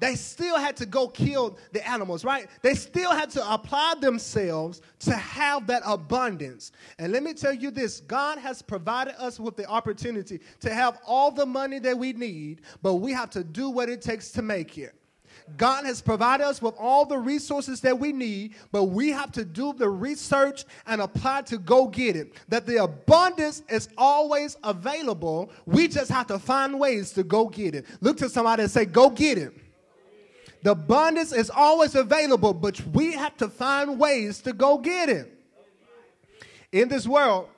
they 0.00 0.14
still 0.14 0.58
had 0.58 0.76
to 0.76 0.86
go 0.86 1.08
kill 1.08 1.58
the 1.72 1.86
animals, 1.88 2.24
right? 2.24 2.48
They 2.62 2.74
still 2.74 3.12
had 3.12 3.30
to 3.30 3.52
apply 3.52 3.94
themselves 4.00 4.82
to 5.00 5.14
have 5.14 5.66
that 5.68 5.82
abundance. 5.84 6.72
And 6.98 7.12
let 7.12 7.22
me 7.22 7.34
tell 7.34 7.54
you 7.54 7.70
this 7.70 8.00
God 8.00 8.38
has 8.38 8.62
provided 8.62 9.14
us 9.20 9.38
with 9.38 9.56
the 9.56 9.66
opportunity 9.66 10.40
to 10.60 10.72
have 10.72 10.98
all 11.06 11.30
the 11.30 11.46
money 11.46 11.78
that 11.80 11.96
we 11.96 12.12
need, 12.12 12.62
but 12.82 12.94
we 12.94 13.12
have 13.12 13.30
to 13.30 13.44
do 13.44 13.70
what 13.70 13.88
it 13.88 14.02
takes 14.02 14.30
to 14.32 14.42
make 14.42 14.78
it. 14.78 14.94
God 15.56 15.84
has 15.84 16.00
provided 16.00 16.44
us 16.44 16.62
with 16.62 16.74
all 16.78 17.04
the 17.04 17.18
resources 17.18 17.80
that 17.82 17.98
we 17.98 18.12
need, 18.12 18.54
but 18.72 18.84
we 18.84 19.10
have 19.10 19.30
to 19.32 19.44
do 19.44 19.72
the 19.72 19.88
research 19.88 20.64
and 20.86 21.00
apply 21.00 21.42
to 21.42 21.58
go 21.58 21.86
get 21.86 22.16
it. 22.16 22.32
That 22.48 22.66
the 22.66 22.82
abundance 22.82 23.62
is 23.68 23.88
always 23.98 24.56
available. 24.64 25.50
We 25.66 25.88
just 25.88 26.10
have 26.10 26.26
to 26.28 26.38
find 26.38 26.80
ways 26.80 27.12
to 27.12 27.22
go 27.22 27.48
get 27.48 27.74
it. 27.74 27.86
Look 28.00 28.16
to 28.18 28.28
somebody 28.28 28.62
and 28.62 28.70
say, 28.70 28.86
Go 28.86 29.10
get 29.10 29.38
it. 29.38 29.54
The 30.64 30.70
abundance 30.70 31.34
is 31.34 31.50
always 31.50 31.94
available, 31.94 32.54
but 32.54 32.80
we 32.86 33.12
have 33.12 33.36
to 33.36 33.50
find 33.50 33.98
ways 33.98 34.40
to 34.40 34.54
go 34.54 34.78
get 34.78 35.10
it. 35.10 35.30
In 36.72 36.88
this 36.88 37.06
world, 37.06 37.48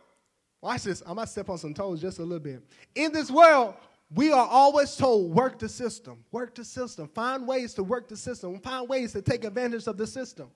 watch 0.61 0.83
this. 0.83 1.05
I 1.07 1.13
might 1.13 1.29
step 1.29 1.49
on 1.49 1.57
some 1.57 1.73
toes 1.73 2.01
just 2.01 2.19
a 2.19 2.23
little 2.23 2.41
bit. 2.41 2.63
In 2.97 3.13
this 3.13 3.31
world, 3.31 3.75
we 4.13 4.33
are 4.33 4.49
always 4.49 4.97
told 4.97 5.33
work 5.33 5.61
the 5.61 5.69
system, 5.69 6.25
work 6.33 6.57
the 6.57 6.65
system, 6.65 7.07
find 7.07 7.47
ways 7.47 7.75
to 7.75 7.85
work 7.85 8.09
the 8.09 8.17
system, 8.17 8.59
find 8.59 8.89
ways 8.89 9.13
to 9.13 9.23
take 9.23 9.45
advantage 9.45 9.87
of 9.87 9.97
the 9.97 10.07
system. 10.07 10.51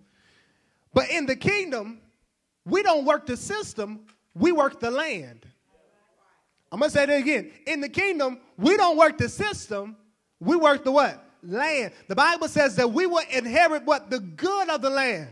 But 0.92 1.08
in 1.08 1.26
the 1.26 1.36
kingdom, 1.36 2.00
we 2.64 2.82
don't 2.82 3.04
work 3.04 3.26
the 3.26 3.36
system, 3.36 4.00
we 4.34 4.50
work 4.50 4.80
the 4.80 4.90
land. 4.90 5.46
I'm 6.72 6.80
going 6.80 6.90
to 6.90 6.98
say 6.98 7.06
that 7.06 7.16
again. 7.16 7.52
In 7.68 7.80
the 7.80 7.88
kingdom, 7.88 8.40
we 8.58 8.76
don't 8.76 8.96
work 8.96 9.18
the 9.18 9.28
system, 9.28 9.96
we 10.40 10.56
work 10.56 10.82
the 10.82 10.90
what? 10.90 11.29
Land. 11.42 11.92
The 12.08 12.16
Bible 12.16 12.48
says 12.48 12.76
that 12.76 12.92
we 12.92 13.06
will 13.06 13.22
inherit 13.30 13.84
what? 13.84 14.10
The 14.10 14.20
good 14.20 14.68
of 14.68 14.82
the 14.82 14.90
land. 14.90 15.28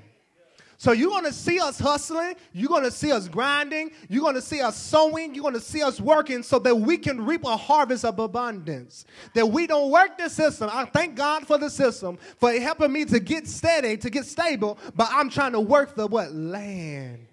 So 0.80 0.92
you're 0.92 1.10
going 1.10 1.24
to 1.24 1.32
see 1.32 1.58
us 1.58 1.76
hustling. 1.76 2.36
You're 2.52 2.68
going 2.68 2.84
to 2.84 2.92
see 2.92 3.10
us 3.10 3.26
grinding. 3.26 3.90
You're 4.08 4.22
going 4.22 4.36
to 4.36 4.40
see 4.40 4.60
us 4.60 4.76
sowing. 4.80 5.34
You're 5.34 5.42
going 5.42 5.54
to 5.54 5.60
see 5.60 5.82
us 5.82 6.00
working 6.00 6.44
so 6.44 6.60
that 6.60 6.72
we 6.72 6.96
can 6.96 7.26
reap 7.26 7.44
a 7.44 7.56
harvest 7.56 8.04
of 8.04 8.20
abundance. 8.20 9.04
That 9.34 9.46
we 9.46 9.66
don't 9.66 9.90
work 9.90 10.16
the 10.16 10.28
system. 10.30 10.70
I 10.72 10.84
thank 10.84 11.16
God 11.16 11.48
for 11.48 11.58
the 11.58 11.68
system 11.68 12.16
for 12.38 12.52
helping 12.52 12.92
me 12.92 13.04
to 13.06 13.18
get 13.18 13.48
steady, 13.48 13.96
to 13.96 14.08
get 14.08 14.24
stable. 14.24 14.78
But 14.94 15.08
I'm 15.10 15.28
trying 15.30 15.52
to 15.52 15.60
work 15.60 15.96
the 15.96 16.06
what? 16.06 16.32
Land. 16.32 17.26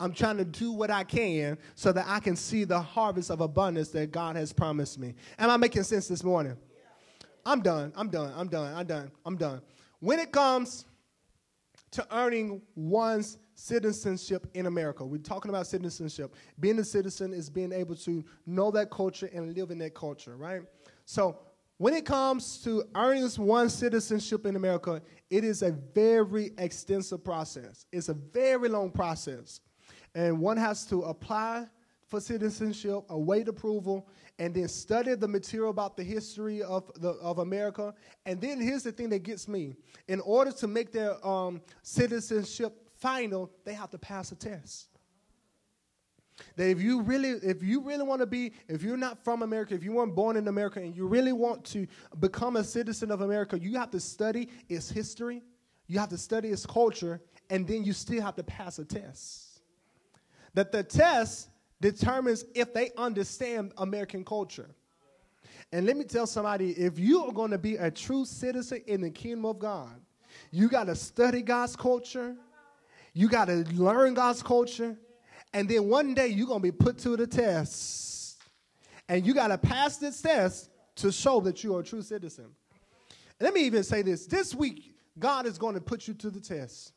I'm 0.00 0.12
trying 0.12 0.38
to 0.38 0.44
do 0.46 0.72
what 0.72 0.90
I 0.90 1.04
can 1.04 1.58
so 1.74 1.92
that 1.92 2.06
I 2.08 2.20
can 2.20 2.34
see 2.34 2.64
the 2.64 2.80
harvest 2.80 3.30
of 3.30 3.42
abundance 3.42 3.90
that 3.90 4.10
God 4.10 4.36
has 4.36 4.54
promised 4.54 4.98
me. 4.98 5.14
Am 5.38 5.50
I 5.50 5.58
making 5.58 5.82
sense 5.82 6.08
this 6.08 6.24
morning? 6.24 6.56
I'm 7.46 7.60
done. 7.60 7.92
I'm 7.96 8.10
done. 8.10 8.32
I'm 8.36 8.48
done. 8.48 8.74
I'm 8.74 8.86
done. 8.86 9.10
I'm 9.24 9.36
done. 9.36 9.62
When 10.00 10.18
it 10.18 10.32
comes 10.32 10.84
to 11.92 12.04
earning 12.14 12.60
one's 12.74 13.38
citizenship 13.54 14.48
in 14.54 14.66
America, 14.66 15.06
we're 15.06 15.18
talking 15.18 15.48
about 15.48 15.68
citizenship. 15.68 16.34
Being 16.58 16.80
a 16.80 16.84
citizen 16.84 17.32
is 17.32 17.48
being 17.48 17.72
able 17.72 17.94
to 17.96 18.24
know 18.46 18.72
that 18.72 18.90
culture 18.90 19.30
and 19.32 19.56
live 19.56 19.70
in 19.70 19.78
that 19.78 19.94
culture, 19.94 20.36
right? 20.36 20.62
So, 21.04 21.38
when 21.78 21.94
it 21.94 22.04
comes 22.04 22.62
to 22.64 22.84
earning 22.96 23.28
one's 23.38 23.74
citizenship 23.74 24.46
in 24.46 24.56
America, 24.56 25.00
it 25.30 25.44
is 25.44 25.62
a 25.62 25.72
very 25.72 26.52
extensive 26.58 27.22
process. 27.22 27.84
It's 27.92 28.08
a 28.08 28.14
very 28.14 28.68
long 28.70 28.90
process. 28.90 29.60
And 30.14 30.40
one 30.40 30.56
has 30.56 30.86
to 30.86 31.02
apply 31.02 31.66
for 32.06 32.20
citizenship, 32.20 33.00
await 33.10 33.48
approval, 33.48 34.08
and 34.38 34.54
then 34.54 34.68
study 34.68 35.14
the 35.14 35.28
material 35.28 35.70
about 35.70 35.96
the 35.96 36.04
history 36.04 36.62
of, 36.62 36.90
the, 37.00 37.10
of 37.10 37.38
America. 37.38 37.94
And 38.26 38.40
then 38.40 38.60
here's 38.60 38.82
the 38.82 38.92
thing 38.92 39.08
that 39.10 39.22
gets 39.22 39.48
me. 39.48 39.74
In 40.08 40.20
order 40.20 40.52
to 40.52 40.66
make 40.66 40.92
their 40.92 41.24
um, 41.26 41.62
citizenship 41.82 42.90
final, 42.96 43.50
they 43.64 43.72
have 43.72 43.90
to 43.90 43.98
pass 43.98 44.32
a 44.32 44.36
test. 44.36 44.88
That 46.56 46.68
if 46.68 46.82
you 46.82 47.00
really, 47.00 47.30
if 47.30 47.62
you 47.62 47.80
really 47.80 48.04
want 48.04 48.20
to 48.20 48.26
be, 48.26 48.52
if 48.68 48.82
you're 48.82 48.98
not 48.98 49.24
from 49.24 49.42
America, 49.42 49.74
if 49.74 49.82
you 49.82 49.92
weren't 49.92 50.14
born 50.14 50.36
in 50.36 50.48
America, 50.48 50.80
and 50.80 50.94
you 50.94 51.06
really 51.06 51.32
want 51.32 51.64
to 51.66 51.86
become 52.20 52.56
a 52.56 52.64
citizen 52.64 53.10
of 53.10 53.22
America, 53.22 53.58
you 53.58 53.78
have 53.78 53.90
to 53.92 54.00
study 54.00 54.50
its 54.68 54.90
history, 54.90 55.42
you 55.86 55.98
have 55.98 56.10
to 56.10 56.18
study 56.18 56.48
its 56.48 56.66
culture, 56.66 57.22
and 57.48 57.66
then 57.66 57.84
you 57.84 57.94
still 57.94 58.20
have 58.20 58.34
to 58.36 58.42
pass 58.42 58.78
a 58.78 58.84
test. 58.84 59.62
That 60.52 60.72
the 60.72 60.82
test 60.82 61.48
determines 61.80 62.44
if 62.54 62.72
they 62.72 62.90
understand 62.96 63.72
American 63.76 64.24
culture. 64.24 64.70
And 65.72 65.84
let 65.86 65.96
me 65.96 66.04
tell 66.04 66.26
somebody 66.26 66.70
if 66.70 66.98
you 66.98 67.24
are 67.24 67.32
going 67.32 67.50
to 67.50 67.58
be 67.58 67.76
a 67.76 67.90
true 67.90 68.24
citizen 68.24 68.82
in 68.86 69.00
the 69.00 69.10
kingdom 69.10 69.44
of 69.44 69.58
God, 69.58 70.00
you 70.50 70.68
got 70.68 70.84
to 70.84 70.94
study 70.94 71.42
God's 71.42 71.76
culture, 71.76 72.36
you 73.12 73.28
got 73.28 73.46
to 73.46 73.64
learn 73.74 74.14
God's 74.14 74.42
culture, 74.42 74.96
and 75.52 75.68
then 75.68 75.88
one 75.88 76.14
day 76.14 76.28
you're 76.28 76.46
going 76.46 76.60
to 76.60 76.62
be 76.62 76.72
put 76.72 76.98
to 76.98 77.16
the 77.16 77.26
test. 77.26 78.38
And 79.08 79.26
you 79.26 79.34
got 79.34 79.48
to 79.48 79.58
pass 79.58 79.96
this 79.98 80.20
test 80.20 80.70
to 80.96 81.12
show 81.12 81.40
that 81.40 81.62
you 81.62 81.76
are 81.76 81.80
a 81.80 81.84
true 81.84 82.02
citizen. 82.02 82.46
Let 83.40 83.54
me 83.54 83.62
even 83.62 83.82
say 83.82 84.02
this 84.02 84.26
this 84.26 84.54
week, 84.54 84.94
God 85.18 85.46
is 85.46 85.58
going 85.58 85.74
to 85.74 85.80
put 85.80 86.08
you 86.08 86.14
to 86.14 86.30
the 86.30 86.40
test. 86.40 86.92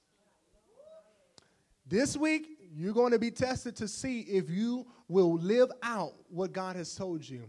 This 1.87 2.15
week, 2.15 2.58
you're 2.75 2.93
going 2.93 3.11
to 3.11 3.19
be 3.19 3.31
tested 3.31 3.75
to 3.77 3.87
see 3.87 4.21
if 4.21 4.49
you 4.49 4.85
will 5.07 5.35
live 5.35 5.71
out 5.81 6.13
what 6.29 6.53
God 6.53 6.75
has 6.75 6.93
told 6.95 7.27
you. 7.27 7.43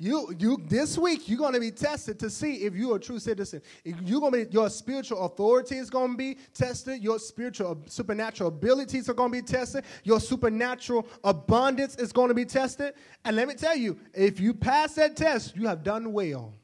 You, 0.00 0.32
you, 0.38 0.62
this 0.68 0.96
week, 0.96 1.28
you're 1.28 1.38
going 1.38 1.54
to 1.54 1.60
be 1.60 1.72
tested 1.72 2.20
to 2.20 2.30
see 2.30 2.58
if 2.58 2.76
you're 2.76 2.96
a 2.96 3.00
true 3.00 3.18
citizen. 3.18 3.60
You're 3.84 4.20
going 4.20 4.32
to 4.32 4.44
be, 4.44 4.52
your 4.52 4.70
spiritual 4.70 5.24
authority 5.24 5.76
is 5.76 5.90
going 5.90 6.12
to 6.12 6.16
be 6.16 6.36
tested. 6.54 7.02
Your 7.02 7.18
spiritual, 7.18 7.72
uh, 7.72 7.88
supernatural 7.90 8.48
abilities 8.48 9.08
are 9.08 9.14
going 9.14 9.32
to 9.32 9.42
be 9.42 9.42
tested. 9.42 9.82
Your 10.04 10.20
supernatural 10.20 11.04
abundance 11.24 11.96
is 11.96 12.12
going 12.12 12.28
to 12.28 12.34
be 12.34 12.44
tested. 12.44 12.94
And 13.24 13.34
let 13.34 13.48
me 13.48 13.54
tell 13.54 13.74
you, 13.74 13.98
if 14.14 14.38
you 14.38 14.54
pass 14.54 14.94
that 14.94 15.16
test, 15.16 15.56
you 15.56 15.66
have 15.66 15.82
done 15.82 16.12
well. 16.12 16.54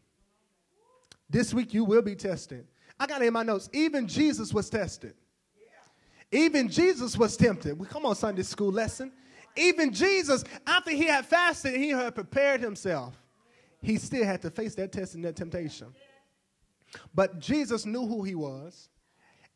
This 1.29 1.53
week, 1.53 1.75
you 1.75 1.85
will 1.85 2.03
be 2.03 2.15
tested. 2.15 2.69
I 3.01 3.07
got 3.09 3.21
it 3.21 3.27
in 3.27 3.33
my 3.33 3.43
notes. 3.43 3.69
Even 3.73 4.07
Jesus 4.07 4.55
was 4.55 4.71
tested. 4.71 5.15
Even 6.35 6.69
Jesus 6.69 7.17
was 7.17 7.37
tempted. 7.37 7.79
We 7.79 7.87
come 7.87 8.05
on 8.05 8.17
Sunday 8.17 8.43
school 8.43 8.73
lesson. 8.73 9.13
Even 9.57 9.93
Jesus, 9.93 10.43
after 10.67 10.91
he 10.91 11.05
had 11.05 11.25
fasted, 11.25 11.75
and 11.75 11.83
he 11.83 11.91
had 11.91 12.13
prepared 12.13 12.61
himself. 12.61 13.15
He 13.81 13.99
still 13.99 14.25
had 14.25 14.43
to 14.43 14.51
face 14.51 14.75
that 14.75 14.91
test 14.91 15.15
and 15.15 15.25
that 15.25 15.37
temptation. 15.37 15.95
But 17.15 17.39
Jesus 17.39 17.87
knew 17.87 18.05
who 18.05 18.25
he 18.25 18.35
was, 18.35 18.89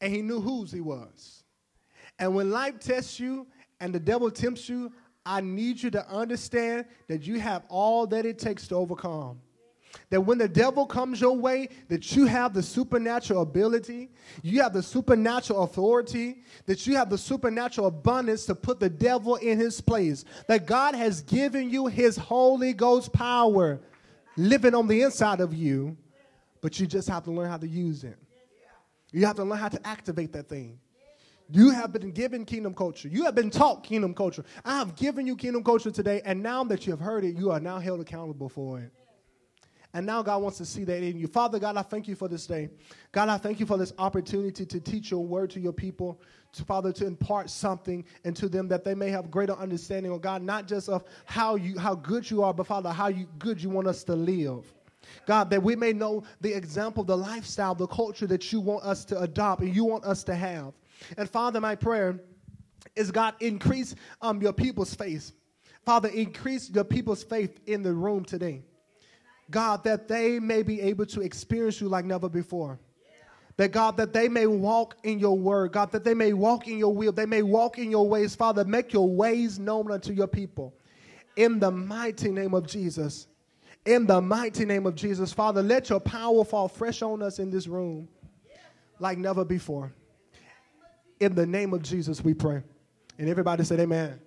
and 0.00 0.14
he 0.14 0.22
knew 0.22 0.40
whose 0.40 0.70
he 0.70 0.80
was. 0.80 1.42
And 2.16 2.34
when 2.36 2.50
life 2.50 2.78
tests 2.78 3.18
you 3.18 3.48
and 3.80 3.92
the 3.92 3.98
devil 3.98 4.30
tempts 4.30 4.68
you, 4.68 4.92
I 5.26 5.40
need 5.40 5.82
you 5.82 5.90
to 5.90 6.08
understand 6.08 6.86
that 7.08 7.26
you 7.26 7.40
have 7.40 7.64
all 7.68 8.06
that 8.06 8.24
it 8.24 8.38
takes 8.38 8.68
to 8.68 8.76
overcome. 8.76 9.40
That 10.10 10.22
when 10.22 10.38
the 10.38 10.48
devil 10.48 10.86
comes 10.86 11.20
your 11.20 11.36
way, 11.36 11.68
that 11.88 12.16
you 12.16 12.26
have 12.26 12.54
the 12.54 12.62
supernatural 12.62 13.42
ability, 13.42 14.10
you 14.42 14.62
have 14.62 14.72
the 14.72 14.82
supernatural 14.82 15.64
authority, 15.64 16.42
that 16.66 16.86
you 16.86 16.96
have 16.96 17.10
the 17.10 17.18
supernatural 17.18 17.88
abundance 17.88 18.46
to 18.46 18.54
put 18.54 18.80
the 18.80 18.88
devil 18.88 19.36
in 19.36 19.58
his 19.58 19.80
place. 19.80 20.24
That 20.46 20.66
God 20.66 20.94
has 20.94 21.22
given 21.22 21.68
you 21.70 21.86
his 21.86 22.16
Holy 22.16 22.72
Ghost 22.72 23.12
power 23.12 23.80
living 24.36 24.74
on 24.74 24.86
the 24.86 25.02
inside 25.02 25.40
of 25.40 25.52
you, 25.52 25.96
but 26.60 26.78
you 26.80 26.86
just 26.86 27.08
have 27.08 27.24
to 27.24 27.30
learn 27.30 27.50
how 27.50 27.58
to 27.58 27.68
use 27.68 28.04
it. 28.04 28.16
You 29.12 29.26
have 29.26 29.36
to 29.36 29.44
learn 29.44 29.58
how 29.58 29.68
to 29.68 29.86
activate 29.86 30.32
that 30.32 30.48
thing. 30.48 30.78
You 31.50 31.70
have 31.70 31.92
been 31.92 32.10
given 32.12 32.44
kingdom 32.44 32.74
culture. 32.74 33.08
You 33.08 33.24
have 33.24 33.34
been 33.34 33.50
taught 33.50 33.82
kingdom 33.82 34.14
culture. 34.14 34.44
I 34.64 34.78
have 34.78 34.96
given 34.96 35.26
you 35.26 35.34
kingdom 35.34 35.64
culture 35.64 35.90
today, 35.90 36.20
and 36.24 36.42
now 36.42 36.62
that 36.64 36.86
you 36.86 36.92
have 36.92 37.00
heard 37.00 37.24
it, 37.24 37.36
you 37.36 37.50
are 37.50 37.60
now 37.60 37.78
held 37.78 38.00
accountable 38.00 38.48
for 38.48 38.80
it. 38.80 38.92
And 39.94 40.04
now 40.04 40.22
God 40.22 40.42
wants 40.42 40.58
to 40.58 40.66
see 40.66 40.84
that 40.84 41.02
in 41.02 41.18
you. 41.18 41.26
Father 41.26 41.58
God, 41.58 41.76
I 41.76 41.82
thank 41.82 42.08
you 42.08 42.14
for 42.14 42.28
this 42.28 42.46
day. 42.46 42.68
God, 43.10 43.28
I 43.28 43.38
thank 43.38 43.58
you 43.58 43.64
for 43.64 43.78
this 43.78 43.92
opportunity 43.98 44.66
to 44.66 44.80
teach 44.80 45.10
your 45.10 45.24
word 45.24 45.50
to 45.50 45.60
your 45.60 45.72
people, 45.72 46.20
to 46.52 46.64
Father, 46.64 46.92
to 46.92 47.06
impart 47.06 47.48
something 47.48 48.04
into 48.24 48.48
them 48.48 48.68
that 48.68 48.84
they 48.84 48.94
may 48.94 49.08
have 49.08 49.30
greater 49.30 49.54
understanding, 49.54 50.12
of 50.12 50.20
God, 50.20 50.42
not 50.42 50.68
just 50.68 50.90
of 50.90 51.04
how 51.24 51.56
you 51.56 51.78
how 51.78 51.94
good 51.94 52.30
you 52.30 52.42
are, 52.42 52.52
but 52.52 52.66
Father, 52.66 52.90
how 52.90 53.08
you 53.08 53.26
good 53.38 53.62
you 53.62 53.70
want 53.70 53.88
us 53.88 54.04
to 54.04 54.14
live. 54.14 54.72
God, 55.26 55.48
that 55.50 55.62
we 55.62 55.74
may 55.74 55.94
know 55.94 56.22
the 56.42 56.52
example, 56.52 57.02
the 57.02 57.16
lifestyle, 57.16 57.74
the 57.74 57.86
culture 57.86 58.26
that 58.26 58.52
you 58.52 58.60
want 58.60 58.84
us 58.84 59.06
to 59.06 59.18
adopt 59.20 59.62
and 59.62 59.74
you 59.74 59.84
want 59.84 60.04
us 60.04 60.22
to 60.24 60.34
have. 60.34 60.74
And 61.16 61.30
Father, 61.30 61.60
my 61.60 61.74
prayer 61.74 62.20
is 62.94 63.10
God, 63.10 63.34
increase 63.40 63.94
um, 64.20 64.42
your 64.42 64.52
people's 64.52 64.94
faith. 64.94 65.32
Father, 65.86 66.08
increase 66.10 66.68
your 66.68 66.84
people's 66.84 67.22
faith 67.22 67.58
in 67.66 67.82
the 67.82 67.92
room 67.92 68.24
today. 68.24 68.62
God, 69.50 69.84
that 69.84 70.08
they 70.08 70.38
may 70.38 70.62
be 70.62 70.80
able 70.80 71.06
to 71.06 71.20
experience 71.20 71.80
you 71.80 71.88
like 71.88 72.04
never 72.04 72.28
before. 72.28 72.78
That 73.56 73.72
God, 73.72 73.96
that 73.96 74.12
they 74.12 74.28
may 74.28 74.46
walk 74.46 74.96
in 75.02 75.18
your 75.18 75.36
word, 75.36 75.72
God, 75.72 75.90
that 75.90 76.04
they 76.04 76.14
may 76.14 76.32
walk 76.32 76.68
in 76.68 76.78
your 76.78 76.94
will, 76.94 77.10
they 77.10 77.26
may 77.26 77.42
walk 77.42 77.78
in 77.78 77.90
your 77.90 78.08
ways. 78.08 78.36
Father, 78.36 78.64
make 78.64 78.92
your 78.92 79.08
ways 79.08 79.58
known 79.58 79.90
unto 79.90 80.12
your 80.12 80.28
people. 80.28 80.74
In 81.36 81.58
the 81.58 81.70
mighty 81.70 82.30
name 82.30 82.54
of 82.54 82.66
Jesus. 82.66 83.26
In 83.84 84.06
the 84.06 84.20
mighty 84.20 84.64
name 84.64 84.86
of 84.86 84.94
Jesus, 84.94 85.32
Father, 85.32 85.62
let 85.62 85.88
your 85.88 85.98
power 85.98 86.44
fall 86.44 86.68
fresh 86.68 87.00
on 87.00 87.22
us 87.22 87.38
in 87.38 87.50
this 87.50 87.66
room 87.66 88.06
like 89.00 89.18
never 89.18 89.44
before. 89.44 89.92
In 91.20 91.34
the 91.34 91.46
name 91.46 91.72
of 91.72 91.82
Jesus, 91.82 92.22
we 92.22 92.34
pray. 92.34 92.62
And 93.18 93.28
everybody 93.28 93.64
said, 93.64 93.80
Amen. 93.80 94.20